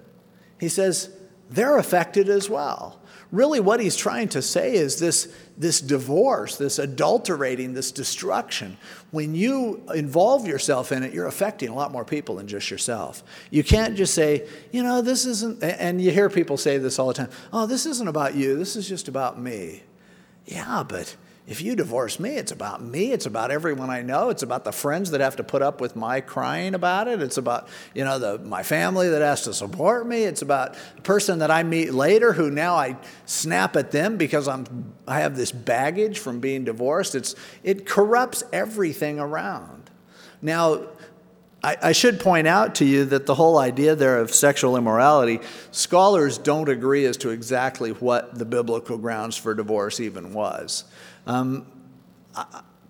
he 0.59 0.69
says 0.69 1.11
they're 1.49 1.79
affected 1.79 2.29
as 2.29 2.51
well 2.51 3.00
really 3.33 3.61
what 3.61 3.81
he's 3.81 3.97
trying 3.97 4.29
to 4.31 4.43
say 4.43 4.75
is 4.75 4.99
this, 4.99 5.33
this 5.57 5.81
divorce, 5.81 6.57
this 6.57 6.79
adulterating, 6.79 7.75
this 7.75 7.93
destruction. 7.93 8.77
When 9.11 9.35
you 9.35 9.83
involve 9.95 10.47
yourself 10.47 10.91
in 10.93 11.03
it, 11.03 11.13
you're 11.13 11.27
affecting 11.27 11.69
a 11.69 11.75
lot 11.75 11.93
more 11.93 12.05
people 12.05 12.37
than 12.37 12.49
just 12.49 12.71
yourself. 12.71 13.23
You 13.51 13.63
can't 13.63 13.97
just 13.97 14.15
say, 14.15 14.49
you 14.73 14.83
know, 14.83 15.01
this 15.03 15.27
isn't, 15.27 15.63
and 15.63 16.01
you 16.01 16.11
hear 16.11 16.29
people 16.29 16.57
say 16.57 16.79
this 16.79 16.99
all 16.99 17.09
the 17.09 17.15
time 17.15 17.31
oh, 17.53 17.67
this 17.67 17.87
isn't 17.87 18.09
about 18.09 18.35
you, 18.35 18.57
this 18.57 18.77
is 18.77 18.89
just 18.89 19.09
about 19.09 19.41
me. 19.41 19.83
Yeah, 20.47 20.83
but 20.87 21.15
if 21.47 21.63
you 21.63 21.75
divorce 21.75 22.21
me, 22.21 22.37
it's 22.37 22.53
about 22.53 22.83
me. 22.83 23.13
It's 23.13 23.27
about 23.27 23.51
everyone 23.51 23.91
I 23.91 24.03
know. 24.03 24.31
It's 24.31 24.43
about 24.43 24.65
the 24.65 24.73
friends 24.73 25.11
that 25.11 25.21
have 25.21 25.37
to 25.37 25.43
put 25.43 25.63
up 25.63 25.81
with 25.81 25.97
my 25.97 26.21
crying 26.21 26.75
about 26.75 27.09
it. 27.09 27.21
It's 27.23 27.39
about, 27.39 27.69
you 27.95 28.05
know, 28.05 28.19
the, 28.19 28.39
my 28.39 28.63
family 28.63 29.09
that 29.09 29.21
has 29.21 29.43
to 29.43 29.55
support 29.55 30.07
me. 30.07 30.25
It's 30.25 30.43
about 30.43 30.77
the 30.97 31.03
person 31.03 31.41
that 31.41 31.51
I 31.51 31.63
meet 31.63 31.93
later 31.93 32.35
who 32.35 32.51
now 32.51 32.77
I 32.77 32.97
snap 33.27 33.75
at 33.75 33.91
them 33.91 34.17
because 34.17 34.47
I'm, 34.47 34.95
I 35.09 35.21
have 35.21 35.37
this 35.37 35.51
baggage 35.51 36.19
from 36.19 36.41
being 36.41 36.65
divorced. 36.65 37.15
It's, 37.15 37.35
it 37.65 37.85
corrupts 37.85 38.45
everything 38.53 39.19
around. 39.19 39.91
Now, 40.43 40.87
I, 41.63 41.77
I 41.83 41.93
should 41.93 42.21
point 42.21 42.47
out 42.47 42.77
to 42.77 42.85
you 42.85 43.05
that 43.07 43.27
the 43.27 43.35
whole 43.35 43.59
idea 43.59 43.95
there 43.95 44.19
of 44.19 44.33
sexual 44.33 44.77
immorality, 44.77 45.41
scholars 45.73 46.39
don't 46.39 46.69
agree 46.69 47.05
as 47.05 47.17
to 47.19 47.31
exactly 47.31 47.91
what 47.91 48.39
the 48.39 48.45
biblical 48.45 48.97
grounds 48.97 49.37
for 49.37 49.55
divorce 49.55 50.01
even 50.01 50.33
was. 50.33 50.85
Um, 51.27 51.67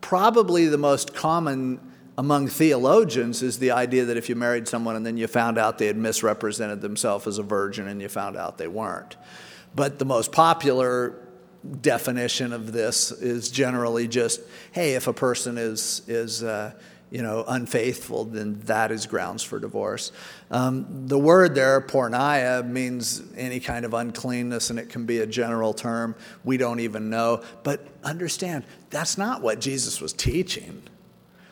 probably 0.00 0.66
the 0.66 0.78
most 0.78 1.14
common 1.14 1.80
among 2.18 2.48
theologians 2.48 3.42
is 3.42 3.58
the 3.58 3.70
idea 3.70 4.04
that 4.04 4.16
if 4.16 4.28
you 4.28 4.36
married 4.36 4.68
someone 4.68 4.94
and 4.94 5.06
then 5.06 5.16
you 5.16 5.26
found 5.26 5.56
out 5.56 5.78
they 5.78 5.86
had 5.86 5.96
misrepresented 5.96 6.82
themselves 6.82 7.26
as 7.26 7.38
a 7.38 7.42
virgin 7.42 7.88
and 7.88 8.02
you 8.02 8.08
found 8.08 8.36
out 8.36 8.58
they 8.58 8.68
weren't. 8.68 9.16
But 9.74 9.98
the 9.98 10.04
most 10.04 10.32
popular 10.32 11.14
definition 11.80 12.52
of 12.52 12.72
this 12.72 13.12
is 13.12 13.50
generally 13.50 14.08
just 14.08 14.40
hey, 14.72 14.94
if 14.94 15.06
a 15.06 15.12
person 15.12 15.56
is, 15.58 16.02
is 16.08 16.42
uh, 16.42 16.72
you 17.10 17.22
know, 17.22 17.44
unfaithful, 17.48 18.24
then 18.24 18.60
that 18.66 18.92
is 18.92 19.06
grounds 19.06 19.42
for 19.42 19.58
divorce. 19.58 20.12
Um, 20.50 21.08
the 21.08 21.18
word 21.18 21.54
there, 21.54 21.80
porneia, 21.80 22.66
means 22.66 23.22
any 23.36 23.58
kind 23.58 23.84
of 23.84 23.94
uncleanness, 23.94 24.70
and 24.70 24.78
it 24.78 24.88
can 24.88 25.06
be 25.06 25.18
a 25.18 25.26
general 25.26 25.74
term. 25.74 26.14
We 26.44 26.56
don't 26.56 26.80
even 26.80 27.10
know. 27.10 27.42
But 27.64 27.86
understand, 28.04 28.64
that's 28.90 29.18
not 29.18 29.42
what 29.42 29.60
Jesus 29.60 30.00
was 30.00 30.12
teaching. 30.12 30.82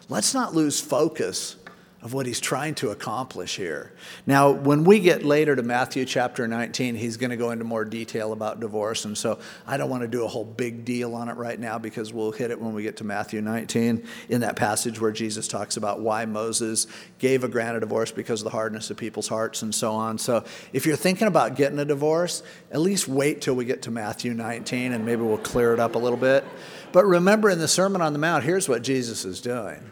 Let's 0.09 0.33
not 0.33 0.55
lose 0.55 0.81
focus 0.81 1.57
of 2.01 2.15
what 2.15 2.27
he's 2.27 2.39
trying 2.39 2.77
to 2.77 2.91
accomplish 2.91 3.57
here. 3.57 3.93
Now, 4.25 4.53
when 4.53 4.85
we 4.85 5.01
get 5.01 5.25
later 5.25 5.57
to 5.57 5.65
Matthew 5.65 6.05
chapter 6.05 6.47
19, 6.47 6.95
he's 6.95 7.17
going 7.17 7.31
to 7.31 7.37
go 7.37 7.51
into 7.51 7.65
more 7.65 7.85
detail 7.85 8.33
about 8.33 8.61
divorce. 8.61 9.05
And 9.05 9.19
so 9.19 9.41
I 9.67 9.77
don't 9.77 9.91
want 9.91 10.03
to 10.03 10.09
do 10.09 10.25
a 10.25 10.29
whole 10.29 10.45
big 10.45 10.85
deal 10.85 11.17
on 11.17 11.29
it 11.29 11.37
right 11.37 11.59
now 11.59 11.77
because 11.77 12.13
we'll 12.13 12.31
hit 12.31 12.53
it 12.53 12.61
when 12.61 12.73
we 12.73 12.85
get 12.85 12.99
to 12.99 13.05
Matthew 13.05 13.41
19 13.41 14.07
in 14.29 14.41
that 14.43 14.55
passage 14.55 15.01
where 15.01 15.11
Jesus 15.11 15.49
talks 15.49 15.77
about 15.77 15.99
why 15.99 16.25
Moses 16.25 16.87
gave 17.19 17.43
a 17.43 17.49
grant 17.49 17.75
of 17.75 17.81
divorce 17.81 18.13
because 18.13 18.43
of 18.43 18.45
the 18.45 18.51
hardness 18.51 18.91
of 18.91 18.97
people's 18.97 19.27
hearts 19.27 19.63
and 19.63 19.75
so 19.75 19.93
on. 19.93 20.19
So 20.19 20.45
if 20.73 20.87
you're 20.87 20.95
thinking 20.95 21.27
about 21.27 21.57
getting 21.57 21.81
a 21.81 21.85
divorce, 21.85 22.45
at 22.71 22.81
least 22.81 23.09
wait 23.09 23.41
till 23.41 23.57
we 23.57 23.65
get 23.65 23.83
to 23.83 23.91
Matthew 23.91 24.35
19 24.35 24.93
and 24.93 25.05
maybe 25.05 25.23
we'll 25.23 25.39
clear 25.39 25.75
it 25.75 25.81
up 25.81 25.97
a 25.97 25.99
little 25.99 26.17
bit. 26.19 26.45
But 26.93 27.07
remember 27.07 27.51
in 27.51 27.59
the 27.59 27.69
Sermon 27.69 28.01
on 28.01 28.13
the 28.13 28.21
Mount, 28.21 28.45
here's 28.45 28.69
what 28.69 28.83
Jesus 28.83 29.25
is 29.25 29.41
doing. 29.41 29.91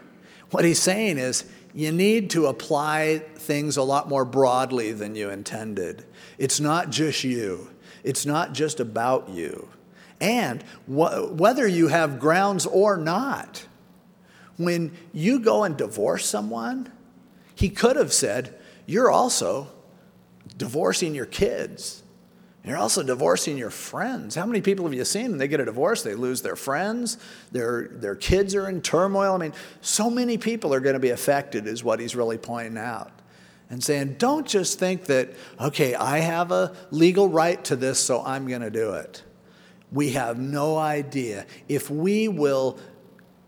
What 0.51 0.63
he's 0.63 0.81
saying 0.81 1.17
is, 1.17 1.43
you 1.73 1.91
need 1.91 2.29
to 2.31 2.47
apply 2.47 3.19
things 3.35 3.77
a 3.77 3.83
lot 3.83 4.09
more 4.09 4.25
broadly 4.25 4.91
than 4.91 5.15
you 5.15 5.29
intended. 5.29 6.05
It's 6.37 6.59
not 6.59 6.89
just 6.89 7.23
you, 7.23 7.69
it's 8.03 8.25
not 8.25 8.53
just 8.53 8.79
about 8.79 9.29
you. 9.29 9.69
And 10.19 10.63
wh- 10.85 11.31
whether 11.31 11.67
you 11.67 11.89
have 11.89 12.19
grounds 12.19 12.65
or 12.65 12.97
not, 12.97 13.67
when 14.57 14.91
you 15.13 15.39
go 15.39 15.63
and 15.63 15.77
divorce 15.77 16.25
someone, 16.25 16.91
He 17.55 17.69
could 17.69 17.95
have 17.95 18.13
said, 18.13 18.59
You're 18.85 19.11
also 19.11 19.67
divorcing 20.57 21.13
your 21.13 21.25
kids. 21.25 22.03
You're 22.67 22.77
also 22.77 23.01
divorcing 23.01 23.57
your 23.57 23.69
friends. 23.69 24.35
How 24.35 24.45
many 24.45 24.59
people 24.59 24.83
have 24.85 24.93
you 24.93 25.05
seen 25.05 25.37
they 25.37 25.47
get 25.47 25.61
a 25.61 25.65
divorce? 25.65 26.03
They 26.03 26.15
lose 26.15 26.41
their 26.41 26.57
friends, 26.57 27.17
their, 27.51 27.87
their 27.87 28.15
kids 28.15 28.55
are 28.55 28.67
in 28.67 28.81
turmoil. 28.81 29.33
I 29.33 29.37
mean, 29.37 29.53
so 29.79 30.09
many 30.09 30.37
people 30.37 30.73
are 30.73 30.81
going 30.81 30.95
to 30.95 30.99
be 30.99 31.11
affected, 31.11 31.65
is 31.65 31.81
what 31.83 32.01
he's 32.01 32.15
really 32.15 32.37
pointing 32.37 32.77
out. 32.77 33.11
And 33.69 33.81
saying, 33.81 34.15
don't 34.17 34.45
just 34.45 34.79
think 34.79 35.05
that, 35.05 35.31
okay, 35.59 35.95
I 35.95 36.19
have 36.19 36.51
a 36.51 36.75
legal 36.91 37.29
right 37.29 37.63
to 37.65 37.75
this, 37.75 37.99
so 37.99 38.23
I'm 38.23 38.47
going 38.47 38.61
to 38.61 38.69
do 38.69 38.93
it. 38.93 39.23
We 39.91 40.11
have 40.11 40.37
no 40.37 40.77
idea. 40.77 41.45
If 41.69 41.89
we 41.89 42.27
will 42.27 42.79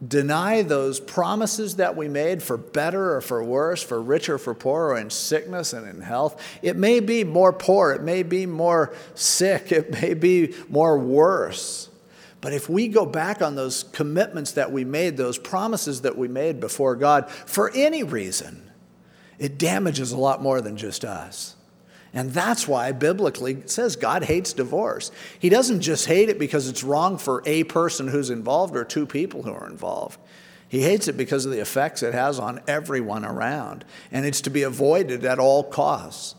deny 0.05 0.61
those 0.61 0.99
promises 0.99 1.75
that 1.75 1.97
we 1.97 2.07
made 2.07 2.41
for 2.41 2.55
better 2.57 3.15
or 3.15 3.21
for 3.21 3.43
worse, 3.43 3.83
for 3.83 4.01
richer 4.01 4.35
or 4.35 4.37
for 4.37 4.53
poorer, 4.53 4.97
in 4.97 5.09
sickness 5.09 5.73
and 5.73 5.87
in 5.87 6.01
health. 6.01 6.41
It 6.61 6.77
may 6.77 6.99
be 6.99 7.23
more 7.23 7.51
poor, 7.51 7.91
it 7.91 8.01
may 8.01 8.23
be 8.23 8.45
more 8.45 8.93
sick, 9.13 9.71
it 9.71 9.91
may 9.91 10.13
be 10.13 10.55
more 10.69 10.97
worse. 10.97 11.89
But 12.41 12.53
if 12.53 12.69
we 12.69 12.87
go 12.87 13.05
back 13.05 13.41
on 13.41 13.55
those 13.55 13.83
commitments 13.83 14.53
that 14.53 14.71
we 14.71 14.85
made, 14.85 15.17
those 15.17 15.37
promises 15.37 16.01
that 16.01 16.17
we 16.17 16.29
made 16.29 16.61
before 16.61 16.95
God, 16.95 17.29
for 17.29 17.69
any 17.75 18.03
reason, 18.03 18.71
it 19.37 19.57
damages 19.57 20.13
a 20.13 20.17
lot 20.17 20.41
more 20.41 20.61
than 20.61 20.77
just 20.77 21.03
us. 21.03 21.55
And 22.13 22.31
that's 22.31 22.67
why 22.67 22.91
biblically 22.91 23.63
says 23.67 23.95
God 23.95 24.23
hates 24.23 24.53
divorce. 24.53 25.11
He 25.37 25.49
doesn't 25.49 25.81
just 25.81 26.07
hate 26.07 26.29
it 26.29 26.39
because 26.39 26.67
it's 26.67 26.83
wrong 26.83 27.17
for 27.17 27.43
a 27.45 27.63
person 27.65 28.07
who's 28.07 28.29
involved 28.29 28.75
or 28.75 28.83
two 28.83 29.05
people 29.05 29.43
who 29.43 29.53
are 29.53 29.69
involved. 29.69 30.19
He 30.67 30.81
hates 30.81 31.07
it 31.07 31.17
because 31.17 31.45
of 31.45 31.51
the 31.51 31.61
effects 31.61 32.03
it 32.03 32.13
has 32.13 32.39
on 32.39 32.61
everyone 32.67 33.25
around. 33.25 33.85
And 34.11 34.25
it's 34.25 34.41
to 34.41 34.49
be 34.49 34.63
avoided 34.63 35.25
at 35.25 35.39
all 35.39 35.63
costs. 35.63 36.35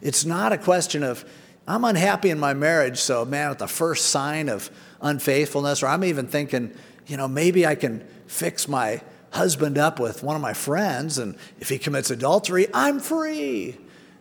It's 0.00 0.24
not 0.24 0.52
a 0.52 0.58
question 0.58 1.02
of, 1.02 1.24
I'm 1.66 1.84
unhappy 1.84 2.28
in 2.28 2.38
my 2.38 2.52
marriage, 2.52 2.98
so 2.98 3.24
man, 3.24 3.50
at 3.50 3.58
the 3.58 3.66
first 3.66 4.06
sign 4.06 4.48
of 4.48 4.70
unfaithfulness, 5.00 5.82
or 5.82 5.86
I'm 5.86 6.04
even 6.04 6.26
thinking, 6.26 6.74
you 7.06 7.16
know, 7.16 7.28
maybe 7.28 7.66
I 7.66 7.74
can 7.74 8.06
fix 8.26 8.68
my 8.68 9.00
husband 9.30 9.78
up 9.78 9.98
with 9.98 10.22
one 10.22 10.36
of 10.36 10.42
my 10.42 10.52
friends, 10.52 11.18
and 11.18 11.36
if 11.60 11.68
he 11.68 11.78
commits 11.78 12.10
adultery, 12.10 12.66
I'm 12.72 13.00
free. 13.00 13.76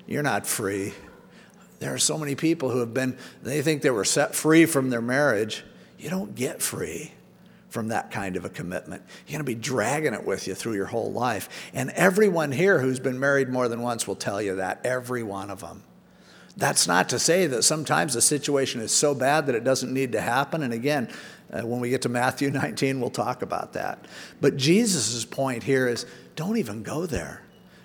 You're 0.07 0.23
not 0.23 0.45
free. 0.45 0.93
There 1.79 1.93
are 1.93 1.99
so 1.99 2.17
many 2.17 2.35
people 2.35 2.69
who 2.69 2.79
have 2.79 2.93
been, 2.93 3.17
they 3.41 3.61
think 3.61 3.81
they 3.81 3.89
were 3.89 4.05
set 4.05 4.35
free 4.35 4.65
from 4.65 4.89
their 4.89 5.01
marriage. 5.01 5.63
You 5.99 6.09
don't 6.09 6.35
get 6.35 6.61
free 6.61 7.11
from 7.69 7.87
that 7.87 8.11
kind 8.11 8.37
of 8.37 8.45
a 8.45 8.49
commitment. 8.49 9.01
You're 9.25 9.39
going 9.39 9.45
to 9.45 9.55
be 9.55 9.55
dragging 9.55 10.13
it 10.13 10.25
with 10.25 10.47
you 10.47 10.53
through 10.53 10.75
your 10.75 10.85
whole 10.85 11.11
life. 11.11 11.49
And 11.73 11.89
everyone 11.91 12.51
here 12.51 12.79
who's 12.79 12.99
been 12.99 13.19
married 13.19 13.49
more 13.49 13.67
than 13.67 13.81
once 13.81 14.07
will 14.07 14.15
tell 14.15 14.41
you 14.41 14.55
that, 14.57 14.79
every 14.85 15.23
one 15.23 15.49
of 15.49 15.61
them. 15.61 15.83
That's 16.55 16.87
not 16.87 17.09
to 17.09 17.19
say 17.19 17.47
that 17.47 17.63
sometimes 17.63 18.13
the 18.13 18.21
situation 18.21 18.79
is 18.79 18.91
so 18.91 19.15
bad 19.15 19.47
that 19.47 19.55
it 19.55 19.63
doesn't 19.63 19.91
need 19.91 20.11
to 20.11 20.21
happen. 20.21 20.61
And 20.61 20.71
again, 20.71 21.09
uh, 21.51 21.61
when 21.61 21.79
we 21.79 21.89
get 21.89 22.03
to 22.03 22.09
Matthew 22.09 22.49
19, 22.51 23.01
we'll 23.01 23.09
talk 23.09 23.41
about 23.41 23.73
that. 23.73 24.05
But 24.39 24.55
Jesus' 24.55 25.25
point 25.25 25.63
here 25.63 25.87
is 25.87 26.05
don't 26.35 26.57
even 26.57 26.83
go 26.83 27.05
there. 27.05 27.41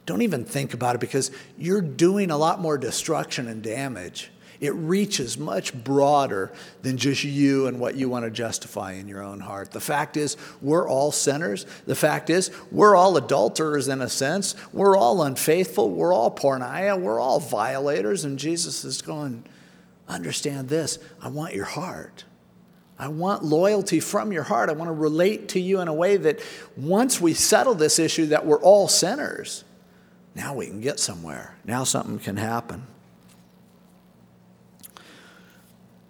Don't 0.09 0.23
even 0.23 0.47
think 0.47 0.73
about 0.73 0.95
it 0.95 1.03
because 1.03 1.31
you're 1.59 1.83
doing 1.83 2.31
a 2.31 2.39
lot 2.39 2.63
more 2.63 2.79
destruction 2.79 3.47
and 3.47 3.63
damage. 3.63 4.31
It 4.59 4.75
reaches 4.75 5.37
much 5.37 5.75
broader 5.85 6.51
than 6.81 6.97
just 6.97 7.25
you 7.25 7.67
and 7.67 7.79
what 7.79 7.95
you 7.95 8.09
want 8.09 8.25
to 8.25 8.31
justify 8.31 8.93
in 8.93 9.07
your 9.07 9.23
own 9.23 9.39
heart. 9.39 9.71
The 9.71 9.81
fact 9.81 10.17
is, 10.17 10.39
we're 10.63 10.89
all 10.89 11.13
sinners. 11.13 11.67
The 11.85 11.95
fact 11.95 12.31
is, 12.31 12.51
we're 12.73 12.97
all 12.97 13.19
adulterers 13.19 13.89
in 13.89 14.01
a 14.01 14.09
sense. 14.09 14.55
We're 14.73 14.97
all 14.97 15.23
unfaithful. 15.25 15.91
We're 15.91 16.15
all 16.15 16.35
porneia. 16.35 16.99
We're 16.99 17.21
all 17.21 17.39
violators. 17.39 18.25
And 18.25 18.39
Jesus 18.39 18.87
is 18.87 19.03
going, 19.03 19.45
understand 20.09 20.71
this. 20.71 20.99
I 21.21 21.29
want 21.29 21.55
your 21.55 21.67
heart. 21.67 22.25
I 22.99 23.09
want 23.09 23.45
loyalty 23.45 24.01
from 24.01 24.33
your 24.33 24.45
heart. 24.45 24.71
I 24.71 24.73
want 24.73 24.89
to 24.89 24.95
relate 24.95 25.51
to 25.51 25.61
you 25.61 25.81
in 25.81 25.89
a 25.89 25.93
way 25.93 26.17
that 26.17 26.41
once 26.79 27.21
we 27.21 27.35
settle 27.35 27.75
this 27.75 27.99
issue 27.99 28.25
that 28.29 28.47
we're 28.47 28.63
all 28.63 28.89
sinners, 28.89 29.65
now 30.35 30.55
we 30.55 30.67
can 30.67 30.81
get 30.81 31.01
somewhere. 31.01 31.57
Now 31.65 31.85
something 31.85 32.19
can 32.19 32.37
happen. 32.37 32.87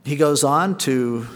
He 0.04 0.16
goes 0.16 0.44
on 0.44 0.78
to, 0.78 1.26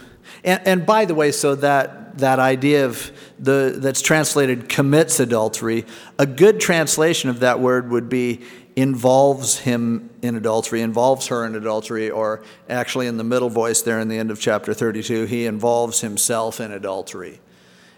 and, 0.44 0.66
and 0.66 0.86
by 0.86 1.04
the 1.04 1.14
way, 1.14 1.32
so 1.32 1.54
that, 1.56 2.18
that 2.18 2.38
idea 2.38 2.86
of 2.86 3.12
the, 3.38 3.74
that's 3.76 4.00
translated 4.00 4.68
commits 4.68 5.20
adultery, 5.20 5.84
a 6.18 6.26
good 6.26 6.60
translation 6.60 7.28
of 7.28 7.40
that 7.40 7.60
word 7.60 7.90
would 7.90 8.08
be 8.08 8.42
involves 8.76 9.58
him 9.58 10.10
in 10.22 10.36
adultery, 10.36 10.80
involves 10.80 11.26
her 11.26 11.44
in 11.44 11.54
adultery, 11.54 12.10
or 12.10 12.42
actually 12.68 13.06
in 13.06 13.16
the 13.16 13.24
middle 13.24 13.50
voice 13.50 13.82
there 13.82 14.00
in 14.00 14.08
the 14.08 14.16
end 14.16 14.30
of 14.30 14.40
chapter 14.40 14.72
32, 14.72 15.26
he 15.26 15.46
involves 15.46 16.00
himself 16.00 16.60
in 16.60 16.72
adultery. 16.72 17.40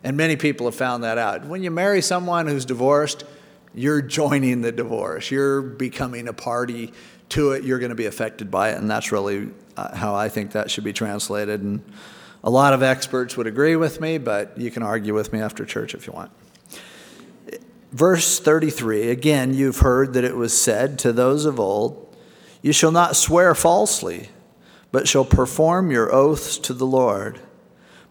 And 0.03 0.17
many 0.17 0.37
people 0.37 0.67
have 0.67 0.75
found 0.75 1.05
that 1.05 1.17
out. 1.17 1.45
When 1.47 1.63
you 1.63 1.71
marry 1.71 2.03
someone 2.03 2.47
who's 2.47 2.65
divorced, 2.65 3.25
you're 3.75 4.03
joining 4.03 4.63
the 4.63 4.73
divorce. 4.73 5.31
You're 5.31 5.63
becoming 5.63 6.29
a 6.29 6.33
party 6.33 6.93
to 7.31 7.53
it. 7.53 7.65
You're 7.65 7.79
going 7.79 7.91
to 7.91 7.97
be 7.97 8.07
affected 8.07 8.51
by 8.51 8.71
it. 8.71 8.79
And 8.79 8.91
that's 8.91 9.13
really 9.13 9.51
uh, 9.77 9.95
how 9.95 10.15
I 10.15 10.29
think 10.29 10.53
that 10.53 10.71
should 10.71 10.85
be 10.85 10.93
translated. 10.93 11.61
And 11.61 11.83
a 12.43 12.51
lot 12.51 12.73
of 12.73 12.83
experts 12.83 13.37
would 13.37 13.47
agree 13.47 13.77
with 13.77 14.01
me, 14.01 14.19
but 14.19 14.57
you 14.59 14.71
can 14.71 14.83
argue 14.83 15.15
with 15.15 15.33
me 15.33 15.41
after 15.41 15.65
church 15.65 15.95
if 15.95 16.07
you 16.07 16.13
want. 16.13 16.31
Verse 17.91 18.41
33 18.41 19.11
again, 19.11 19.55
you've 19.55 19.79
heard 19.79 20.15
that 20.15 20.25
it 20.25 20.37
was 20.37 20.61
said 20.61 20.99
to 21.01 21.13
those 21.13 21.45
of 21.45 21.61
old, 21.61 22.17
You 22.61 22.73
shall 22.73 22.93
not 22.93 23.17
swear 23.17 23.55
falsely, 23.55 24.31
but 24.91 25.09
shall 25.09 25.25
perform 25.25 25.91
your 25.91 26.13
oaths 26.13 26.59
to 26.59 26.75
the 26.75 26.87
Lord. 26.87 27.41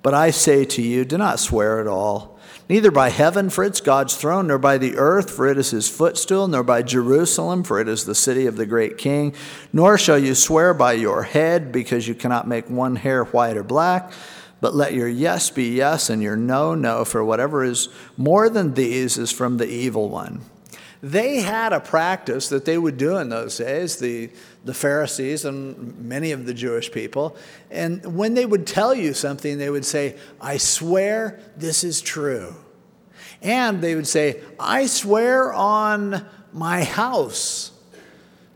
But 0.01 0.13
I 0.13 0.31
say 0.31 0.65
to 0.65 0.81
you, 0.81 1.05
do 1.05 1.17
not 1.17 1.39
swear 1.39 1.79
at 1.79 1.87
all 1.87 2.32
neither 2.73 2.89
by 2.89 3.09
heaven, 3.09 3.51
for 3.51 3.63
it's 3.63 3.79
God's 3.79 4.17
throne, 4.17 4.47
nor 4.47 4.57
by 4.57 4.79
the 4.79 4.97
earth, 4.97 5.29
for 5.29 5.47
it 5.47 5.59
is 5.59 5.69
his 5.69 5.87
footstool, 5.87 6.47
nor 6.47 6.63
by 6.63 6.81
Jerusalem, 6.81 7.63
for 7.63 7.79
it 7.79 7.87
is 7.87 8.05
the 8.05 8.15
city 8.15 8.47
of 8.47 8.57
the 8.57 8.65
great 8.65 8.97
king. 8.97 9.35
Nor 9.71 9.95
shall 9.95 10.17
you 10.17 10.33
swear 10.33 10.73
by 10.73 10.93
your 10.93 11.21
head, 11.21 11.71
because 11.71 12.07
you 12.07 12.15
cannot 12.15 12.47
make 12.47 12.67
one 12.71 12.95
hair 12.95 13.25
white 13.25 13.57
or 13.57 13.63
black. 13.63 14.11
But 14.59 14.73
let 14.73 14.95
your 14.95 15.07
yes 15.07 15.51
be 15.51 15.65
yes, 15.65 16.09
and 16.09 16.23
your 16.23 16.35
no, 16.35 16.73
no, 16.73 17.05
for 17.05 17.23
whatever 17.23 17.63
is 17.63 17.89
more 18.17 18.49
than 18.49 18.73
these 18.73 19.19
is 19.19 19.31
from 19.31 19.57
the 19.57 19.67
evil 19.67 20.09
one. 20.09 20.41
They 21.03 21.41
had 21.41 21.73
a 21.73 21.79
practice 21.79 22.49
that 22.49 22.65
they 22.65 22.79
would 22.79 22.97
do 22.97 23.17
in 23.17 23.29
those 23.29 23.57
days, 23.57 23.97
the, 23.97 24.31
the 24.65 24.73
Pharisees 24.73 25.45
and 25.45 25.99
many 25.99 26.31
of 26.31 26.47
the 26.47 26.55
Jewish 26.55 26.91
people. 26.91 27.35
And 27.69 28.15
when 28.15 28.33
they 28.33 28.47
would 28.47 28.65
tell 28.65 28.95
you 28.95 29.13
something, 29.13 29.59
they 29.59 29.69
would 29.69 29.85
say, 29.85 30.15
I 30.41 30.57
swear 30.57 31.39
this 31.55 31.83
is 31.83 32.01
true. 32.01 32.55
And 33.43 33.81
they 33.81 33.93
would 33.93 34.07
say, 34.07 34.41
I 34.59 34.87
swear 34.87 35.53
on 35.53 36.25
my 36.51 36.83
house. 36.83 37.71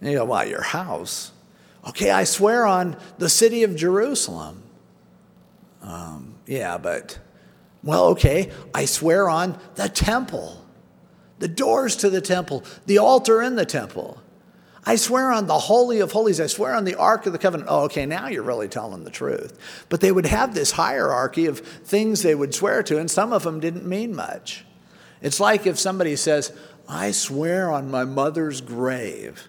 And 0.02 0.10
you 0.10 0.18
go, 0.18 0.26
Well, 0.26 0.48
your 0.48 0.64
house? 0.64 1.32
Okay, 1.88 2.10
I 2.10 2.24
swear 2.24 2.66
on 2.66 2.98
the 3.18 3.30
city 3.30 3.64
of 3.64 3.76
Jerusalem. 3.76 4.64
Um, 5.82 6.36
yeah, 6.46 6.78
but, 6.78 7.20
well, 7.84 8.08
okay, 8.08 8.52
I 8.74 8.86
swear 8.86 9.30
on 9.30 9.60
the 9.76 9.88
temple 9.88 10.66
the 11.40 11.48
doors 11.48 11.96
to 11.98 12.10
the 12.10 12.22
temple, 12.22 12.64
the 12.86 12.98
altar 12.98 13.42
in 13.42 13.56
the 13.56 13.66
temple. 13.66 14.22
I 14.86 14.96
swear 14.96 15.32
on 15.32 15.48
the 15.48 15.60
Holy 15.60 16.00
of 16.00 16.14
Holies. 16.14 16.40
I 16.40 16.48
swear 16.48 16.74
on 16.74 16.86
the 16.86 16.96
Ark 16.96 17.26
of 17.26 17.34
the 17.34 17.40
Covenant. 17.40 17.70
Oh, 17.70 17.84
okay, 17.84 18.06
now 18.06 18.28
you're 18.28 18.44
really 18.44 18.70
telling 18.70 19.04
the 19.04 19.12
truth. 19.12 19.86
But 19.90 20.00
they 20.00 20.12
would 20.12 20.26
have 20.26 20.56
this 20.56 20.72
hierarchy 20.72 21.46
of 21.46 21.60
things 21.60 22.24
they 22.24 22.34
would 22.34 22.56
swear 22.56 22.84
to, 22.84 22.98
and 22.98 23.12
some 23.12 23.34
of 23.34 23.44
them 23.44 23.60
didn't 23.60 23.86
mean 23.86 24.16
much. 24.16 24.64
It's 25.22 25.40
like 25.40 25.66
if 25.66 25.80
somebody 25.80 26.16
says, 26.16 26.52
I 26.88 27.12
swear 27.12 27.72
on 27.72 27.92
my 27.92 28.06
mother's 28.06 28.62
grave. 28.62 29.48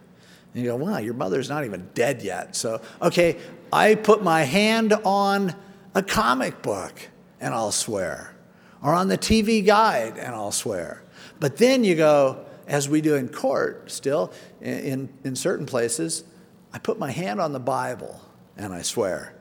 And 0.54 0.62
you 0.62 0.70
go, 0.70 0.76
wow, 0.76 0.98
your 0.98 1.14
mother's 1.14 1.48
not 1.48 1.64
even 1.64 1.88
dead 1.94 2.22
yet. 2.22 2.56
So, 2.56 2.80
okay, 3.00 3.36
I 3.72 3.94
put 3.94 4.22
my 4.22 4.42
hand 4.42 4.92
on 4.92 5.54
a 5.94 6.02
comic 6.02 6.62
book 6.62 6.94
and 7.40 7.54
I'll 7.54 7.72
swear, 7.72 8.34
or 8.82 8.94
on 8.94 9.08
the 9.08 9.18
TV 9.18 9.64
guide 9.64 10.16
and 10.18 10.34
I'll 10.34 10.52
swear. 10.52 11.04
But 11.38 11.56
then 11.58 11.84
you 11.84 11.94
go, 11.94 12.44
as 12.66 12.88
we 12.88 13.00
do 13.00 13.14
in 13.14 13.28
court 13.28 13.90
still, 13.90 14.32
in, 14.60 15.08
in 15.24 15.36
certain 15.36 15.66
places, 15.66 16.24
I 16.72 16.78
put 16.78 16.98
my 16.98 17.10
hand 17.10 17.40
on 17.40 17.52
the 17.52 17.60
Bible 17.60 18.20
and 18.56 18.72
I 18.72 18.82
swear. 18.82 19.34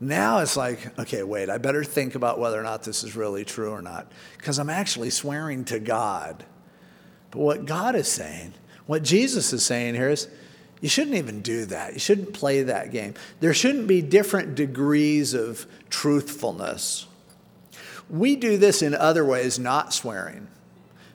Now 0.00 0.38
it's 0.38 0.56
like, 0.56 0.98
okay, 0.98 1.22
wait, 1.22 1.50
I 1.50 1.58
better 1.58 1.84
think 1.84 2.14
about 2.14 2.38
whether 2.38 2.58
or 2.58 2.62
not 2.62 2.82
this 2.82 3.04
is 3.04 3.14
really 3.14 3.44
true 3.44 3.70
or 3.70 3.82
not, 3.82 4.10
because 4.38 4.58
I'm 4.58 4.70
actually 4.70 5.10
swearing 5.10 5.64
to 5.66 5.78
God. 5.78 6.44
But 7.30 7.40
what 7.40 7.66
God 7.66 7.94
is 7.94 8.08
saying, 8.08 8.54
what 8.86 9.02
Jesus 9.02 9.52
is 9.52 9.64
saying 9.64 9.94
here 9.94 10.08
is, 10.08 10.26
you 10.80 10.88
shouldn't 10.88 11.16
even 11.16 11.42
do 11.42 11.66
that. 11.66 11.92
You 11.92 11.98
shouldn't 12.00 12.32
play 12.32 12.62
that 12.62 12.90
game. 12.90 13.12
There 13.40 13.52
shouldn't 13.52 13.86
be 13.86 14.00
different 14.00 14.54
degrees 14.54 15.34
of 15.34 15.66
truthfulness. 15.90 17.06
We 18.08 18.34
do 18.34 18.56
this 18.56 18.80
in 18.80 18.94
other 18.94 19.24
ways, 19.24 19.58
not 19.58 19.92
swearing. 19.92 20.48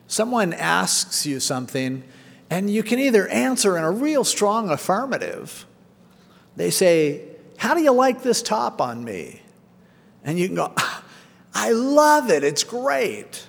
Someone 0.06 0.52
asks 0.52 1.26
you 1.26 1.40
something 1.40 2.04
And 2.50 2.70
you 2.70 2.82
can 2.82 2.98
either 2.98 3.26
answer 3.28 3.76
in 3.76 3.84
a 3.84 3.90
real 3.90 4.24
strong 4.24 4.70
affirmative. 4.70 5.66
They 6.54 6.70
say, 6.70 7.22
How 7.56 7.74
do 7.74 7.82
you 7.82 7.92
like 7.92 8.22
this 8.22 8.42
top 8.42 8.80
on 8.80 9.04
me? 9.04 9.42
And 10.24 10.38
you 10.38 10.46
can 10.46 10.56
go, 10.56 10.72
ah, 10.76 11.04
I 11.54 11.72
love 11.72 12.30
it, 12.30 12.44
it's 12.44 12.64
great. 12.64 13.46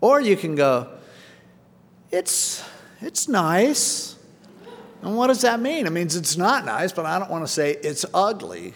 Or 0.00 0.20
you 0.20 0.36
can 0.36 0.54
go, 0.54 0.90
It's, 2.10 2.64
it's 3.00 3.28
nice. 3.28 4.16
And 5.02 5.16
what 5.16 5.28
does 5.28 5.42
that 5.42 5.60
mean? 5.60 5.86
It 5.86 5.92
means 5.92 6.16
it's 6.16 6.36
not 6.36 6.64
nice, 6.64 6.92
but 6.92 7.06
I 7.06 7.18
don't 7.18 7.30
want 7.30 7.44
to 7.44 7.52
say 7.52 7.72
it's 7.72 8.04
ugly. 8.14 8.74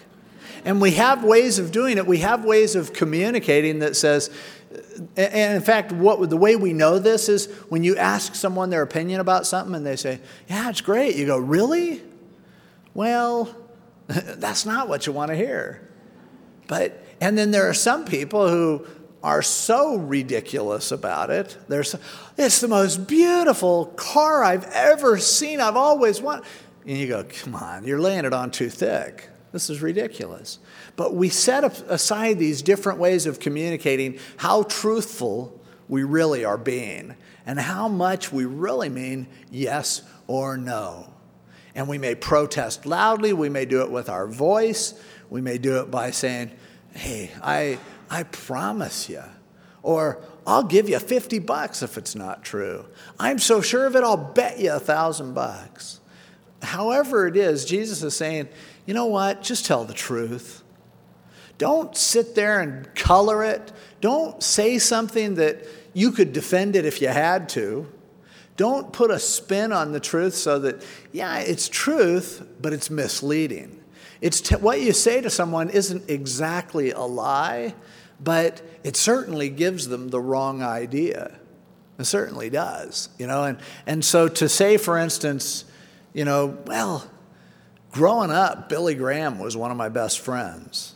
And 0.64 0.80
we 0.80 0.92
have 0.92 1.24
ways 1.24 1.58
of 1.58 1.72
doing 1.72 1.96
it. 1.96 2.06
We 2.06 2.18
have 2.18 2.44
ways 2.44 2.76
of 2.76 2.92
communicating 2.92 3.78
that 3.78 3.96
says, 3.96 4.30
and 5.16 5.56
in 5.56 5.62
fact, 5.62 5.90
what 5.90 6.28
the 6.28 6.36
way 6.36 6.54
we 6.56 6.72
know 6.72 6.98
this 6.98 7.28
is 7.28 7.46
when 7.68 7.82
you 7.82 7.96
ask 7.96 8.34
someone 8.34 8.70
their 8.70 8.82
opinion 8.82 9.20
about 9.20 9.46
something 9.46 9.74
and 9.74 9.84
they 9.84 9.96
say, 9.96 10.20
"Yeah, 10.48 10.68
it's 10.68 10.80
great." 10.80 11.16
You 11.16 11.26
go, 11.26 11.38
"Really?" 11.38 12.02
Well, 12.94 13.48
that's 14.38 14.66
not 14.66 14.88
what 14.88 15.06
you 15.06 15.12
want 15.12 15.30
to 15.30 15.36
hear. 15.36 15.88
But 16.66 17.04
and 17.20 17.36
then 17.36 17.50
there 17.50 17.68
are 17.68 17.74
some 17.74 18.04
people 18.04 18.48
who 18.48 18.86
are 19.22 19.42
so 19.42 19.96
ridiculous 19.96 20.90
about 20.90 21.30
it. 21.30 21.56
There's, 21.68 21.94
it's 22.38 22.60
the 22.60 22.68
most 22.68 23.06
beautiful 23.06 23.86
car 23.96 24.42
I've 24.42 24.64
ever 24.64 25.18
seen. 25.18 25.60
I've 25.60 25.76
always 25.76 26.22
wanted. 26.22 26.46
And 26.86 26.96
you 26.96 27.06
go, 27.06 27.24
come 27.24 27.54
on, 27.54 27.84
you're 27.84 28.00
laying 28.00 28.24
it 28.24 28.32
on 28.32 28.50
too 28.50 28.70
thick. 28.70 29.28
This 29.52 29.68
is 29.68 29.82
ridiculous. 29.82 30.58
But 30.96 31.14
we 31.14 31.28
set 31.28 31.64
aside 31.64 32.38
these 32.38 32.62
different 32.62 32.98
ways 32.98 33.26
of 33.26 33.40
communicating 33.40 34.18
how 34.38 34.62
truthful 34.62 35.60
we 35.88 36.04
really 36.04 36.44
are 36.44 36.56
being 36.56 37.16
and 37.44 37.58
how 37.60 37.88
much 37.88 38.32
we 38.32 38.46
really 38.46 38.88
mean 38.88 39.26
yes 39.50 40.02
or 40.26 40.56
no. 40.56 41.12
And 41.74 41.88
we 41.88 41.98
may 41.98 42.14
protest 42.14 42.86
loudly, 42.86 43.32
we 43.32 43.48
may 43.48 43.64
do 43.64 43.82
it 43.82 43.90
with 43.90 44.08
our 44.08 44.26
voice, 44.26 44.94
we 45.28 45.40
may 45.40 45.58
do 45.58 45.80
it 45.80 45.90
by 45.90 46.10
saying, 46.10 46.50
hey, 46.94 47.30
I, 47.42 47.78
I 48.10 48.24
promise 48.24 49.08
you. 49.08 49.22
Or 49.82 50.20
I'll 50.46 50.64
give 50.64 50.88
you 50.88 50.98
50 50.98 51.38
bucks 51.38 51.82
if 51.82 51.96
it's 51.96 52.14
not 52.14 52.44
true. 52.44 52.86
I'm 53.18 53.38
so 53.38 53.60
sure 53.60 53.86
of 53.86 53.96
it, 53.96 54.02
I'll 54.02 54.16
bet 54.16 54.58
you 54.58 54.72
a 54.72 54.80
thousand 54.80 55.34
bucks. 55.34 56.00
However, 56.62 57.26
it 57.26 57.36
is, 57.36 57.64
Jesus 57.64 58.02
is 58.02 58.14
saying, 58.14 58.48
you 58.84 58.94
know 58.94 59.06
what? 59.06 59.42
Just 59.42 59.66
tell 59.66 59.84
the 59.84 59.94
truth. 59.94 60.62
Don't 61.58 61.96
sit 61.96 62.34
there 62.34 62.60
and 62.60 62.92
color 62.94 63.44
it. 63.44 63.72
Don't 64.00 64.42
say 64.42 64.78
something 64.78 65.34
that 65.36 65.64
you 65.92 66.10
could 66.10 66.32
defend 66.32 66.74
it 66.74 66.84
if 66.84 67.00
you 67.02 67.08
had 67.08 67.48
to. 67.50 67.86
Don't 68.60 68.92
put 68.92 69.10
a 69.10 69.18
spin 69.18 69.72
on 69.72 69.92
the 69.92 70.00
truth 70.00 70.34
so 70.34 70.58
that, 70.58 70.84
yeah, 71.12 71.38
it's 71.38 71.66
truth, 71.66 72.46
but 72.60 72.74
it's 72.74 72.90
misleading. 72.90 73.80
It's 74.20 74.42
t- 74.42 74.56
what 74.56 74.82
you 74.82 74.92
say 74.92 75.22
to 75.22 75.30
someone 75.30 75.70
isn't 75.70 76.10
exactly 76.10 76.90
a 76.90 77.00
lie, 77.00 77.74
but 78.22 78.60
it 78.84 78.98
certainly 78.98 79.48
gives 79.48 79.88
them 79.88 80.10
the 80.10 80.20
wrong 80.20 80.62
idea. 80.62 81.38
It 81.98 82.04
certainly 82.04 82.50
does, 82.50 83.08
you 83.18 83.26
know. 83.26 83.44
And, 83.44 83.58
and 83.86 84.04
so 84.04 84.28
to 84.28 84.46
say, 84.46 84.76
for 84.76 84.98
instance, 84.98 85.64
you 86.12 86.26
know, 86.26 86.58
well, 86.66 87.10
growing 87.92 88.30
up, 88.30 88.68
Billy 88.68 88.94
Graham 88.94 89.38
was 89.38 89.56
one 89.56 89.70
of 89.70 89.78
my 89.78 89.88
best 89.88 90.20
friends. 90.20 90.92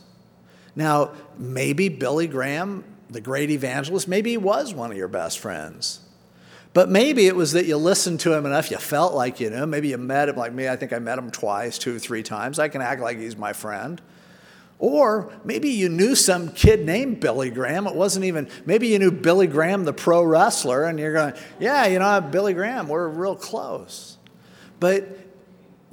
Now, 0.75 1.13
maybe 1.39 1.89
Billy 1.89 2.27
Graham, 2.27 2.83
the 3.09 3.21
great 3.21 3.49
evangelist, 3.49 4.07
maybe 4.07 4.29
he 4.29 4.37
was 4.37 4.71
one 4.71 4.91
of 4.91 4.97
your 4.97 5.07
best 5.07 5.39
friends. 5.39 6.01
But 6.75 6.89
maybe 6.89 7.25
it 7.25 7.37
was 7.37 7.53
that 7.53 7.67
you 7.67 7.77
listened 7.77 8.19
to 8.19 8.33
him 8.33 8.45
enough, 8.45 8.69
you 8.69 8.75
felt 8.75 9.13
like 9.13 9.39
you 9.39 9.49
knew. 9.49 9.65
Maybe 9.65 9.87
you 9.87 9.97
met 9.97 10.27
him 10.27 10.35
like 10.35 10.51
me. 10.51 10.67
I 10.67 10.75
think 10.75 10.91
I 10.91 10.99
met 10.99 11.17
him 11.17 11.31
twice, 11.31 11.77
two, 11.77 11.95
or 11.95 11.99
three 11.99 12.21
times. 12.21 12.59
I 12.59 12.67
can 12.67 12.81
act 12.81 12.99
like 12.99 13.17
he's 13.17 13.37
my 13.37 13.53
friend. 13.53 14.01
Or 14.77 15.31
maybe 15.45 15.69
you 15.69 15.87
knew 15.87 16.15
some 16.15 16.49
kid 16.49 16.85
named 16.85 17.21
Billy 17.21 17.49
Graham. 17.49 17.87
It 17.87 17.95
wasn't 17.95 18.25
even, 18.25 18.49
maybe 18.65 18.87
you 18.87 18.99
knew 18.99 19.09
Billy 19.09 19.47
Graham, 19.47 19.85
the 19.85 19.93
pro 19.93 20.21
wrestler, 20.21 20.83
and 20.83 20.99
you're 20.99 21.13
going, 21.13 21.33
yeah, 21.61 21.87
you 21.87 21.97
know, 21.97 22.19
Billy 22.19 22.53
Graham, 22.53 22.89
we're 22.89 23.07
real 23.07 23.37
close. 23.37 24.17
But 24.81 25.17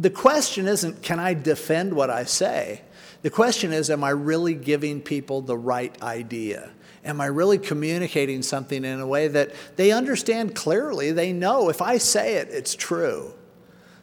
the 0.01 0.11
question 0.11 0.66
isn't, 0.66 1.01
can 1.01 1.20
I 1.20 1.35
defend 1.35 1.95
what 1.95 2.11
I 2.11 2.24
say? 2.24 2.83
The 3.22 3.30
question 3.30 3.72
is, 3.72 3.89
am 3.89 4.03
I 4.03 4.11
really 4.11 4.55
giving 4.55 5.01
people 5.01 5.43
the 5.43 5.57
right 5.57 5.97
idea? 6.03 6.72
Am 7.05 7.20
I 7.20 7.26
really 7.26 7.59
communicating 7.59 8.42
something 8.42 8.84
in 8.84 9.00
a 9.00 9.07
way 9.07 9.28
that 9.28 9.53
they 9.76 9.90
understand 9.90 10.55
clearly? 10.55 11.11
They 11.11 11.32
know 11.32 11.68
if 11.68 11.82
I 11.82 11.98
say 11.98 12.36
it, 12.36 12.48
it's 12.50 12.74
true. 12.74 13.34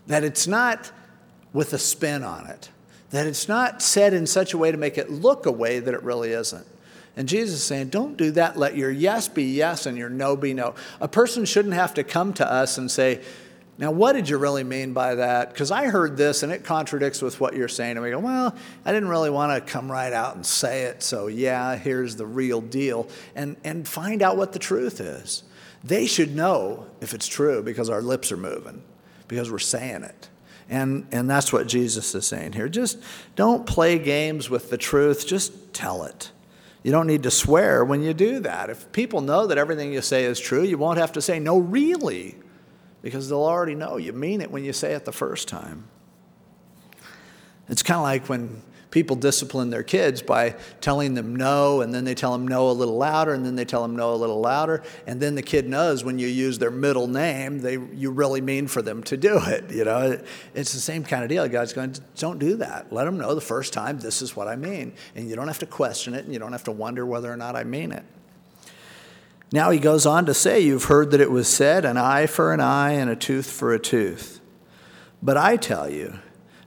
That 0.07 0.23
it's 0.23 0.47
not 0.47 0.91
with 1.53 1.73
a 1.73 1.77
spin 1.77 2.23
on 2.23 2.47
it. 2.47 2.69
That 3.11 3.25
it's 3.25 3.47
not 3.47 3.81
said 3.81 4.13
in 4.13 4.27
such 4.27 4.53
a 4.53 4.57
way 4.57 4.71
to 4.71 4.77
make 4.77 4.97
it 4.97 5.09
look 5.09 5.45
a 5.45 5.51
way 5.51 5.79
that 5.79 5.93
it 5.93 6.03
really 6.03 6.31
isn't. 6.31 6.67
And 7.15 7.27
Jesus 7.27 7.55
is 7.55 7.63
saying, 7.63 7.89
don't 7.89 8.17
do 8.17 8.31
that. 8.31 8.57
Let 8.57 8.77
your 8.77 8.91
yes 8.91 9.27
be 9.27 9.43
yes 9.43 9.85
and 9.85 9.97
your 9.97 10.09
no 10.09 10.35
be 10.35 10.53
no. 10.53 10.75
A 11.01 11.07
person 11.07 11.45
shouldn't 11.45 11.73
have 11.73 11.93
to 11.95 12.03
come 12.03 12.33
to 12.33 12.49
us 12.49 12.77
and 12.77 12.89
say, 12.89 13.21
now, 13.79 13.91
what 13.91 14.11
did 14.11 14.27
you 14.27 14.37
really 14.37 14.65
mean 14.65 14.91
by 14.91 15.15
that? 15.15 15.53
Because 15.53 15.71
I 15.71 15.85
heard 15.85 16.17
this 16.17 16.43
and 16.43 16.51
it 16.51 16.65
contradicts 16.65 17.21
with 17.21 17.39
what 17.39 17.55
you're 17.55 17.69
saying. 17.69 17.95
And 17.95 18.01
we 18.01 18.11
go, 18.11 18.19
well, 18.19 18.53
I 18.83 18.91
didn't 18.91 19.07
really 19.07 19.29
want 19.29 19.53
to 19.53 19.71
come 19.71 19.89
right 19.89 20.11
out 20.11 20.35
and 20.35 20.45
say 20.45 20.83
it. 20.83 21.01
So, 21.01 21.27
yeah, 21.27 21.77
here's 21.77 22.17
the 22.17 22.25
real 22.25 22.59
deal. 22.59 23.07
And, 23.35 23.55
and 23.63 23.87
find 23.87 24.21
out 24.21 24.35
what 24.35 24.51
the 24.51 24.59
truth 24.59 24.99
is. 24.99 25.43
They 25.81 26.07
should 26.07 26.35
know 26.35 26.87
if 26.99 27.13
it's 27.13 27.25
true 27.25 27.63
because 27.63 27.89
our 27.89 28.01
lips 28.01 28.33
are 28.33 28.37
moving, 28.37 28.83
because 29.29 29.49
we're 29.49 29.59
saying 29.59 30.03
it. 30.03 30.27
And, 30.69 31.07
and 31.13 31.29
that's 31.29 31.53
what 31.53 31.65
Jesus 31.65 32.13
is 32.13 32.27
saying 32.27 32.51
here. 32.51 32.67
Just 32.67 33.01
don't 33.37 33.65
play 33.65 33.97
games 33.97 34.49
with 34.49 34.69
the 34.69 34.77
truth, 34.77 35.25
just 35.25 35.73
tell 35.73 36.03
it. 36.03 36.31
You 36.83 36.91
don't 36.91 37.07
need 37.07 37.23
to 37.23 37.31
swear 37.31 37.85
when 37.85 38.03
you 38.03 38.13
do 38.13 38.41
that. 38.41 38.69
If 38.69 38.91
people 38.91 39.21
know 39.21 39.47
that 39.47 39.57
everything 39.57 39.93
you 39.93 40.01
say 40.01 40.25
is 40.25 40.37
true, 40.37 40.63
you 40.63 40.77
won't 40.77 40.97
have 40.97 41.13
to 41.13 41.21
say, 41.21 41.39
no, 41.39 41.57
really 41.57 42.35
because 43.01 43.29
they'll 43.29 43.43
already 43.43 43.75
know 43.75 43.97
you 43.97 44.13
mean 44.13 44.41
it 44.41 44.51
when 44.51 44.63
you 44.63 44.73
say 44.73 44.93
it 44.93 45.05
the 45.05 45.11
first 45.11 45.47
time. 45.47 45.87
It's 47.67 47.83
kind 47.83 47.97
of 47.97 48.03
like 48.03 48.27
when 48.27 48.61
people 48.91 49.15
discipline 49.15 49.69
their 49.69 49.83
kids 49.83 50.21
by 50.21 50.55
telling 50.81 51.13
them 51.13 51.35
no, 51.35 51.81
and 51.81 51.93
then 51.93 52.03
they 52.03 52.15
tell 52.15 52.31
them 52.31 52.47
no 52.47 52.69
a 52.69 52.73
little 52.73 52.97
louder, 52.97 53.33
and 53.33 53.45
then 53.45 53.55
they 53.55 53.65
tell 53.65 53.81
them 53.81 53.95
no 53.95 54.13
a 54.13 54.15
little 54.15 54.39
louder, 54.39 54.83
and 55.05 55.21
then 55.21 55.35
the 55.35 55.41
kid 55.41 55.67
knows 55.67 56.03
when 56.03 56.17
you 56.17 56.27
use 56.27 56.57
their 56.57 56.71
middle 56.71 57.07
name, 57.07 57.59
they, 57.59 57.73
you 57.73 58.11
really 58.11 58.41
mean 58.41 58.67
for 58.67 58.81
them 58.81 59.03
to 59.03 59.17
do 59.17 59.39
it. 59.45 59.71
You 59.71 59.85
know, 59.85 60.19
it's 60.53 60.73
the 60.73 60.79
same 60.79 61.03
kind 61.03 61.23
of 61.23 61.29
deal. 61.29 61.47
God's 61.47 61.73
going, 61.73 61.95
don't 62.17 62.39
do 62.39 62.55
that. 62.57 62.91
Let 62.91 63.05
them 63.05 63.17
know 63.17 63.35
the 63.35 63.41
first 63.41 63.73
time 63.73 63.99
this 63.99 64.21
is 64.21 64.35
what 64.35 64.47
I 64.47 64.55
mean, 64.55 64.93
and 65.15 65.29
you 65.29 65.35
don't 65.35 65.47
have 65.47 65.59
to 65.59 65.67
question 65.67 66.13
it, 66.13 66.25
and 66.25 66.33
you 66.33 66.39
don't 66.39 66.51
have 66.51 66.63
to 66.65 66.71
wonder 66.71 67.05
whether 67.05 67.31
or 67.31 67.37
not 67.37 67.55
I 67.55 67.63
mean 67.63 67.91
it. 67.91 68.03
Now 69.51 69.71
he 69.71 69.79
goes 69.79 70.05
on 70.05 70.25
to 70.25 70.33
say, 70.33 70.59
You've 70.59 70.85
heard 70.85 71.11
that 71.11 71.21
it 71.21 71.31
was 71.31 71.47
said, 71.47 71.85
an 71.85 71.97
eye 71.97 72.27
for 72.27 72.53
an 72.53 72.59
eye 72.59 72.91
and 72.91 73.09
a 73.09 73.15
tooth 73.15 73.49
for 73.49 73.73
a 73.73 73.79
tooth. 73.79 74.39
But 75.21 75.37
I 75.37 75.57
tell 75.57 75.89
you, 75.89 76.19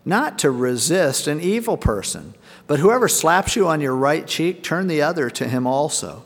not 0.05 0.39
to 0.41 0.51
resist 0.51 1.27
an 1.27 1.41
evil 1.41 1.77
person, 1.77 2.35
but 2.67 2.81
whoever 2.81 3.09
slaps 3.09 3.55
you 3.55 3.69
on 3.69 3.81
your 3.81 3.95
right 3.95 4.27
cheek, 4.27 4.63
turn 4.63 4.89
the 4.89 5.03
other 5.03 5.31
to 5.31 5.49
him 5.49 5.67
also. 5.67 6.25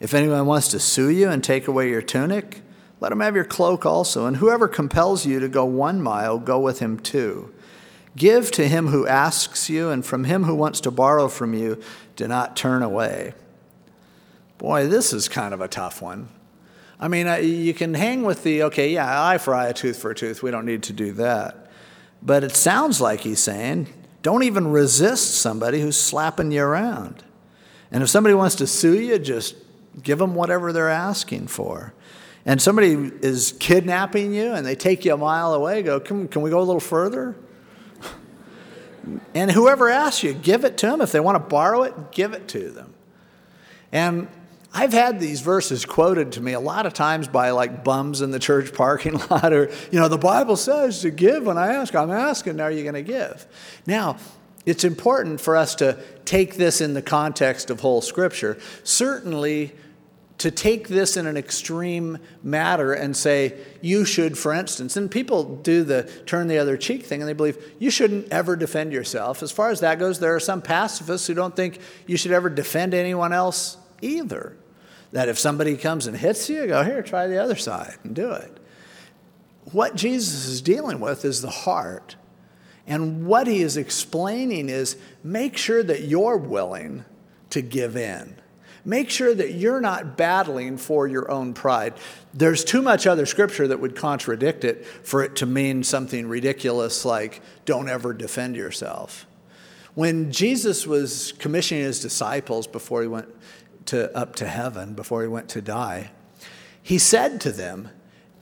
If 0.00 0.14
anyone 0.14 0.46
wants 0.46 0.68
to 0.68 0.80
sue 0.80 1.08
you 1.08 1.30
and 1.30 1.42
take 1.42 1.68
away 1.68 1.88
your 1.88 2.02
tunic, 2.02 2.62
let 2.98 3.12
him 3.12 3.20
have 3.20 3.36
your 3.36 3.44
cloak 3.44 3.86
also. 3.86 4.26
And 4.26 4.38
whoever 4.38 4.66
compels 4.66 5.24
you 5.24 5.38
to 5.38 5.48
go 5.48 5.64
one 5.64 6.02
mile, 6.02 6.38
go 6.38 6.58
with 6.58 6.80
him 6.80 6.98
two. 6.98 7.54
Give 8.16 8.50
to 8.52 8.66
him 8.66 8.88
who 8.88 9.06
asks 9.06 9.70
you, 9.70 9.90
and 9.90 10.04
from 10.04 10.24
him 10.24 10.44
who 10.44 10.54
wants 10.54 10.80
to 10.82 10.90
borrow 10.90 11.28
from 11.28 11.54
you, 11.54 11.80
do 12.16 12.26
not 12.28 12.56
turn 12.56 12.82
away. 12.82 13.34
Boy, 14.62 14.86
this 14.86 15.12
is 15.12 15.28
kind 15.28 15.52
of 15.52 15.60
a 15.60 15.66
tough 15.66 16.00
one. 16.00 16.28
I 17.00 17.08
mean, 17.08 17.26
you 17.44 17.74
can 17.74 17.94
hang 17.94 18.22
with 18.22 18.44
the, 18.44 18.62
okay, 18.62 18.92
yeah, 18.92 19.26
eye 19.26 19.38
for 19.38 19.56
eye, 19.56 19.66
a 19.66 19.72
tooth 19.72 19.98
for 19.98 20.12
a 20.12 20.14
tooth. 20.14 20.40
We 20.40 20.52
don't 20.52 20.64
need 20.64 20.84
to 20.84 20.92
do 20.92 21.10
that. 21.14 21.66
But 22.22 22.44
it 22.44 22.54
sounds 22.54 23.00
like 23.00 23.22
he's 23.22 23.40
saying, 23.40 23.88
don't 24.22 24.44
even 24.44 24.68
resist 24.68 25.34
somebody 25.34 25.80
who's 25.80 25.98
slapping 25.98 26.52
you 26.52 26.62
around. 26.62 27.24
And 27.90 28.04
if 28.04 28.08
somebody 28.08 28.36
wants 28.36 28.54
to 28.54 28.68
sue 28.68 29.00
you, 29.00 29.18
just 29.18 29.56
give 30.00 30.20
them 30.20 30.36
whatever 30.36 30.72
they're 30.72 30.88
asking 30.88 31.48
for. 31.48 31.92
And 32.46 32.62
somebody 32.62 32.92
is 33.20 33.56
kidnapping 33.58 34.32
you 34.32 34.52
and 34.52 34.64
they 34.64 34.76
take 34.76 35.04
you 35.04 35.14
a 35.14 35.16
mile 35.16 35.54
away, 35.54 35.82
go, 35.82 35.98
can, 35.98 36.28
can 36.28 36.40
we 36.40 36.50
go 36.50 36.60
a 36.60 36.62
little 36.62 36.78
further? 36.78 37.34
And 39.34 39.50
whoever 39.50 39.88
asks 39.88 40.22
you, 40.22 40.32
give 40.32 40.64
it 40.64 40.76
to 40.78 40.86
them. 40.86 41.00
If 41.00 41.10
they 41.10 41.18
want 41.18 41.34
to 41.34 41.48
borrow 41.48 41.82
it, 41.82 42.12
give 42.12 42.32
it 42.32 42.46
to 42.46 42.70
them. 42.70 42.94
And 43.90 44.28
I've 44.74 44.92
had 44.92 45.20
these 45.20 45.42
verses 45.42 45.84
quoted 45.84 46.32
to 46.32 46.40
me 46.40 46.54
a 46.54 46.60
lot 46.60 46.86
of 46.86 46.94
times 46.94 47.28
by 47.28 47.50
like 47.50 47.84
bums 47.84 48.22
in 48.22 48.30
the 48.30 48.38
church 48.38 48.72
parking 48.72 49.20
lot, 49.30 49.52
or, 49.52 49.70
you 49.90 50.00
know, 50.00 50.08
the 50.08 50.18
Bible 50.18 50.56
says 50.56 51.02
to 51.02 51.10
give 51.10 51.44
when 51.44 51.58
I 51.58 51.74
ask. 51.74 51.94
I'm 51.94 52.10
asking, 52.10 52.60
are 52.60 52.70
you 52.70 52.82
going 52.82 52.94
to 52.94 53.02
give? 53.02 53.46
Now, 53.86 54.16
it's 54.64 54.84
important 54.84 55.40
for 55.40 55.56
us 55.56 55.74
to 55.76 56.02
take 56.24 56.54
this 56.54 56.80
in 56.80 56.94
the 56.94 57.02
context 57.02 57.68
of 57.68 57.80
whole 57.80 58.00
Scripture. 58.00 58.58
Certainly, 58.84 59.72
to 60.38 60.50
take 60.50 60.88
this 60.88 61.16
in 61.16 61.26
an 61.26 61.36
extreme 61.36 62.18
matter 62.42 62.94
and 62.94 63.16
say, 63.16 63.56
you 63.80 64.04
should, 64.04 64.36
for 64.36 64.52
instance, 64.52 64.96
and 64.96 65.10
people 65.10 65.56
do 65.56 65.84
the 65.84 66.02
turn 66.26 66.48
the 66.48 66.58
other 66.58 66.76
cheek 66.76 67.04
thing 67.04 67.20
and 67.20 67.28
they 67.28 67.32
believe 67.32 67.74
you 67.78 67.90
shouldn't 67.90 68.26
ever 68.32 68.56
defend 68.56 68.92
yourself. 68.92 69.42
As 69.42 69.52
far 69.52 69.70
as 69.70 69.80
that 69.80 70.00
goes, 70.00 70.18
there 70.18 70.34
are 70.34 70.40
some 70.40 70.60
pacifists 70.60 71.28
who 71.28 71.34
don't 71.34 71.54
think 71.54 71.78
you 72.08 72.16
should 72.16 72.32
ever 72.32 72.50
defend 72.50 72.92
anyone 72.92 73.32
else 73.32 73.76
either. 74.00 74.56
That 75.12 75.28
if 75.28 75.38
somebody 75.38 75.76
comes 75.76 76.06
and 76.06 76.16
hits 76.16 76.48
you, 76.48 76.66
go, 76.66 76.82
here, 76.82 77.02
try 77.02 77.26
the 77.26 77.42
other 77.42 77.56
side 77.56 77.96
and 78.02 78.14
do 78.14 78.32
it. 78.32 78.58
What 79.72 79.94
Jesus 79.94 80.46
is 80.46 80.60
dealing 80.60 81.00
with 81.00 81.24
is 81.24 81.42
the 81.42 81.50
heart. 81.50 82.16
And 82.86 83.26
what 83.26 83.46
he 83.46 83.62
is 83.62 83.76
explaining 83.76 84.68
is 84.68 84.96
make 85.22 85.56
sure 85.56 85.82
that 85.82 86.02
you're 86.02 86.36
willing 86.36 87.04
to 87.50 87.62
give 87.62 87.96
in 87.96 88.40
Make 88.84 89.10
sure 89.10 89.32
that 89.32 89.54
you're 89.54 89.80
not 89.80 90.16
battling 90.16 90.76
for 90.76 91.06
your 91.06 91.30
own 91.30 91.54
pride. 91.54 91.94
There's 92.34 92.64
too 92.64 92.82
much 92.82 93.06
other 93.06 93.26
scripture 93.26 93.68
that 93.68 93.78
would 93.78 93.94
contradict 93.94 94.64
it 94.64 94.84
for 94.84 95.22
it 95.22 95.36
to 95.36 95.46
mean 95.46 95.84
something 95.84 96.28
ridiculous 96.28 97.04
like, 97.04 97.42
don't 97.64 97.88
ever 97.88 98.12
defend 98.12 98.56
yourself. 98.56 99.26
When 99.94 100.32
Jesus 100.32 100.86
was 100.86 101.32
commissioning 101.38 101.84
his 101.84 102.00
disciples 102.00 102.66
before 102.66 103.02
he 103.02 103.08
went 103.08 103.28
to, 103.86 104.16
up 104.16 104.34
to 104.36 104.46
heaven, 104.46 104.94
before 104.94 105.22
he 105.22 105.28
went 105.28 105.48
to 105.50 105.60
die, 105.60 106.10
he 106.82 106.98
said 106.98 107.40
to 107.42 107.52
them, 107.52 107.88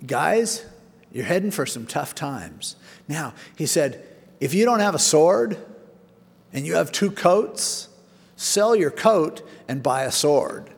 Guys, 0.07 0.65
you're 1.13 1.25
heading 1.25 1.51
for 1.51 1.67
some 1.67 1.87
tough 1.87 2.15
times. 2.15 2.77
Now, 3.09 3.35
he 3.57 3.67
said, 3.67 4.07
if 4.41 4.55
you 4.55 4.65
don't 4.65 4.81
have 4.81 4.95
a 4.95 4.99
sword 4.99 5.59
and 6.53 6.67
you 6.67 6.75
have 6.75 6.91
two 6.91 7.11
coats, 7.11 7.89
sell 8.37 8.75
your 8.75 8.91
coat 8.91 9.47
and 9.69 9.83
buy 9.83 10.05
a 10.05 10.13
sword. 10.13 10.71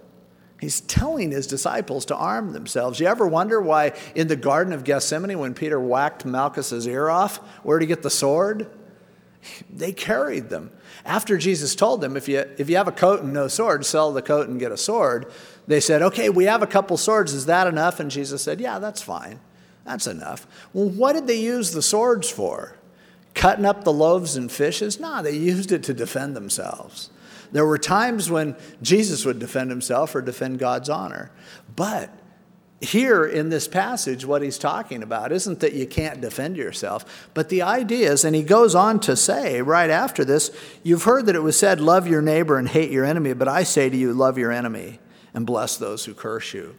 He's 0.61 0.81
telling 0.83 1.31
his 1.31 1.47
disciples 1.47 2.05
to 2.07 2.17
arm 2.17 2.53
themselves. 2.53 3.01
You 3.01 3.07
ever 3.07 3.27
wonder 3.27 3.61
why 3.61 3.93
in 4.15 4.29
the 4.29 4.37
Garden 4.37 4.73
of 4.73 4.85
Gethsemane, 4.85 5.39
when 5.39 5.55
Peter 5.55 5.81
whacked 5.81 6.25
Malchus's 6.25 6.87
ear 6.87 7.09
off, 7.09 7.39
where 7.65 7.79
to 7.79 7.87
get 7.87 8.03
the 8.03 8.11
sword? 8.11 8.71
They 9.69 9.93
carried 9.93 10.51
them. 10.51 10.71
After 11.05 11.37
Jesus 11.37 11.75
told 11.75 12.01
them, 12.01 12.17
if 12.17 12.29
you, 12.29 12.45
if 12.59 12.71
you 12.71 12.77
have 12.77 12.89
a 12.89 12.93
coat 12.93 13.23
and 13.23 13.33
no 13.33 13.49
sword, 13.49 13.85
sell 13.85 14.13
the 14.13 14.23
coat 14.23 14.49
and 14.49 14.61
get 14.61 14.71
a 14.71 14.77
sword, 14.77 15.33
they 15.67 15.81
said, 15.81 16.03
Okay, 16.03 16.29
we 16.29 16.45
have 16.45 16.63
a 16.63 16.67
couple 16.67 16.97
swords. 16.97 17.33
Is 17.33 17.47
that 17.47 17.67
enough? 17.67 17.99
And 18.01 18.11
Jesus 18.11 18.43
said, 18.43 18.61
Yeah, 18.61 18.79
that's 18.79 19.03
fine. 19.03 19.41
That's 19.85 20.07
enough. 20.07 20.47
Well, 20.73 20.89
what 20.89 21.15
did 21.15 21.27
they 21.27 21.41
use 21.41 21.73
the 21.73 21.83
swords 21.83 22.31
for? 22.31 22.77
Cutting 23.35 23.65
up 23.65 23.83
the 23.83 23.93
loaves 23.93 24.37
and 24.37 24.51
fishes? 24.51 25.01
No, 25.01 25.23
they 25.23 25.37
used 25.37 25.73
it 25.73 25.83
to 25.85 25.95
defend 25.95 26.37
themselves. 26.37 27.11
There 27.51 27.67
were 27.67 27.79
times 27.79 28.31
when 28.31 28.57
Jesus 28.81 29.25
would 29.25 29.39
defend 29.39 29.71
himself 29.71 30.15
or 30.15 30.23
defend 30.23 30.59
God's 30.59 30.89
honor. 30.89 31.31
But 31.75 32.11
here 32.83 33.25
in 33.25 33.49
this 33.49 33.69
passage, 33.69 34.27
what 34.27 34.43
he's 34.43 34.59
talking 34.59 35.03
about 35.03 35.31
isn't 35.31 35.61
that 35.61 35.73
you 35.73 35.87
can't 35.87 36.21
defend 36.21 36.57
yourself, 36.57 37.29
but 37.33 37.49
the 37.49 37.63
idea 37.63 38.11
is, 38.11 38.25
and 38.25 38.35
he 38.35 38.43
goes 38.43 38.75
on 38.75 38.99
to 39.01 39.17
say 39.17 39.63
right 39.63 39.91
after 39.91 40.25
this, 40.25 40.51
you've 40.83 41.05
heard 41.05 41.27
that 41.27 41.37
it 41.37 41.43
was 41.43 41.57
said, 41.57 41.81
Love 41.81 42.09
your 42.09 42.23
neighbor 42.23 42.59
and 42.59 42.69
hate 42.69 42.91
your 42.91 43.05
enemy, 43.05 43.35
but 43.35 43.49
I 43.49 43.63
say 43.63 43.89
to 43.89 43.97
you, 43.97 44.13
love 44.13 44.37
your 44.37 44.51
enemy 44.51 44.99
and 45.33 45.47
bless 45.47 45.77
those 45.77 46.05
who 46.05 46.15
curse 46.15 46.53
you. 46.53 46.75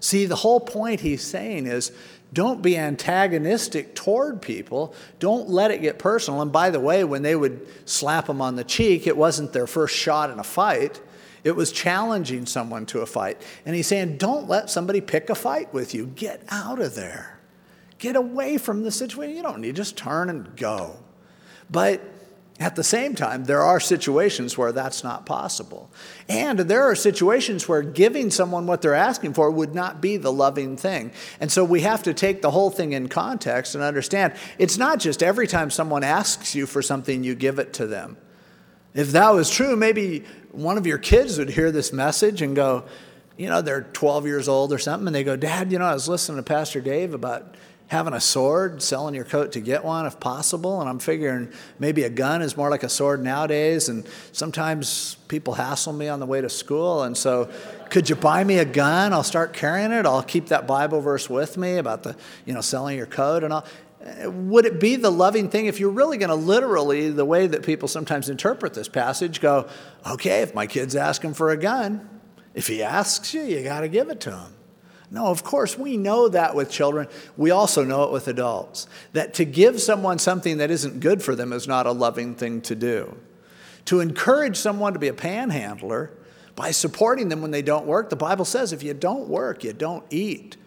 See, 0.00 0.26
the 0.26 0.36
whole 0.36 0.60
point 0.60 1.00
he's 1.00 1.22
saying 1.22 1.66
is 1.66 1.90
don't 2.32 2.62
be 2.62 2.76
antagonistic 2.76 3.94
toward 3.94 4.42
people. 4.42 4.94
Don't 5.18 5.48
let 5.48 5.70
it 5.70 5.80
get 5.80 5.98
personal. 5.98 6.42
And 6.42 6.52
by 6.52 6.70
the 6.70 6.78
way, 6.80 7.02
when 7.02 7.22
they 7.22 7.34
would 7.34 7.66
slap 7.88 8.26
them 8.26 8.42
on 8.42 8.56
the 8.56 8.64
cheek, 8.64 9.06
it 9.06 9.16
wasn't 9.16 9.52
their 9.52 9.66
first 9.66 9.96
shot 9.96 10.30
in 10.30 10.38
a 10.38 10.44
fight. 10.44 11.00
It 11.48 11.56
was 11.56 11.72
challenging 11.72 12.46
someone 12.46 12.86
to 12.86 13.00
a 13.00 13.06
fight. 13.06 13.40
And 13.64 13.74
he's 13.74 13.86
saying, 13.86 14.18
don't 14.18 14.48
let 14.48 14.68
somebody 14.70 15.00
pick 15.00 15.30
a 15.30 15.34
fight 15.34 15.72
with 15.72 15.94
you. 15.94 16.06
Get 16.06 16.42
out 16.50 16.80
of 16.80 16.94
there. 16.94 17.40
Get 17.98 18.16
away 18.16 18.58
from 18.58 18.82
the 18.82 18.90
situation. 18.90 19.36
You 19.36 19.42
don't 19.42 19.60
need 19.60 19.74
to 19.74 19.82
just 19.82 19.96
turn 19.96 20.28
and 20.30 20.54
go. 20.56 20.96
But 21.70 22.02
at 22.60 22.76
the 22.76 22.84
same 22.84 23.14
time, 23.14 23.44
there 23.44 23.62
are 23.62 23.80
situations 23.80 24.58
where 24.58 24.72
that's 24.72 25.02
not 25.02 25.24
possible. 25.24 25.90
And 26.28 26.58
there 26.58 26.82
are 26.82 26.94
situations 26.94 27.68
where 27.68 27.82
giving 27.82 28.30
someone 28.30 28.66
what 28.66 28.82
they're 28.82 28.94
asking 28.94 29.34
for 29.34 29.50
would 29.50 29.74
not 29.74 30.00
be 30.00 30.16
the 30.16 30.32
loving 30.32 30.76
thing. 30.76 31.12
And 31.40 31.50
so 31.50 31.64
we 31.64 31.80
have 31.82 32.02
to 32.02 32.12
take 32.12 32.42
the 32.42 32.50
whole 32.50 32.70
thing 32.70 32.92
in 32.92 33.08
context 33.08 33.74
and 33.74 33.82
understand 33.82 34.34
it's 34.58 34.76
not 34.76 34.98
just 34.98 35.22
every 35.22 35.46
time 35.46 35.70
someone 35.70 36.04
asks 36.04 36.54
you 36.54 36.66
for 36.66 36.82
something, 36.82 37.24
you 37.24 37.34
give 37.34 37.58
it 37.58 37.72
to 37.74 37.86
them. 37.86 38.16
If 38.92 39.12
that 39.12 39.30
was 39.30 39.48
true, 39.48 39.76
maybe 39.76 40.24
one 40.52 40.78
of 40.78 40.86
your 40.86 40.98
kids 40.98 41.38
would 41.38 41.50
hear 41.50 41.70
this 41.70 41.92
message 41.92 42.42
and 42.42 42.56
go, 42.56 42.84
you 43.36 43.48
know, 43.48 43.62
they're 43.62 43.82
12 43.82 44.26
years 44.26 44.48
old 44.48 44.72
or 44.72 44.78
something, 44.78 45.06
and 45.06 45.14
they 45.14 45.24
go, 45.24 45.36
Dad, 45.36 45.70
you 45.70 45.78
know, 45.78 45.84
I 45.84 45.94
was 45.94 46.08
listening 46.08 46.38
to 46.38 46.42
Pastor 46.42 46.80
Dave 46.80 47.14
about 47.14 47.54
having 47.88 48.12
a 48.12 48.20
sword, 48.20 48.82
selling 48.82 49.14
your 49.14 49.24
coat 49.24 49.52
to 49.52 49.60
get 49.60 49.82
one 49.82 50.04
if 50.06 50.20
possible. 50.20 50.80
And 50.80 50.88
I'm 50.88 50.98
figuring 50.98 51.50
maybe 51.78 52.02
a 52.04 52.10
gun 52.10 52.42
is 52.42 52.56
more 52.56 52.70
like 52.70 52.82
a 52.82 52.88
sword 52.88 53.24
nowadays. 53.24 53.88
And 53.88 54.06
sometimes 54.32 55.16
people 55.28 55.54
hassle 55.54 55.94
me 55.94 56.08
on 56.08 56.20
the 56.20 56.26
way 56.26 56.40
to 56.40 56.50
school. 56.50 57.02
And 57.02 57.16
so, 57.16 57.50
could 57.88 58.10
you 58.10 58.16
buy 58.16 58.44
me 58.44 58.58
a 58.58 58.66
gun? 58.66 59.14
I'll 59.14 59.22
start 59.22 59.54
carrying 59.54 59.92
it. 59.92 60.04
I'll 60.04 60.22
keep 60.22 60.48
that 60.48 60.66
Bible 60.66 61.00
verse 61.00 61.30
with 61.30 61.56
me 61.56 61.78
about 61.78 62.02
the, 62.02 62.14
you 62.44 62.52
know, 62.52 62.60
selling 62.60 62.96
your 62.96 63.06
coat 63.06 63.42
and 63.42 63.52
all. 63.52 63.64
Would 64.24 64.64
it 64.64 64.80
be 64.80 64.96
the 64.96 65.10
loving 65.10 65.48
thing 65.48 65.66
if 65.66 65.80
you're 65.80 65.90
really 65.90 66.18
going 66.18 66.30
to 66.30 66.34
literally, 66.34 67.10
the 67.10 67.24
way 67.24 67.46
that 67.46 67.62
people 67.62 67.88
sometimes 67.88 68.28
interpret 68.28 68.74
this 68.74 68.88
passage, 68.88 69.40
go, 69.40 69.68
okay, 70.08 70.42
if 70.42 70.54
my 70.54 70.66
kid's 70.66 70.96
asking 70.96 71.34
for 71.34 71.50
a 71.50 71.56
gun, 71.56 72.08
if 72.54 72.66
he 72.66 72.82
asks 72.82 73.34
you, 73.34 73.42
you 73.42 73.62
got 73.62 73.80
to 73.80 73.88
give 73.88 74.08
it 74.08 74.20
to 74.20 74.30
him. 74.30 74.54
No, 75.10 75.26
of 75.26 75.42
course, 75.42 75.78
we 75.78 75.96
know 75.96 76.28
that 76.28 76.54
with 76.54 76.70
children. 76.70 77.08
We 77.36 77.50
also 77.50 77.82
know 77.82 78.04
it 78.04 78.12
with 78.12 78.28
adults. 78.28 78.86
That 79.12 79.32
to 79.34 79.44
give 79.44 79.80
someone 79.80 80.18
something 80.18 80.58
that 80.58 80.70
isn't 80.70 81.00
good 81.00 81.22
for 81.22 81.34
them 81.34 81.52
is 81.52 81.66
not 81.66 81.86
a 81.86 81.92
loving 81.92 82.34
thing 82.34 82.60
to 82.62 82.74
do. 82.74 83.16
To 83.86 84.00
encourage 84.00 84.56
someone 84.56 84.92
to 84.92 84.98
be 84.98 85.08
a 85.08 85.14
panhandler 85.14 86.10
by 86.56 86.72
supporting 86.72 87.30
them 87.30 87.40
when 87.40 87.52
they 87.52 87.62
don't 87.62 87.86
work, 87.86 88.10
the 88.10 88.16
Bible 88.16 88.44
says 88.44 88.72
if 88.72 88.82
you 88.82 88.92
don't 88.92 89.28
work, 89.28 89.64
you 89.64 89.72
don't 89.72 90.04
eat. 90.10 90.58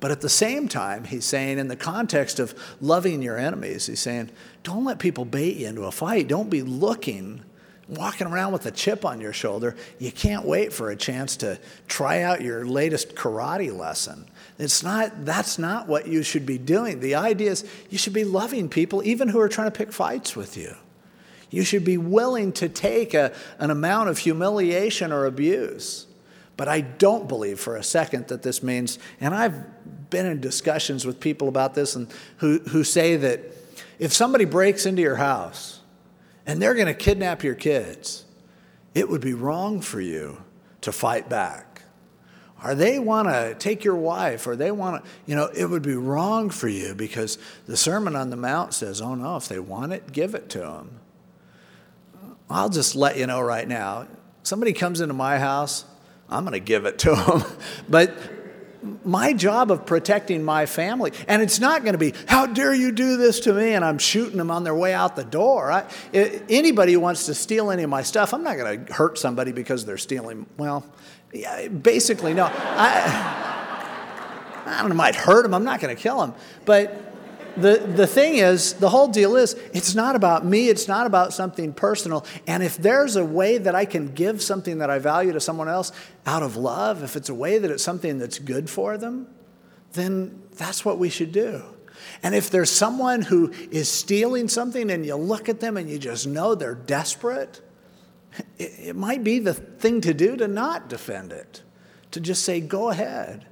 But 0.00 0.10
at 0.10 0.22
the 0.22 0.28
same 0.28 0.66
time, 0.66 1.04
he's 1.04 1.26
saying, 1.26 1.58
in 1.58 1.68
the 1.68 1.76
context 1.76 2.40
of 2.40 2.54
loving 2.80 3.22
your 3.22 3.38
enemies, 3.38 3.86
he's 3.86 4.00
saying, 4.00 4.30
don't 4.62 4.84
let 4.84 4.98
people 4.98 5.24
bait 5.24 5.56
you 5.56 5.68
into 5.68 5.84
a 5.84 5.92
fight. 5.92 6.26
Don't 6.26 6.48
be 6.48 6.62
looking 6.62 7.44
walking 7.90 8.28
around 8.28 8.52
with 8.52 8.64
a 8.66 8.70
chip 8.70 9.04
on 9.04 9.20
your 9.20 9.32
shoulder, 9.32 9.74
you 9.98 10.12
can't 10.12 10.46
wait 10.46 10.72
for 10.72 10.90
a 10.90 10.96
chance 10.96 11.36
to 11.38 11.58
try 11.88 12.22
out 12.22 12.40
your 12.40 12.64
latest 12.64 13.14
karate 13.14 13.76
lesson. 13.76 14.24
It's 14.58 14.82
not, 14.82 15.24
that's 15.24 15.58
not 15.58 15.88
what 15.88 16.06
you 16.06 16.22
should 16.22 16.46
be 16.46 16.58
doing. 16.58 17.00
The 17.00 17.16
idea 17.16 17.50
is 17.50 17.68
you 17.90 17.98
should 17.98 18.12
be 18.12 18.24
loving 18.24 18.68
people, 18.68 19.02
even 19.04 19.28
who 19.28 19.40
are 19.40 19.48
trying 19.48 19.70
to 19.70 19.76
pick 19.76 19.92
fights 19.92 20.36
with 20.36 20.56
you. 20.56 20.76
You 21.50 21.64
should 21.64 21.84
be 21.84 21.98
willing 21.98 22.52
to 22.52 22.68
take 22.68 23.12
a, 23.12 23.34
an 23.58 23.70
amount 23.70 24.08
of 24.08 24.18
humiliation 24.18 25.10
or 25.10 25.26
abuse. 25.26 26.06
But 26.60 26.68
I 26.68 26.82
don't 26.82 27.26
believe 27.26 27.58
for 27.58 27.76
a 27.76 27.82
second 27.82 28.28
that 28.28 28.42
this 28.42 28.62
means, 28.62 28.98
and 29.18 29.34
I've 29.34 30.10
been 30.10 30.26
in 30.26 30.42
discussions 30.42 31.06
with 31.06 31.18
people 31.18 31.48
about 31.48 31.72
this 31.72 31.96
and 31.96 32.06
who, 32.36 32.58
who 32.58 32.84
say 32.84 33.16
that 33.16 33.40
if 33.98 34.12
somebody 34.12 34.44
breaks 34.44 34.84
into 34.84 35.00
your 35.00 35.16
house, 35.16 35.80
and 36.44 36.60
they're 36.60 36.74
going 36.74 36.86
to 36.86 36.92
kidnap 36.92 37.42
your 37.42 37.54
kids, 37.54 38.26
it 38.94 39.08
would 39.08 39.22
be 39.22 39.32
wrong 39.32 39.80
for 39.80 40.02
you 40.02 40.42
to 40.82 40.92
fight 40.92 41.30
back. 41.30 41.80
Or 42.62 42.74
they 42.74 42.98
want 42.98 43.28
to 43.28 43.56
take 43.58 43.82
your 43.82 43.96
wife, 43.96 44.46
or 44.46 44.54
they 44.54 44.70
want 44.70 45.02
to, 45.02 45.10
you 45.24 45.36
know, 45.36 45.46
it 45.56 45.64
would 45.64 45.80
be 45.80 45.94
wrong 45.94 46.50
for 46.50 46.68
you 46.68 46.94
because 46.94 47.38
the 47.68 47.76
Sermon 47.78 48.14
on 48.14 48.28
the 48.28 48.36
Mount 48.36 48.74
says, 48.74 49.00
oh 49.00 49.14
no, 49.14 49.38
if 49.38 49.48
they 49.48 49.60
want 49.60 49.94
it, 49.94 50.12
give 50.12 50.34
it 50.34 50.50
to 50.50 50.58
them. 50.58 51.00
I'll 52.50 52.68
just 52.68 52.94
let 52.94 53.16
you 53.16 53.26
know 53.26 53.40
right 53.40 53.66
now 53.66 54.08
somebody 54.42 54.74
comes 54.74 55.00
into 55.00 55.14
my 55.14 55.38
house, 55.38 55.86
I'm 56.30 56.44
going 56.44 56.52
to 56.52 56.60
give 56.60 56.86
it 56.86 56.98
to 57.00 57.14
them. 57.14 57.44
but 57.88 58.14
my 59.04 59.32
job 59.32 59.70
of 59.70 59.84
protecting 59.84 60.42
my 60.42 60.66
family. 60.66 61.12
And 61.28 61.42
it's 61.42 61.60
not 61.60 61.82
going 61.82 61.92
to 61.92 61.98
be, 61.98 62.14
how 62.26 62.46
dare 62.46 62.74
you 62.74 62.92
do 62.92 63.16
this 63.16 63.40
to 63.40 63.52
me? 63.52 63.74
And 63.74 63.84
I'm 63.84 63.98
shooting 63.98 64.38
them 64.38 64.50
on 64.50 64.64
their 64.64 64.74
way 64.74 64.94
out 64.94 65.16
the 65.16 65.24
door. 65.24 65.70
I, 65.70 65.86
anybody 66.12 66.94
who 66.94 67.00
wants 67.00 67.26
to 67.26 67.34
steal 67.34 67.70
any 67.70 67.82
of 67.82 67.90
my 67.90 68.02
stuff, 68.02 68.32
I'm 68.32 68.42
not 68.42 68.56
going 68.56 68.86
to 68.86 68.92
hurt 68.92 69.18
somebody 69.18 69.52
because 69.52 69.84
they're 69.84 69.98
stealing. 69.98 70.46
Well, 70.56 70.86
yeah, 71.32 71.68
basically, 71.68 72.32
no. 72.32 72.44
I, 72.44 73.46
I 74.66 74.80
don't 74.80 74.90
know, 74.90 74.94
might 74.94 75.16
hurt 75.16 75.42
them. 75.42 75.52
I'm 75.52 75.64
not 75.64 75.80
going 75.80 75.94
to 75.94 76.00
kill 76.00 76.20
them. 76.20 76.34
But 76.64 77.09
the, 77.56 77.78
the 77.78 78.06
thing 78.06 78.36
is, 78.36 78.74
the 78.74 78.88
whole 78.88 79.08
deal 79.08 79.36
is, 79.36 79.54
it's 79.72 79.94
not 79.94 80.16
about 80.16 80.44
me, 80.44 80.68
it's 80.68 80.88
not 80.88 81.06
about 81.06 81.32
something 81.32 81.72
personal. 81.72 82.24
And 82.46 82.62
if 82.62 82.76
there's 82.76 83.16
a 83.16 83.24
way 83.24 83.58
that 83.58 83.74
I 83.74 83.84
can 83.84 84.08
give 84.08 84.42
something 84.42 84.78
that 84.78 84.90
I 84.90 84.98
value 84.98 85.32
to 85.32 85.40
someone 85.40 85.68
else 85.68 85.92
out 86.26 86.42
of 86.42 86.56
love, 86.56 87.02
if 87.02 87.16
it's 87.16 87.28
a 87.28 87.34
way 87.34 87.58
that 87.58 87.70
it's 87.70 87.82
something 87.82 88.18
that's 88.18 88.38
good 88.38 88.68
for 88.68 88.98
them, 88.98 89.26
then 89.92 90.42
that's 90.56 90.84
what 90.84 90.98
we 90.98 91.08
should 91.08 91.32
do. 91.32 91.62
And 92.22 92.34
if 92.34 92.50
there's 92.50 92.70
someone 92.70 93.22
who 93.22 93.52
is 93.70 93.88
stealing 93.88 94.48
something 94.48 94.90
and 94.90 95.04
you 95.04 95.16
look 95.16 95.48
at 95.48 95.60
them 95.60 95.76
and 95.76 95.88
you 95.88 95.98
just 95.98 96.26
know 96.26 96.54
they're 96.54 96.74
desperate, 96.74 97.60
it, 98.58 98.72
it 98.78 98.96
might 98.96 99.24
be 99.24 99.38
the 99.38 99.54
thing 99.54 100.00
to 100.02 100.14
do 100.14 100.36
to 100.36 100.48
not 100.48 100.88
defend 100.88 101.32
it 101.32 101.62
to 102.12 102.20
just 102.20 102.44
say, 102.44 102.60
go 102.60 102.90
ahead. 102.90 103.46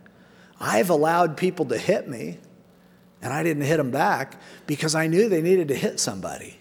I've 0.60 0.90
allowed 0.90 1.36
people 1.36 1.66
to 1.66 1.78
hit 1.78 2.08
me, 2.08 2.38
and 3.22 3.32
I 3.32 3.42
didn't 3.42 3.64
hit 3.64 3.76
them 3.76 3.90
back 3.90 4.40
because 4.66 4.94
I 4.94 5.06
knew 5.06 5.28
they 5.28 5.42
needed 5.42 5.68
to 5.68 5.74
hit 5.74 5.98
somebody. 6.00 6.58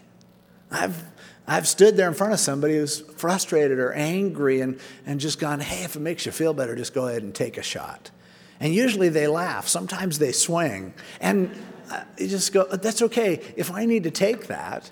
I've, 0.70 1.02
I've 1.46 1.68
stood 1.68 1.96
there 1.96 2.08
in 2.08 2.14
front 2.14 2.32
of 2.32 2.40
somebody 2.40 2.76
who's 2.76 3.00
frustrated 3.00 3.78
or 3.78 3.92
angry 3.92 4.60
and, 4.60 4.78
and 5.06 5.20
just 5.20 5.38
gone, 5.38 5.60
hey, 5.60 5.84
if 5.84 5.96
it 5.96 6.00
makes 6.00 6.26
you 6.26 6.32
feel 6.32 6.52
better, 6.52 6.74
just 6.74 6.94
go 6.94 7.08
ahead 7.08 7.22
and 7.22 7.34
take 7.34 7.56
a 7.56 7.62
shot. 7.62 8.10
And 8.60 8.74
usually 8.74 9.08
they 9.08 9.28
laugh, 9.28 9.68
sometimes 9.68 10.18
they 10.18 10.32
swing. 10.32 10.94
And 11.20 11.50
uh, 11.90 12.02
you 12.18 12.28
just 12.28 12.52
go, 12.52 12.64
that's 12.64 13.02
okay. 13.02 13.40
If 13.56 13.70
I 13.70 13.86
need 13.86 14.04
to 14.04 14.10
take 14.10 14.48
that, 14.48 14.90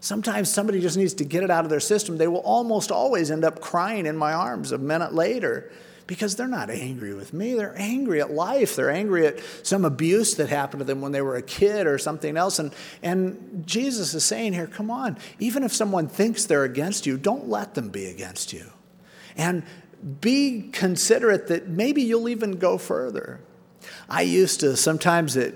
sometimes 0.00 0.50
somebody 0.50 0.80
just 0.80 0.96
needs 0.96 1.14
to 1.14 1.24
get 1.24 1.42
it 1.42 1.50
out 1.50 1.64
of 1.64 1.70
their 1.70 1.80
system. 1.80 2.18
They 2.18 2.28
will 2.28 2.38
almost 2.38 2.90
always 2.90 3.30
end 3.30 3.44
up 3.44 3.60
crying 3.60 4.06
in 4.06 4.16
my 4.16 4.32
arms 4.32 4.72
a 4.72 4.78
minute 4.78 5.14
later 5.14 5.70
because 6.06 6.36
they're 6.36 6.46
not 6.46 6.70
angry 6.70 7.14
with 7.14 7.32
me. 7.32 7.54
They're 7.54 7.74
angry 7.76 8.20
at 8.20 8.30
life. 8.30 8.76
They're 8.76 8.90
angry 8.90 9.26
at 9.26 9.40
some 9.62 9.84
abuse 9.84 10.34
that 10.34 10.48
happened 10.48 10.80
to 10.80 10.84
them 10.84 11.00
when 11.00 11.12
they 11.12 11.22
were 11.22 11.36
a 11.36 11.42
kid 11.42 11.86
or 11.86 11.98
something 11.98 12.36
else. 12.36 12.58
And, 12.58 12.74
and 13.02 13.64
Jesus 13.66 14.14
is 14.14 14.24
saying 14.24 14.52
here, 14.52 14.66
come 14.66 14.90
on, 14.90 15.16
even 15.38 15.62
if 15.62 15.72
someone 15.72 16.08
thinks 16.08 16.44
they're 16.44 16.64
against 16.64 17.06
you, 17.06 17.16
don't 17.16 17.48
let 17.48 17.74
them 17.74 17.88
be 17.88 18.06
against 18.06 18.52
you. 18.52 18.66
And 19.36 19.64
be 20.20 20.68
considerate 20.72 21.46
that 21.48 21.68
maybe 21.68 22.02
you'll 22.02 22.28
even 22.28 22.58
go 22.58 22.76
further. 22.76 23.40
I 24.08 24.22
used 24.22 24.60
to 24.60 24.76
sometimes 24.76 25.36
it 25.36 25.54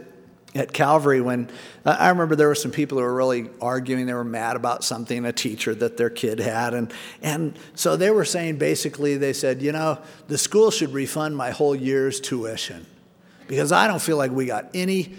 at 0.54 0.72
Calvary 0.72 1.20
when 1.20 1.50
I 1.84 2.08
remember 2.08 2.34
there 2.34 2.48
were 2.48 2.54
some 2.54 2.70
people 2.70 2.98
who 2.98 3.04
were 3.04 3.14
really 3.14 3.50
arguing. 3.60 4.06
They 4.06 4.14
were 4.14 4.24
mad 4.24 4.56
about 4.56 4.82
something, 4.82 5.24
a 5.24 5.32
teacher 5.32 5.74
that 5.74 5.96
their 5.96 6.10
kid 6.10 6.38
had. 6.38 6.74
And, 6.74 6.92
and 7.22 7.58
so 7.74 7.96
they 7.96 8.10
were 8.10 8.24
saying 8.24 8.56
basically, 8.56 9.16
they 9.16 9.32
said, 9.32 9.60
you 9.60 9.72
know, 9.72 9.98
the 10.28 10.38
school 10.38 10.70
should 10.70 10.92
refund 10.92 11.36
my 11.36 11.50
whole 11.50 11.74
year's 11.74 12.20
tuition 12.20 12.86
because 13.46 13.72
I 13.72 13.86
don't 13.88 14.00
feel 14.00 14.16
like 14.16 14.30
we 14.30 14.46
got 14.46 14.70
any 14.74 15.14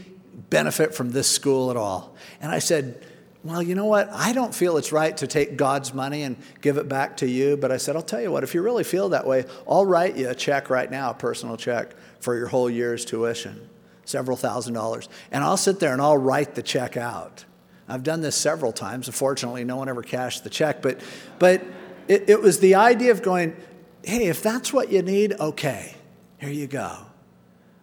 benefit 0.49 0.95
from 0.95 1.11
this 1.11 1.27
school 1.27 1.69
at 1.69 1.77
all. 1.77 2.15
And 2.41 2.51
I 2.51 2.59
said, 2.59 3.05
well, 3.43 3.61
you 3.61 3.75
know 3.75 3.85
what? 3.85 4.09
I 4.11 4.33
don't 4.33 4.53
feel 4.53 4.77
it's 4.77 4.91
right 4.91 5.15
to 5.17 5.27
take 5.27 5.55
God's 5.55 5.93
money 5.93 6.23
and 6.23 6.35
give 6.59 6.77
it 6.77 6.89
back 6.89 7.17
to 7.17 7.27
you. 7.27 7.55
But 7.55 7.71
I 7.71 7.77
said, 7.77 7.95
I'll 7.95 8.01
tell 8.01 8.21
you 8.21 8.31
what, 8.31 8.43
if 8.43 8.53
you 8.53 8.61
really 8.61 8.83
feel 8.83 9.09
that 9.09 9.25
way, 9.25 9.45
I'll 9.67 9.85
write 9.85 10.17
you 10.17 10.29
a 10.29 10.35
check 10.35 10.69
right 10.69 10.89
now, 10.89 11.11
a 11.11 11.13
personal 11.13 11.55
check 11.55 11.93
for 12.19 12.35
your 12.35 12.47
whole 12.47 12.69
year's 12.69 13.05
tuition 13.05 13.69
several 14.09 14.35
thousand 14.35 14.73
dollars. 14.73 15.07
And 15.31 15.43
I'll 15.43 15.57
sit 15.57 15.79
there 15.79 15.93
and 15.93 16.01
I'll 16.01 16.17
write 16.17 16.55
the 16.55 16.63
check 16.63 16.97
out. 16.97 17.45
I've 17.87 18.03
done 18.03 18.21
this 18.21 18.35
several 18.35 18.71
times. 18.71 19.07
Unfortunately, 19.07 19.63
no 19.63 19.77
one 19.77 19.87
ever 19.87 20.01
cashed 20.01 20.43
the 20.43 20.49
check. 20.49 20.81
But, 20.81 20.99
but 21.37 21.63
it, 22.07 22.29
it 22.29 22.41
was 22.41 22.59
the 22.59 22.75
idea 22.75 23.11
of 23.11 23.21
going, 23.21 23.55
hey, 24.03 24.27
if 24.27 24.41
that's 24.41 24.73
what 24.73 24.91
you 24.91 25.01
need, 25.01 25.33
okay, 25.39 25.95
here 26.39 26.49
you 26.49 26.67
go. 26.67 26.97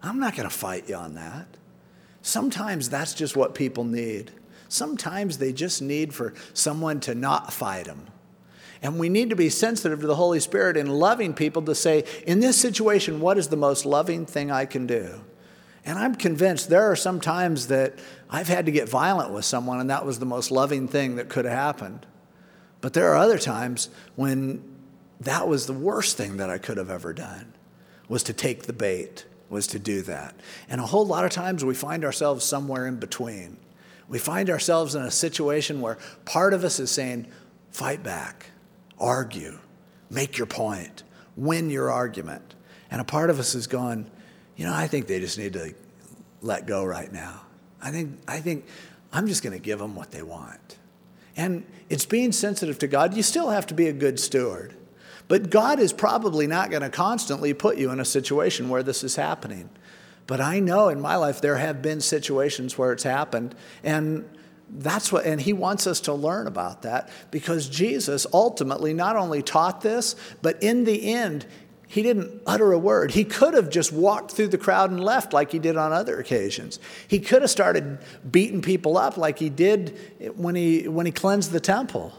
I'm 0.02 0.18
not 0.18 0.36
going 0.36 0.48
to 0.48 0.54
fight 0.54 0.88
you 0.88 0.96
on 0.96 1.14
that. 1.14 1.46
Sometimes 2.22 2.88
that's 2.88 3.14
just 3.14 3.36
what 3.36 3.54
people 3.54 3.84
need. 3.84 4.32
Sometimes 4.68 5.38
they 5.38 5.52
just 5.52 5.80
need 5.80 6.12
for 6.12 6.34
someone 6.54 6.98
to 7.00 7.14
not 7.14 7.52
fight 7.52 7.86
them. 7.86 8.06
And 8.82 8.98
we 8.98 9.08
need 9.08 9.30
to 9.30 9.36
be 9.36 9.48
sensitive 9.48 10.00
to 10.00 10.06
the 10.06 10.16
Holy 10.16 10.40
Spirit 10.40 10.76
in 10.76 10.88
loving 10.88 11.34
people 11.34 11.62
to 11.62 11.74
say, 11.74 12.04
in 12.26 12.40
this 12.40 12.60
situation, 12.60 13.20
what 13.20 13.38
is 13.38 13.48
the 13.48 13.56
most 13.56 13.86
loving 13.86 14.26
thing 14.26 14.50
I 14.50 14.66
can 14.66 14.86
do? 14.86 15.20
And 15.86 15.98
I'm 15.98 16.16
convinced 16.16 16.68
there 16.68 16.90
are 16.90 16.96
some 16.96 17.20
times 17.20 17.68
that 17.68 17.94
I've 18.28 18.48
had 18.48 18.66
to 18.66 18.72
get 18.72 18.88
violent 18.88 19.32
with 19.32 19.44
someone, 19.44 19.78
and 19.78 19.88
that 19.88 20.04
was 20.04 20.18
the 20.18 20.26
most 20.26 20.50
loving 20.50 20.88
thing 20.88 21.16
that 21.16 21.28
could 21.28 21.44
have 21.44 21.54
happened. 21.54 22.04
But 22.80 22.92
there 22.92 23.12
are 23.12 23.16
other 23.16 23.38
times 23.38 23.88
when 24.16 24.62
that 25.20 25.46
was 25.46 25.66
the 25.66 25.72
worst 25.72 26.16
thing 26.16 26.38
that 26.38 26.50
I 26.50 26.58
could 26.58 26.76
have 26.76 26.90
ever 26.90 27.12
done, 27.12 27.54
was 28.08 28.24
to 28.24 28.32
take 28.32 28.64
the 28.64 28.72
bait, 28.72 29.26
was 29.48 29.68
to 29.68 29.78
do 29.78 30.02
that. 30.02 30.34
And 30.68 30.80
a 30.80 30.86
whole 30.86 31.06
lot 31.06 31.24
of 31.24 31.30
times 31.30 31.64
we 31.64 31.74
find 31.74 32.04
ourselves 32.04 32.44
somewhere 32.44 32.86
in 32.88 32.96
between. 32.96 33.56
We 34.08 34.18
find 34.18 34.50
ourselves 34.50 34.96
in 34.96 35.02
a 35.02 35.10
situation 35.10 35.80
where 35.80 35.98
part 36.24 36.52
of 36.52 36.64
us 36.64 36.80
is 36.80 36.90
saying, 36.90 37.28
fight 37.70 38.02
back, 38.02 38.50
argue, 38.98 39.58
make 40.10 40.36
your 40.36 40.46
point, 40.48 41.04
win 41.36 41.70
your 41.70 41.92
argument. 41.92 42.56
And 42.90 43.00
a 43.00 43.04
part 43.04 43.30
of 43.30 43.38
us 43.38 43.54
is 43.54 43.66
going, 43.68 44.10
you 44.56 44.64
know, 44.64 44.72
I 44.72 44.86
think 44.86 45.06
they 45.06 45.20
just 45.20 45.38
need 45.38 45.52
to 45.52 45.74
let 46.42 46.66
go 46.66 46.84
right 46.84 47.12
now. 47.12 47.42
I 47.80 47.90
think, 47.90 48.18
I 48.26 48.40
think 48.40 48.66
I'm 49.12 49.26
just 49.26 49.42
going 49.42 49.52
to 49.52 49.58
give 49.58 49.78
them 49.78 49.94
what 49.94 50.10
they 50.10 50.22
want. 50.22 50.78
And 51.36 51.64
it's 51.90 52.06
being 52.06 52.32
sensitive 52.32 52.78
to 52.78 52.86
God. 52.86 53.14
You 53.14 53.22
still 53.22 53.50
have 53.50 53.66
to 53.66 53.74
be 53.74 53.88
a 53.88 53.92
good 53.92 54.18
steward. 54.18 54.74
But 55.28 55.50
God 55.50 55.78
is 55.78 55.92
probably 55.92 56.46
not 56.46 56.70
going 56.70 56.82
to 56.82 56.88
constantly 56.88 57.52
put 57.52 57.76
you 57.76 57.90
in 57.90 58.00
a 58.00 58.04
situation 58.04 58.68
where 58.68 58.82
this 58.82 59.04
is 59.04 59.16
happening. 59.16 59.68
But 60.26 60.40
I 60.40 60.60
know 60.60 60.88
in 60.88 61.00
my 61.00 61.16
life 61.16 61.40
there 61.40 61.56
have 61.56 61.82
been 61.82 62.00
situations 62.00 62.78
where 62.78 62.92
it's 62.92 63.02
happened. 63.02 63.54
And 63.84 64.28
that's 64.68 65.12
what, 65.12 65.26
and 65.26 65.40
he 65.40 65.52
wants 65.52 65.86
us 65.86 66.00
to 66.02 66.14
learn 66.14 66.46
about 66.46 66.82
that 66.82 67.08
because 67.30 67.68
Jesus 67.68 68.26
ultimately 68.32 68.94
not 68.94 69.16
only 69.16 69.42
taught 69.42 69.80
this, 69.80 70.16
but 70.42 70.60
in 70.62 70.84
the 70.84 71.12
end, 71.12 71.46
he 71.88 72.02
didn't 72.02 72.42
utter 72.46 72.72
a 72.72 72.78
word. 72.78 73.12
He 73.12 73.24
could 73.24 73.54
have 73.54 73.70
just 73.70 73.92
walked 73.92 74.32
through 74.32 74.48
the 74.48 74.58
crowd 74.58 74.90
and 74.90 75.02
left 75.02 75.32
like 75.32 75.52
he 75.52 75.58
did 75.58 75.76
on 75.76 75.92
other 75.92 76.18
occasions. 76.18 76.80
He 77.06 77.20
could 77.20 77.42
have 77.42 77.50
started 77.50 77.98
beating 78.28 78.60
people 78.60 78.98
up 78.98 79.16
like 79.16 79.38
he 79.38 79.48
did 79.48 79.96
when 80.34 80.56
he, 80.56 80.88
when 80.88 81.06
he 81.06 81.12
cleansed 81.12 81.52
the 81.52 81.60
temple. 81.60 82.12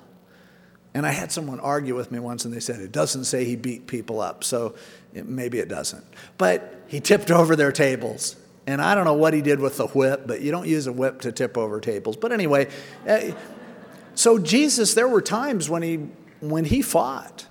And 0.93 1.05
I 1.05 1.11
had 1.11 1.31
someone 1.31 1.59
argue 1.59 1.95
with 1.95 2.11
me 2.11 2.19
once 2.19 2.45
and 2.45 2.53
they 2.53 2.61
said, 2.61 2.79
it 2.79 2.91
doesn't 2.91 3.25
say 3.25 3.43
he 3.43 3.55
beat 3.55 3.87
people 3.87 4.21
up, 4.21 4.43
so 4.43 4.75
it, 5.13 5.27
maybe 5.27 5.59
it 5.59 5.67
doesn't. 5.67 6.05
But 6.37 6.83
he 6.87 7.01
tipped 7.01 7.29
over 7.29 7.55
their 7.55 7.71
tables. 7.73 8.37
And 8.65 8.81
I 8.81 8.95
don't 8.95 9.05
know 9.05 9.13
what 9.13 9.33
he 9.33 9.41
did 9.41 9.59
with 9.59 9.77
the 9.77 9.87
whip, 9.87 10.23
but 10.27 10.41
you 10.41 10.51
don't 10.51 10.67
use 10.67 10.87
a 10.87 10.93
whip 10.93 11.21
to 11.21 11.31
tip 11.31 11.57
over 11.57 11.79
tables. 11.79 12.17
But 12.17 12.31
anyway, 12.31 12.69
uh, 13.07 13.31
so 14.15 14.39
Jesus, 14.39 14.93
there 14.93 15.07
were 15.07 15.21
times 15.21 15.69
when 15.69 15.83
he, 15.83 16.07
when 16.39 16.65
he 16.65 16.81
fought. 16.81 17.46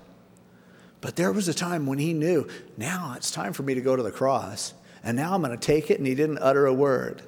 But 1.07 1.15
there 1.15 1.31
was 1.31 1.47
a 1.47 1.55
time 1.55 1.87
when 1.87 2.01
he 2.01 2.13
knew, 2.13 2.49
now 2.77 3.15
it's 3.17 3.31
time 3.31 3.53
for 3.53 3.63
me 3.63 3.75
to 3.75 3.81
go 3.81 3.95
to 3.95 4.03
the 4.03 4.11
cross, 4.11 4.75
and 5.05 5.17
now 5.17 5.35
I'm 5.35 5.41
going 5.41 5.57
to 5.57 5.57
take 5.57 5.89
it, 5.89 5.99
and 5.99 6.07
he 6.07 6.17
didn't 6.17 6.39
utter 6.39 6.67
a 6.67 6.75
word. 6.75 7.23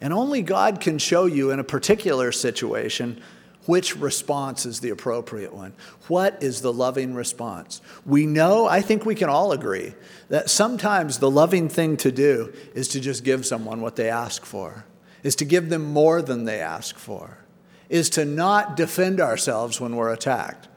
And 0.00 0.14
only 0.14 0.40
God 0.40 0.80
can 0.80 0.96
show 0.96 1.26
you 1.26 1.50
in 1.50 1.58
a 1.58 1.64
particular 1.64 2.32
situation 2.32 3.20
which 3.66 3.98
response 3.98 4.64
is 4.64 4.80
the 4.80 4.88
appropriate 4.88 5.52
one. 5.52 5.74
What 6.06 6.42
is 6.42 6.62
the 6.62 6.72
loving 6.72 7.14
response? 7.14 7.82
We 8.06 8.24
know, 8.24 8.66
I 8.66 8.80
think 8.80 9.04
we 9.04 9.14
can 9.14 9.28
all 9.28 9.52
agree, 9.52 9.92
that 10.30 10.48
sometimes 10.48 11.18
the 11.18 11.30
loving 11.30 11.68
thing 11.68 11.98
to 11.98 12.10
do 12.10 12.54
is 12.74 12.88
to 12.88 12.98
just 12.98 13.24
give 13.24 13.44
someone 13.44 13.82
what 13.82 13.96
they 13.96 14.08
ask 14.08 14.46
for, 14.46 14.86
is 15.22 15.36
to 15.36 15.44
give 15.44 15.68
them 15.68 15.84
more 15.84 16.22
than 16.22 16.46
they 16.46 16.60
ask 16.60 16.96
for, 16.96 17.36
is 17.90 18.08
to 18.08 18.24
not 18.24 18.74
defend 18.74 19.20
ourselves 19.20 19.78
when 19.78 19.96
we're 19.96 20.14
attacked. 20.14 20.68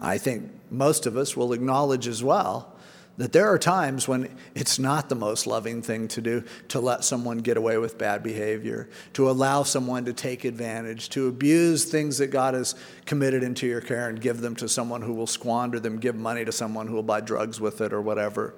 I 0.00 0.18
think 0.18 0.50
most 0.70 1.06
of 1.06 1.16
us 1.16 1.36
will 1.36 1.52
acknowledge 1.52 2.06
as 2.06 2.22
well 2.22 2.74
that 3.16 3.32
there 3.32 3.48
are 3.48 3.58
times 3.58 4.08
when 4.08 4.36
it's 4.54 4.78
not 4.78 5.08
the 5.08 5.14
most 5.14 5.46
loving 5.46 5.82
thing 5.82 6.08
to 6.08 6.20
do 6.20 6.42
to 6.68 6.80
let 6.80 7.04
someone 7.04 7.38
get 7.38 7.56
away 7.56 7.78
with 7.78 7.96
bad 7.96 8.24
behavior, 8.24 8.88
to 9.12 9.30
allow 9.30 9.62
someone 9.62 10.04
to 10.04 10.12
take 10.12 10.44
advantage, 10.44 11.08
to 11.10 11.28
abuse 11.28 11.84
things 11.84 12.18
that 12.18 12.28
God 12.28 12.54
has 12.54 12.74
committed 13.06 13.44
into 13.44 13.68
your 13.68 13.80
care 13.80 14.08
and 14.08 14.20
give 14.20 14.40
them 14.40 14.56
to 14.56 14.68
someone 14.68 15.00
who 15.00 15.12
will 15.12 15.28
squander 15.28 15.78
them, 15.78 15.98
give 15.98 16.16
money 16.16 16.44
to 16.44 16.50
someone 16.50 16.88
who 16.88 16.94
will 16.94 17.04
buy 17.04 17.20
drugs 17.20 17.60
with 17.60 17.80
it 17.80 17.92
or 17.92 18.00
whatever. 18.00 18.54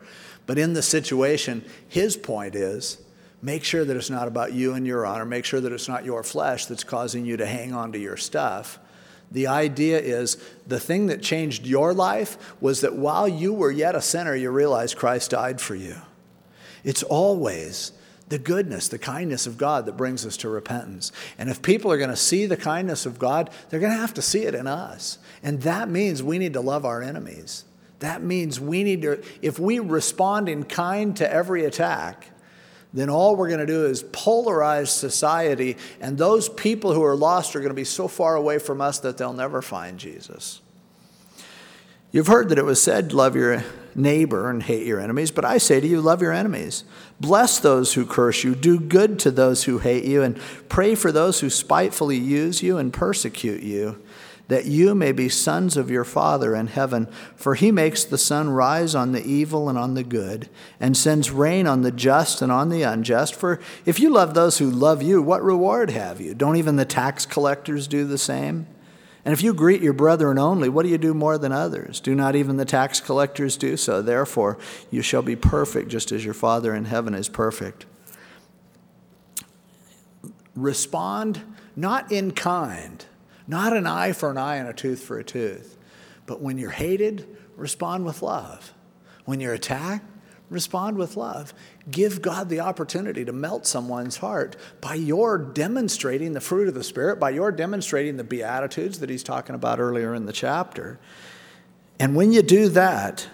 But 0.46 0.58
in 0.58 0.72
the 0.72 0.82
situation, 0.82 1.64
his 1.88 2.16
point 2.16 2.54
is 2.54 2.98
make 3.42 3.62
sure 3.62 3.84
that 3.84 3.96
it's 3.96 4.10
not 4.10 4.26
about 4.26 4.54
you 4.54 4.72
and 4.72 4.86
your 4.86 5.04
honor, 5.04 5.26
make 5.26 5.44
sure 5.44 5.60
that 5.60 5.72
it's 5.72 5.88
not 5.88 6.06
your 6.06 6.22
flesh 6.22 6.64
that's 6.64 6.84
causing 6.84 7.26
you 7.26 7.36
to 7.36 7.46
hang 7.46 7.74
on 7.74 7.92
to 7.92 7.98
your 7.98 8.16
stuff 8.16 8.78
the 9.30 9.46
idea 9.48 9.98
is 9.98 10.36
the 10.66 10.80
thing 10.80 11.06
that 11.06 11.22
changed 11.22 11.66
your 11.66 11.92
life 11.92 12.54
was 12.60 12.80
that 12.82 12.94
while 12.94 13.26
you 13.28 13.52
were 13.52 13.70
yet 13.70 13.94
a 13.94 14.02
sinner, 14.02 14.34
you 14.34 14.50
realized 14.50 14.96
Christ 14.96 15.30
died 15.30 15.60
for 15.60 15.74
you. 15.74 15.96
It's 16.84 17.02
always 17.02 17.92
the 18.28 18.38
goodness, 18.38 18.88
the 18.88 18.98
kindness 18.98 19.46
of 19.46 19.58
God 19.58 19.86
that 19.86 19.96
brings 19.96 20.26
us 20.26 20.36
to 20.38 20.48
repentance. 20.48 21.12
And 21.38 21.48
if 21.48 21.62
people 21.62 21.92
are 21.92 21.98
going 21.98 22.10
to 22.10 22.16
see 22.16 22.46
the 22.46 22.56
kindness 22.56 23.06
of 23.06 23.18
God, 23.18 23.50
they're 23.68 23.80
going 23.80 23.92
to 23.92 23.98
have 23.98 24.14
to 24.14 24.22
see 24.22 24.42
it 24.42 24.54
in 24.54 24.66
us. 24.66 25.18
And 25.42 25.62
that 25.62 25.88
means 25.88 26.22
we 26.22 26.38
need 26.38 26.52
to 26.54 26.60
love 26.60 26.84
our 26.84 27.02
enemies. 27.02 27.64
That 28.00 28.22
means 28.22 28.60
we 28.60 28.84
need 28.84 29.02
to, 29.02 29.22
if 29.42 29.58
we 29.58 29.78
respond 29.78 30.48
in 30.48 30.64
kind 30.64 31.16
to 31.16 31.32
every 31.32 31.64
attack, 31.64 32.30
then 32.96 33.10
all 33.10 33.36
we're 33.36 33.48
going 33.48 33.60
to 33.60 33.66
do 33.66 33.86
is 33.86 34.02
polarize 34.04 34.88
society, 34.88 35.76
and 36.00 36.16
those 36.16 36.48
people 36.48 36.92
who 36.92 37.04
are 37.04 37.16
lost 37.16 37.54
are 37.54 37.60
going 37.60 37.70
to 37.70 37.74
be 37.74 37.84
so 37.84 38.08
far 38.08 38.36
away 38.36 38.58
from 38.58 38.80
us 38.80 38.98
that 39.00 39.18
they'll 39.18 39.32
never 39.32 39.62
find 39.62 39.98
Jesus. 39.98 40.60
You've 42.12 42.28
heard 42.28 42.48
that 42.48 42.58
it 42.58 42.64
was 42.64 42.82
said, 42.82 43.12
Love 43.12 43.36
your 43.36 43.62
neighbor 43.96 44.50
and 44.50 44.62
hate 44.62 44.86
your 44.86 45.00
enemies, 45.00 45.30
but 45.30 45.44
I 45.44 45.58
say 45.58 45.80
to 45.80 45.86
you, 45.86 46.00
love 46.00 46.20
your 46.20 46.32
enemies. 46.32 46.84
Bless 47.18 47.58
those 47.58 47.94
who 47.94 48.04
curse 48.04 48.44
you, 48.44 48.54
do 48.54 48.78
good 48.78 49.18
to 49.20 49.30
those 49.30 49.64
who 49.64 49.78
hate 49.78 50.04
you, 50.04 50.22
and 50.22 50.38
pray 50.68 50.94
for 50.94 51.10
those 51.10 51.40
who 51.40 51.50
spitefully 51.50 52.18
use 52.18 52.62
you 52.62 52.76
and 52.76 52.92
persecute 52.92 53.62
you. 53.62 54.00
That 54.48 54.66
you 54.66 54.94
may 54.94 55.12
be 55.12 55.28
sons 55.28 55.76
of 55.76 55.90
your 55.90 56.04
Father 56.04 56.54
in 56.54 56.68
heaven. 56.68 57.08
For 57.34 57.54
he 57.54 57.72
makes 57.72 58.04
the 58.04 58.18
sun 58.18 58.50
rise 58.50 58.94
on 58.94 59.12
the 59.12 59.24
evil 59.24 59.68
and 59.68 59.76
on 59.78 59.94
the 59.94 60.04
good, 60.04 60.48
and 60.78 60.96
sends 60.96 61.30
rain 61.30 61.66
on 61.66 61.82
the 61.82 61.90
just 61.90 62.42
and 62.42 62.52
on 62.52 62.68
the 62.68 62.82
unjust. 62.82 63.34
For 63.34 63.60
if 63.84 63.98
you 63.98 64.10
love 64.10 64.34
those 64.34 64.58
who 64.58 64.70
love 64.70 65.02
you, 65.02 65.20
what 65.20 65.42
reward 65.42 65.90
have 65.90 66.20
you? 66.20 66.34
Don't 66.34 66.56
even 66.56 66.76
the 66.76 66.84
tax 66.84 67.26
collectors 67.26 67.88
do 67.88 68.04
the 68.04 68.18
same? 68.18 68.66
And 69.24 69.32
if 69.32 69.42
you 69.42 69.52
greet 69.52 69.82
your 69.82 69.92
brethren 69.92 70.38
only, 70.38 70.68
what 70.68 70.84
do 70.84 70.88
you 70.88 70.98
do 70.98 71.12
more 71.12 71.36
than 71.36 71.50
others? 71.50 71.98
Do 71.98 72.14
not 72.14 72.36
even 72.36 72.58
the 72.58 72.64
tax 72.64 73.00
collectors 73.00 73.56
do 73.56 73.76
so? 73.76 74.00
Therefore, 74.00 74.56
you 74.88 75.02
shall 75.02 75.22
be 75.22 75.34
perfect, 75.34 75.88
just 75.88 76.12
as 76.12 76.24
your 76.24 76.32
Father 76.32 76.72
in 76.72 76.84
heaven 76.84 77.12
is 77.12 77.28
perfect. 77.28 77.86
Respond 80.54 81.42
not 81.74 82.12
in 82.12 82.30
kind 82.30 83.04
not 83.46 83.76
an 83.76 83.86
eye 83.86 84.12
for 84.12 84.30
an 84.30 84.38
eye 84.38 84.56
and 84.56 84.68
a 84.68 84.72
tooth 84.72 85.02
for 85.02 85.18
a 85.18 85.24
tooth. 85.24 85.76
But 86.26 86.40
when 86.40 86.58
you're 86.58 86.70
hated, 86.70 87.36
respond 87.56 88.04
with 88.04 88.22
love. 88.22 88.72
When 89.24 89.40
you're 89.40 89.54
attacked, 89.54 90.04
respond 90.50 90.96
with 90.96 91.16
love. 91.16 91.54
Give 91.90 92.22
God 92.22 92.48
the 92.48 92.60
opportunity 92.60 93.24
to 93.24 93.32
melt 93.32 93.66
someone's 93.66 94.18
heart 94.18 94.56
by 94.80 94.94
your 94.94 95.38
demonstrating 95.38 96.32
the 96.32 96.40
fruit 96.40 96.68
of 96.68 96.74
the 96.74 96.84
Spirit, 96.84 97.18
by 97.18 97.30
your 97.30 97.52
demonstrating 97.52 98.16
the 98.16 98.24
Beatitudes 98.24 99.00
that 99.00 99.10
he's 99.10 99.22
talking 99.22 99.54
about 99.54 99.80
earlier 99.80 100.14
in 100.14 100.26
the 100.26 100.32
chapter. 100.32 100.98
And 101.98 102.14
when 102.14 102.32
you 102.32 102.42
do 102.42 102.68
that, 102.70 103.28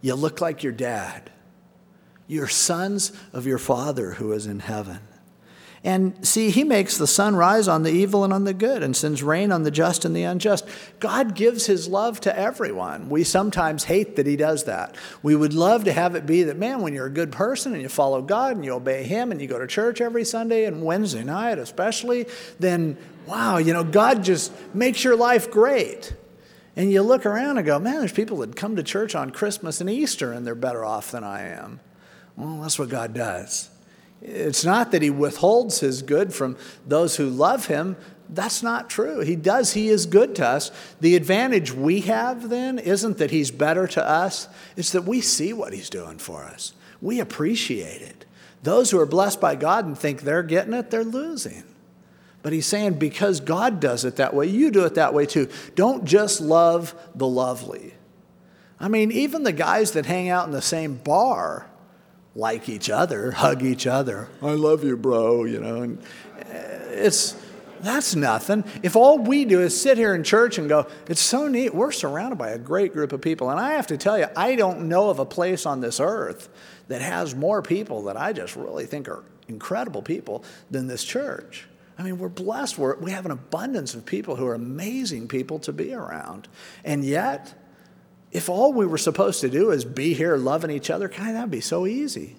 you 0.00 0.14
look 0.14 0.40
like 0.40 0.62
your 0.62 0.72
dad. 0.72 1.30
You're 2.26 2.48
sons 2.48 3.12
of 3.32 3.46
your 3.46 3.58
Father 3.58 4.12
who 4.12 4.32
is 4.32 4.46
in 4.46 4.60
heaven. 4.60 5.00
And 5.84 6.24
see, 6.24 6.50
he 6.50 6.62
makes 6.62 6.96
the 6.96 7.08
sun 7.08 7.34
rise 7.34 7.66
on 7.66 7.82
the 7.82 7.90
evil 7.90 8.22
and 8.22 8.32
on 8.32 8.44
the 8.44 8.54
good 8.54 8.84
and 8.84 8.96
sends 8.96 9.20
rain 9.20 9.50
on 9.50 9.64
the 9.64 9.70
just 9.70 10.04
and 10.04 10.14
the 10.14 10.22
unjust. 10.22 10.64
God 11.00 11.34
gives 11.34 11.66
his 11.66 11.88
love 11.88 12.20
to 12.20 12.38
everyone. 12.38 13.08
We 13.08 13.24
sometimes 13.24 13.84
hate 13.84 14.14
that 14.14 14.26
he 14.26 14.36
does 14.36 14.64
that. 14.64 14.94
We 15.24 15.34
would 15.34 15.54
love 15.54 15.82
to 15.84 15.92
have 15.92 16.14
it 16.14 16.24
be 16.24 16.44
that, 16.44 16.56
man, 16.56 16.82
when 16.82 16.94
you're 16.94 17.06
a 17.06 17.10
good 17.10 17.32
person 17.32 17.72
and 17.72 17.82
you 17.82 17.88
follow 17.88 18.22
God 18.22 18.54
and 18.54 18.64
you 18.64 18.74
obey 18.74 19.02
him 19.02 19.32
and 19.32 19.40
you 19.40 19.48
go 19.48 19.58
to 19.58 19.66
church 19.66 20.00
every 20.00 20.24
Sunday 20.24 20.66
and 20.66 20.84
Wednesday 20.84 21.24
night 21.24 21.58
especially, 21.58 22.26
then 22.60 22.96
wow, 23.26 23.58
you 23.58 23.72
know, 23.72 23.82
God 23.82 24.22
just 24.22 24.52
makes 24.72 25.02
your 25.02 25.16
life 25.16 25.50
great. 25.50 26.14
And 26.76 26.92
you 26.92 27.02
look 27.02 27.26
around 27.26 27.58
and 27.58 27.66
go, 27.66 27.80
man, 27.80 27.98
there's 27.98 28.12
people 28.12 28.38
that 28.38 28.54
come 28.54 28.76
to 28.76 28.84
church 28.84 29.16
on 29.16 29.30
Christmas 29.30 29.80
and 29.80 29.90
Easter 29.90 30.32
and 30.32 30.46
they're 30.46 30.54
better 30.54 30.84
off 30.84 31.10
than 31.10 31.24
I 31.24 31.48
am. 31.48 31.80
Well, 32.36 32.62
that's 32.62 32.78
what 32.78 32.88
God 32.88 33.12
does. 33.14 33.68
It's 34.24 34.64
not 34.64 34.92
that 34.92 35.02
he 35.02 35.10
withholds 35.10 35.80
his 35.80 36.02
good 36.02 36.32
from 36.32 36.56
those 36.86 37.16
who 37.16 37.28
love 37.28 37.66
him. 37.66 37.96
That's 38.28 38.62
not 38.62 38.88
true. 38.88 39.20
He 39.20 39.36
does. 39.36 39.72
He 39.72 39.88
is 39.88 40.06
good 40.06 40.36
to 40.36 40.46
us. 40.46 40.70
The 41.00 41.16
advantage 41.16 41.72
we 41.72 42.02
have 42.02 42.48
then 42.48 42.78
isn't 42.78 43.18
that 43.18 43.30
he's 43.30 43.50
better 43.50 43.86
to 43.88 44.08
us, 44.08 44.48
it's 44.76 44.92
that 44.92 45.04
we 45.04 45.20
see 45.20 45.52
what 45.52 45.72
he's 45.72 45.90
doing 45.90 46.18
for 46.18 46.44
us. 46.44 46.72
We 47.00 47.20
appreciate 47.20 48.00
it. 48.00 48.24
Those 48.62 48.90
who 48.90 49.00
are 49.00 49.06
blessed 49.06 49.40
by 49.40 49.56
God 49.56 49.86
and 49.86 49.98
think 49.98 50.22
they're 50.22 50.44
getting 50.44 50.72
it, 50.72 50.90
they're 50.90 51.04
losing. 51.04 51.64
But 52.42 52.52
he's 52.52 52.66
saying 52.66 52.94
because 52.94 53.40
God 53.40 53.80
does 53.80 54.04
it 54.04 54.16
that 54.16 54.34
way, 54.34 54.46
you 54.46 54.70
do 54.70 54.84
it 54.84 54.94
that 54.94 55.14
way 55.14 55.26
too. 55.26 55.48
Don't 55.74 56.04
just 56.04 56.40
love 56.40 56.94
the 57.14 57.26
lovely. 57.26 57.94
I 58.80 58.88
mean, 58.88 59.12
even 59.12 59.42
the 59.42 59.52
guys 59.52 59.92
that 59.92 60.06
hang 60.06 60.28
out 60.28 60.46
in 60.46 60.52
the 60.52 60.62
same 60.62 60.94
bar 60.94 61.68
like 62.34 62.68
each 62.68 62.90
other, 62.90 63.30
hug 63.32 63.62
each 63.62 63.86
other. 63.86 64.28
I 64.40 64.52
love 64.52 64.84
you, 64.84 64.96
bro, 64.96 65.44
you 65.44 65.60
know. 65.60 65.82
And 65.82 65.98
uh, 65.98 66.44
it's 66.90 67.36
that's 67.82 68.14
nothing. 68.14 68.64
If 68.82 68.94
all 68.94 69.18
we 69.18 69.44
do 69.44 69.60
is 69.60 69.78
sit 69.78 69.98
here 69.98 70.14
in 70.14 70.22
church 70.22 70.56
and 70.56 70.68
go, 70.68 70.86
it's 71.08 71.20
so 71.20 71.48
neat, 71.48 71.74
we're 71.74 71.90
surrounded 71.90 72.36
by 72.36 72.50
a 72.50 72.58
great 72.58 72.92
group 72.92 73.12
of 73.12 73.20
people. 73.20 73.50
And 73.50 73.58
I 73.58 73.72
have 73.72 73.88
to 73.88 73.96
tell 73.96 74.16
you, 74.16 74.26
I 74.36 74.54
don't 74.54 74.88
know 74.88 75.10
of 75.10 75.18
a 75.18 75.24
place 75.24 75.66
on 75.66 75.80
this 75.80 75.98
earth 75.98 76.48
that 76.86 77.02
has 77.02 77.34
more 77.34 77.60
people 77.60 78.04
that 78.04 78.16
I 78.16 78.32
just 78.32 78.54
really 78.54 78.86
think 78.86 79.08
are 79.08 79.24
incredible 79.48 80.00
people 80.00 80.44
than 80.70 80.86
this 80.86 81.02
church. 81.02 81.66
I 81.98 82.04
mean, 82.04 82.18
we're 82.18 82.28
blessed. 82.28 82.78
We're, 82.78 82.96
we 82.98 83.10
have 83.10 83.26
an 83.26 83.32
abundance 83.32 83.94
of 83.94 84.06
people 84.06 84.36
who 84.36 84.46
are 84.46 84.54
amazing 84.54 85.26
people 85.26 85.58
to 85.60 85.72
be 85.72 85.92
around. 85.92 86.48
And 86.84 87.04
yet, 87.04 87.54
if 88.32 88.48
all 88.48 88.72
we 88.72 88.86
were 88.86 88.98
supposed 88.98 89.40
to 89.42 89.50
do 89.50 89.70
is 89.70 89.84
be 89.84 90.14
here 90.14 90.36
loving 90.36 90.70
each 90.70 90.90
other, 90.90 91.08
kind 91.08 91.36
that'd 91.36 91.50
be 91.50 91.60
so 91.60 91.86
easy. 91.86 92.36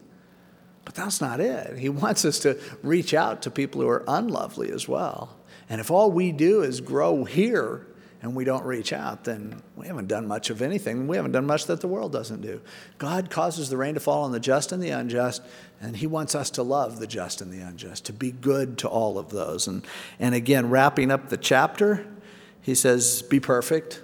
But 0.85 0.95
that's 0.95 1.21
not 1.21 1.39
it. 1.39 1.77
He 1.77 1.87
wants 1.87 2.25
us 2.25 2.39
to 2.39 2.59
reach 2.81 3.13
out 3.13 3.43
to 3.43 3.51
people 3.51 3.81
who 3.81 3.87
are 3.87 4.03
unlovely 4.07 4.71
as 4.71 4.87
well. 4.87 5.37
And 5.69 5.79
if 5.79 5.91
all 5.91 6.11
we 6.11 6.31
do 6.31 6.61
is 6.61 6.81
grow 6.81 7.23
here 7.23 7.87
and 8.21 8.35
we 8.35 8.43
don't 8.43 8.65
reach 8.65 8.91
out, 8.91 9.23
then 9.25 9.61
we 9.75 9.87
haven't 9.87 10.07
done 10.07 10.27
much 10.27 10.49
of 10.49 10.61
anything. 10.61 11.07
We 11.07 11.15
haven't 11.15 11.33
done 11.33 11.45
much 11.45 11.65
that 11.67 11.81
the 11.81 11.87
world 11.87 12.11
doesn't 12.11 12.41
do. 12.41 12.61
God 12.97 13.29
causes 13.29 13.69
the 13.69 13.77
rain 13.77 13.93
to 13.93 13.99
fall 13.99 14.23
on 14.23 14.31
the 14.31 14.39
just 14.39 14.71
and 14.71 14.81
the 14.81 14.89
unjust, 14.89 15.41
and 15.81 15.95
He 15.95 16.07
wants 16.07 16.33
us 16.33 16.49
to 16.51 16.63
love 16.63 16.99
the 16.99 17.07
just 17.07 17.41
and 17.41 17.51
the 17.51 17.59
unjust, 17.59 18.05
to 18.05 18.13
be 18.13 18.31
good 18.31 18.77
to 18.79 18.87
all 18.87 19.17
of 19.17 19.29
those. 19.29 19.67
And, 19.67 19.85
and 20.19 20.33
again, 20.33 20.69
wrapping 20.69 21.11
up 21.11 21.29
the 21.29 21.37
chapter, 21.37 22.07
He 22.61 22.75
says, 22.75 23.21
Be 23.23 23.39
perfect 23.39 24.02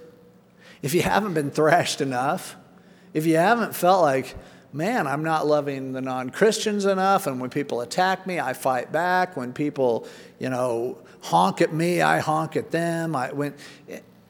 if 0.82 0.94
you 0.94 1.02
haven't 1.02 1.34
been 1.34 1.50
thrashed 1.50 2.00
enough, 2.00 2.56
if 3.12 3.26
you 3.26 3.36
haven't 3.36 3.74
felt 3.74 4.02
like, 4.02 4.36
man, 4.72 5.06
I'm 5.06 5.22
not 5.22 5.46
loving 5.46 5.92
the 5.92 6.00
non 6.00 6.30
Christians 6.30 6.84
enough, 6.84 7.26
and 7.26 7.40
when 7.40 7.50
people 7.50 7.80
attack 7.80 8.26
me, 8.26 8.38
I 8.40 8.52
fight 8.52 8.92
back. 8.92 9.36
When 9.36 9.52
people, 9.52 10.06
you 10.38 10.48
know, 10.48 10.98
honk 11.22 11.60
at 11.60 11.72
me, 11.72 12.00
I 12.00 12.20
honk 12.20 12.56
at 12.56 12.70
them. 12.70 13.16
I, 13.16 13.32
went, 13.32 13.56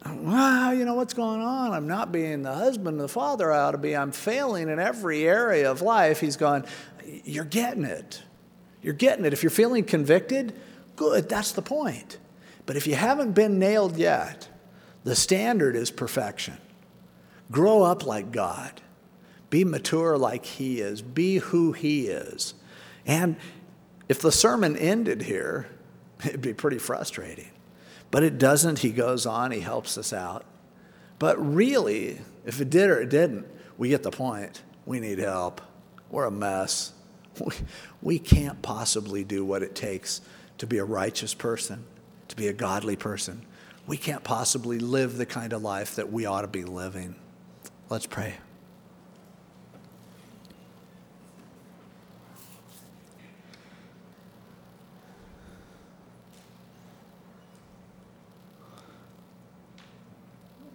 wow, 0.07 0.73
you 0.73 0.85
know, 0.85 0.95
what's 0.95 1.15
going 1.15 1.41
on? 1.41 1.73
I'm 1.73 1.87
not 1.87 2.11
being 2.11 2.43
the 2.43 2.55
husband, 2.55 2.89
and 2.89 3.01
the 3.01 3.09
father 3.09 3.53
I 3.53 3.59
ought 3.61 3.73
to 3.73 3.79
be. 3.79 3.97
I'm 3.97 4.13
failing 4.13 4.69
in 4.69 4.79
every 4.79 5.29
area 5.29 5.71
of 5.71 5.83
life. 5.83 6.21
He's 6.21 6.37
going, 6.37 6.65
you're 7.25 7.45
getting 7.45 7.85
it. 7.85 8.23
You're 8.83 8.95
getting 8.95 9.25
it. 9.25 9.33
If 9.33 9.43
you're 9.43 9.51
feeling 9.51 9.85
convicted, 9.85 10.55
good, 10.97 11.29
that's 11.29 11.53
the 11.53 11.63
point. 11.63 12.19
But 12.67 12.77
if 12.77 12.87
you 12.87 12.95
haven't 12.95 13.33
been 13.33 13.59
nailed 13.59 13.97
yet, 13.97 14.49
the 15.05 15.17
standard 15.17 15.77
is 15.77 15.91
perfection. 15.91 16.59
Grow 17.51 17.83
up 17.83 18.07
like 18.07 18.33
God. 18.33 18.81
Be 19.49 19.65
mature 19.65 20.17
like 20.17 20.45
He 20.45 20.81
is. 20.81 21.03
Be 21.03 21.39
who 21.39 21.73
He 21.73 22.07
is. 22.07 22.55
And 23.07 23.37
if 24.09 24.21
the 24.21 24.33
sermon 24.33 24.77
ended 24.77 25.23
here, 25.23 25.67
it'd 26.25 26.43
be 26.43 26.55
pretty 26.55 26.79
frustrating. 26.79 27.51
But 28.11 28.23
it 28.23 28.39
doesn't. 28.39 28.81
He 28.81 28.91
goes 28.91 29.27
on, 29.27 29.51
He 29.51 29.61
helps 29.61 29.97
us 29.97 30.13
out. 30.13 30.45
But 31.19 31.37
really, 31.55 32.21
if 32.47 32.61
it 32.61 32.71
did 32.71 32.91
or 32.91 33.01
it 33.01 33.11
didn't, 33.11 33.47
we 33.79 33.89
get 33.89 34.03
the 34.03 34.11
point. 34.11 34.63
We 34.87 35.01
need 35.01 35.19
help. 35.19 35.61
We're 36.11 36.27
a 36.27 36.31
mess. 36.31 36.93
We, 37.41 37.55
we 38.03 38.19
can't 38.19 38.61
possibly 38.61 39.25
do 39.25 39.47
what 39.47 39.63
it 39.63 39.75
takes 39.75 40.21
to 40.59 40.67
be 40.67 40.77
a 40.77 40.85
righteous 40.85 41.33
person, 41.33 41.85
to 42.29 42.37
be 42.37 42.49
a 42.49 42.53
godly 42.53 42.97
person 42.97 43.47
we 43.91 43.97
can't 43.97 44.22
possibly 44.22 44.78
live 44.78 45.16
the 45.16 45.26
kind 45.26 45.53
of 45.53 45.62
life 45.62 45.97
that 45.97 46.12
we 46.12 46.24
ought 46.24 46.43
to 46.43 46.47
be 46.47 46.62
living. 46.62 47.12
Let's 47.88 48.07
pray. 48.07 48.34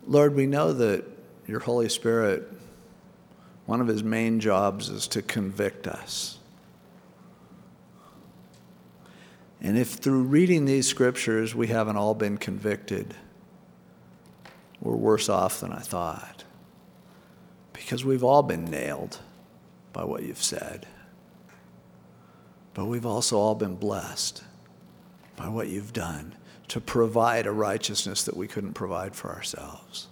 Lord, 0.06 0.36
we 0.36 0.46
know 0.46 0.74
that 0.74 1.06
your 1.48 1.62
Holy 1.62 1.88
Spirit, 1.88 2.52
one 3.66 3.80
of 3.80 3.88
his 3.88 4.04
main 4.04 4.42
jobs 4.42 4.90
is 4.90 5.08
to 5.08 5.22
convict 5.22 5.88
us. 5.88 6.38
And 9.66 9.80
if 9.80 9.94
through 9.94 10.22
reading 10.22 10.66
these 10.66 10.88
scriptures 10.88 11.56
we 11.56 11.66
haven't 11.66 11.98
all 11.98 12.14
been 12.14 12.38
convicted, 12.38 13.16
we're 14.80 14.96
worse 14.96 15.28
off 15.28 15.60
than 15.60 15.74
I 15.74 15.80
thought. 15.80 16.44
Because 17.74 18.06
we've 18.06 18.24
all 18.24 18.44
been 18.44 18.66
nailed 18.66 19.18
by 19.92 20.04
what 20.04 20.22
you've 20.22 20.44
said. 20.44 20.86
But 22.76 22.86
we've 22.86 23.08
also 23.08 23.40
all 23.40 23.56
been 23.56 23.76
blessed 23.76 24.44
by 25.36 25.48
what 25.48 25.68
you've 25.68 25.94
done 25.94 26.36
to 26.68 26.80
provide 26.80 27.48
a 27.48 27.52
righteousness 27.52 28.22
that 28.22 28.38
we 28.38 28.48
couldn't 28.48 28.74
provide 28.74 29.16
for 29.16 29.32
ourselves. 29.32 30.10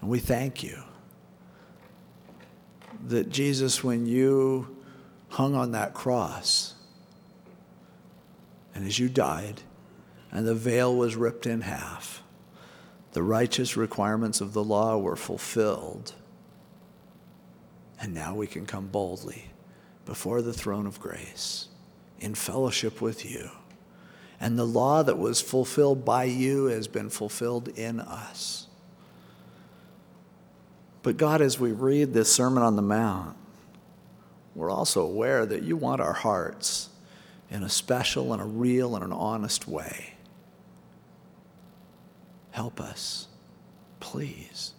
And 0.00 0.08
we 0.08 0.20
thank 0.20 0.62
you 0.62 0.80
that 3.08 3.30
Jesus, 3.30 3.82
when 3.82 4.06
you 4.06 4.76
hung 5.30 5.56
on 5.56 5.72
that 5.72 5.92
cross, 5.92 6.71
and 8.74 8.86
as 8.86 8.98
you 8.98 9.08
died, 9.08 9.60
and 10.30 10.46
the 10.46 10.54
veil 10.54 10.94
was 10.94 11.16
ripped 11.16 11.46
in 11.46 11.60
half, 11.62 12.22
the 13.12 13.22
righteous 13.22 13.76
requirements 13.76 14.40
of 14.40 14.54
the 14.54 14.64
law 14.64 14.96
were 14.96 15.16
fulfilled. 15.16 16.14
And 18.00 18.14
now 18.14 18.34
we 18.34 18.46
can 18.46 18.66
come 18.66 18.88
boldly 18.88 19.50
before 20.06 20.42
the 20.42 20.52
throne 20.52 20.86
of 20.86 20.98
grace 20.98 21.68
in 22.18 22.34
fellowship 22.34 23.00
with 23.00 23.30
you. 23.30 23.50
And 24.40 24.58
the 24.58 24.66
law 24.66 25.02
that 25.02 25.18
was 25.18 25.40
fulfilled 25.40 26.04
by 26.04 26.24
you 26.24 26.64
has 26.66 26.88
been 26.88 27.10
fulfilled 27.10 27.68
in 27.68 28.00
us. 28.00 28.66
But 31.02 31.16
God, 31.16 31.40
as 31.40 31.60
we 31.60 31.72
read 31.72 32.12
this 32.12 32.32
Sermon 32.32 32.62
on 32.62 32.76
the 32.76 32.82
Mount, 32.82 33.36
we're 34.54 34.70
also 34.70 35.02
aware 35.02 35.44
that 35.46 35.62
you 35.62 35.76
want 35.76 36.00
our 36.00 36.12
hearts 36.12 36.88
in 37.52 37.62
a 37.62 37.68
special 37.68 38.32
and 38.32 38.40
a 38.40 38.46
real 38.46 38.96
and 38.96 39.04
an 39.04 39.12
honest 39.12 39.68
way. 39.68 40.14
Help 42.50 42.80
us, 42.80 43.28
please, 44.00 44.72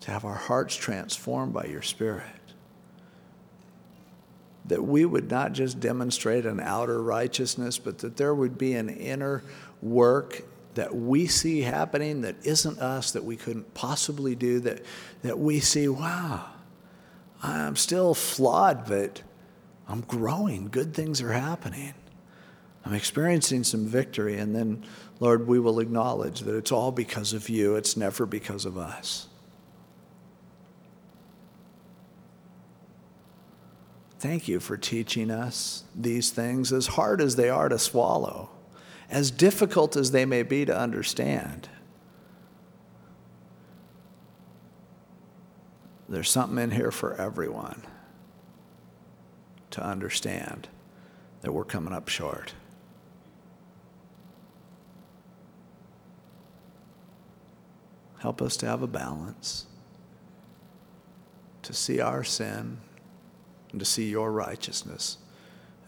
to 0.00 0.10
have 0.10 0.24
our 0.24 0.34
hearts 0.34 0.76
transformed 0.76 1.54
by 1.54 1.64
your 1.64 1.80
Spirit. 1.80 2.24
That 4.66 4.84
we 4.84 5.06
would 5.06 5.30
not 5.30 5.54
just 5.54 5.80
demonstrate 5.80 6.44
an 6.44 6.60
outer 6.60 7.02
righteousness, 7.02 7.78
but 7.78 7.98
that 7.98 8.18
there 8.18 8.34
would 8.34 8.58
be 8.58 8.74
an 8.74 8.90
inner 8.90 9.42
work 9.80 10.42
that 10.74 10.94
we 10.94 11.26
see 11.26 11.62
happening 11.62 12.20
that 12.20 12.36
isn't 12.44 12.78
us, 12.78 13.12
that 13.12 13.24
we 13.24 13.36
couldn't 13.36 13.72
possibly 13.72 14.34
do, 14.34 14.60
that, 14.60 14.84
that 15.22 15.38
we 15.38 15.58
see, 15.58 15.88
wow, 15.88 16.44
I'm 17.42 17.76
still 17.76 18.12
flawed, 18.12 18.86
but 18.86 19.22
I'm 19.90 20.02
growing. 20.02 20.68
Good 20.68 20.94
things 20.94 21.20
are 21.20 21.32
happening. 21.32 21.94
I'm 22.84 22.94
experiencing 22.94 23.64
some 23.64 23.86
victory. 23.86 24.38
And 24.38 24.54
then, 24.54 24.84
Lord, 25.18 25.48
we 25.48 25.58
will 25.58 25.80
acknowledge 25.80 26.40
that 26.40 26.54
it's 26.56 26.70
all 26.70 26.92
because 26.92 27.32
of 27.32 27.48
you, 27.48 27.74
it's 27.74 27.96
never 27.96 28.24
because 28.24 28.64
of 28.64 28.78
us. 28.78 29.26
Thank 34.20 34.46
you 34.46 34.60
for 34.60 34.76
teaching 34.76 35.30
us 35.30 35.84
these 35.94 36.30
things, 36.30 36.72
as 36.72 36.88
hard 36.88 37.20
as 37.20 37.36
they 37.36 37.48
are 37.48 37.68
to 37.68 37.78
swallow, 37.78 38.50
as 39.08 39.30
difficult 39.30 39.96
as 39.96 40.12
they 40.12 40.24
may 40.24 40.42
be 40.42 40.64
to 40.66 40.76
understand. 40.76 41.68
There's 46.08 46.30
something 46.30 46.58
in 46.62 46.70
here 46.70 46.90
for 46.90 47.14
everyone 47.14 47.82
to 49.70 49.84
understand 49.84 50.68
that 51.42 51.52
we're 51.52 51.64
coming 51.64 51.92
up 51.92 52.08
short. 52.08 52.54
Help 58.18 58.42
us 58.42 58.56
to 58.58 58.66
have 58.66 58.82
a 58.82 58.86
balance, 58.86 59.66
to 61.62 61.72
see 61.72 62.00
our 62.00 62.22
sin 62.22 62.78
and 63.70 63.80
to 63.80 63.86
see 63.86 64.10
your 64.10 64.30
righteousness 64.30 65.18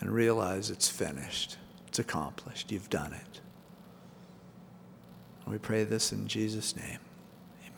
and 0.00 0.10
realize 0.10 0.70
it's 0.70 0.88
finished, 0.88 1.58
it's 1.86 1.98
accomplished, 1.98 2.72
you've 2.72 2.90
done 2.90 3.12
it. 3.12 3.40
we 5.46 5.58
pray 5.58 5.84
this 5.84 6.12
in 6.12 6.26
Jesus' 6.26 6.74
name. 6.74 6.98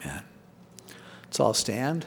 Amen. 0.01 0.23
Let's 1.25 1.41
all 1.41 1.55
stand. 1.55 2.07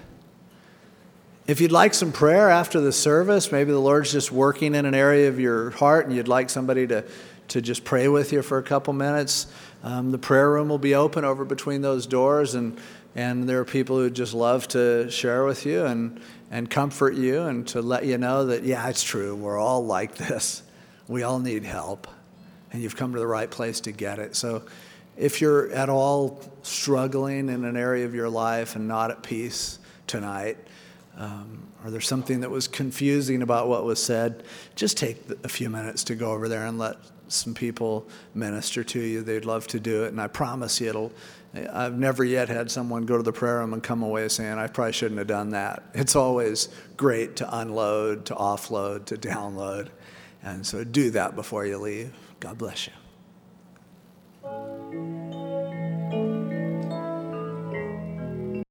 If 1.48 1.62
you'd 1.62 1.72
like 1.72 1.94
some 1.94 2.12
prayer 2.12 2.50
after 2.50 2.82
the 2.82 2.92
service, 2.92 3.54
maybe 3.54 3.72
the 3.72 3.80
Lord's 3.80 4.12
just 4.12 4.34
working 4.34 4.76
in 4.76 4.86
an 4.86 4.94
area 4.94 5.30
of 5.30 5.40
your 5.40 5.70
heart 5.70 6.06
and 6.06 6.14
you'd 6.14 6.28
like 6.28 6.50
somebody 6.50 6.86
to, 6.88 7.06
to 7.48 7.62
just 7.62 7.86
pray 7.86 8.10
with 8.10 8.34
you 8.34 8.42
for 8.42 8.58
a 8.58 8.64
couple 8.64 8.92
minutes, 8.92 9.48
um, 9.82 10.12
the 10.12 10.18
prayer 10.18 10.52
room 10.52 10.68
will 10.68 10.78
be 10.78 10.94
open 10.94 11.24
over 11.24 11.46
between 11.46 11.82
those 11.82 12.06
doors, 12.06 12.54
and, 12.54 12.78
and 13.16 13.48
there 13.48 13.62
are 13.62 13.66
people 13.66 13.96
who 13.96 14.10
just 14.10 14.34
love 14.34 14.68
to 14.70 15.10
share 15.10 15.46
with 15.46 15.66
you 15.66 15.86
and, 15.86 16.20
and 16.52 16.70
comfort 16.70 17.14
you 17.14 17.44
and 17.44 17.66
to 17.70 17.82
let 17.82 18.06
you 18.06 18.18
know 18.18 18.48
that, 18.48 18.64
yeah, 18.64 18.90
it's 18.90 19.02
true. 19.02 19.34
We're 19.34 19.58
all 19.58 19.86
like 19.86 20.16
this. 20.16 20.64
We 21.08 21.24
all 21.24 21.40
need 21.40 21.64
help, 21.64 22.08
and 22.74 22.84
you've 22.84 22.98
come 22.98 23.14
to 23.14 23.20
the 23.20 23.28
right 23.28 23.50
place 23.50 23.80
to 23.82 23.94
get 23.94 24.20
it. 24.20 24.36
So 24.36 24.64
if 25.16 25.40
you're 25.40 25.72
at 25.72 25.88
all 25.88 26.42
struggling 26.64 27.48
in 27.48 27.64
an 27.64 27.78
area 27.78 28.04
of 28.04 28.14
your 28.14 28.28
life 28.28 28.76
and 28.76 28.86
not 28.90 29.12
at 29.12 29.24
peace 29.24 29.80
tonight, 30.08 30.58
um, 31.18 31.68
or 31.84 31.92
there's 31.92 32.08
something 32.08 32.42
that 32.42 32.50
was 32.50 32.68
confusing 32.68 33.42
about 33.42 33.68
what 33.68 33.84
was 33.84 34.02
said, 34.02 34.44
just 34.76 34.98
take 34.98 35.18
a 35.44 35.50
few 35.50 35.70
minutes 35.70 36.04
to 36.06 36.16
go 36.16 36.32
over 36.32 36.48
there 36.48 36.66
and 36.66 36.78
let 36.78 36.98
some 37.28 37.54
people 37.54 38.08
minister 38.34 38.84
to 38.84 39.00
you. 39.00 39.22
They'd 39.22 39.46
love 39.46 39.68
to 39.68 39.80
do 39.80 40.04
it, 40.04 40.10
and 40.10 40.22
I 40.22 40.28
promise 40.28 40.80
you 40.80 40.90
it'll. 40.90 41.12
I've 41.72 41.98
never 41.98 42.24
yet 42.24 42.50
had 42.50 42.70
someone 42.70 43.06
go 43.06 43.18
to 43.18 43.24
the 43.24 43.34
prayer 43.34 43.60
room 43.60 43.74
and 43.74 43.82
come 43.82 44.04
away 44.04 44.28
saying, 44.28 44.58
I 44.58 44.68
probably 44.68 44.94
shouldn't 44.94 45.18
have 45.18 45.28
done 45.28 45.52
that. 45.52 45.84
It's 45.94 46.16
always 46.16 46.70
great 46.98 47.38
to 47.38 47.58
unload, 47.60 48.26
to 48.28 48.36
offload, 48.36 49.06
to 49.06 49.16
download. 49.16 49.88
And 50.44 50.66
so 50.68 50.84
do 50.84 51.10
that 51.12 51.36
before 51.36 51.66
you 51.66 51.80
leave. 51.80 52.14
God 52.40 52.58
bless 52.58 52.88
you. 52.88 52.94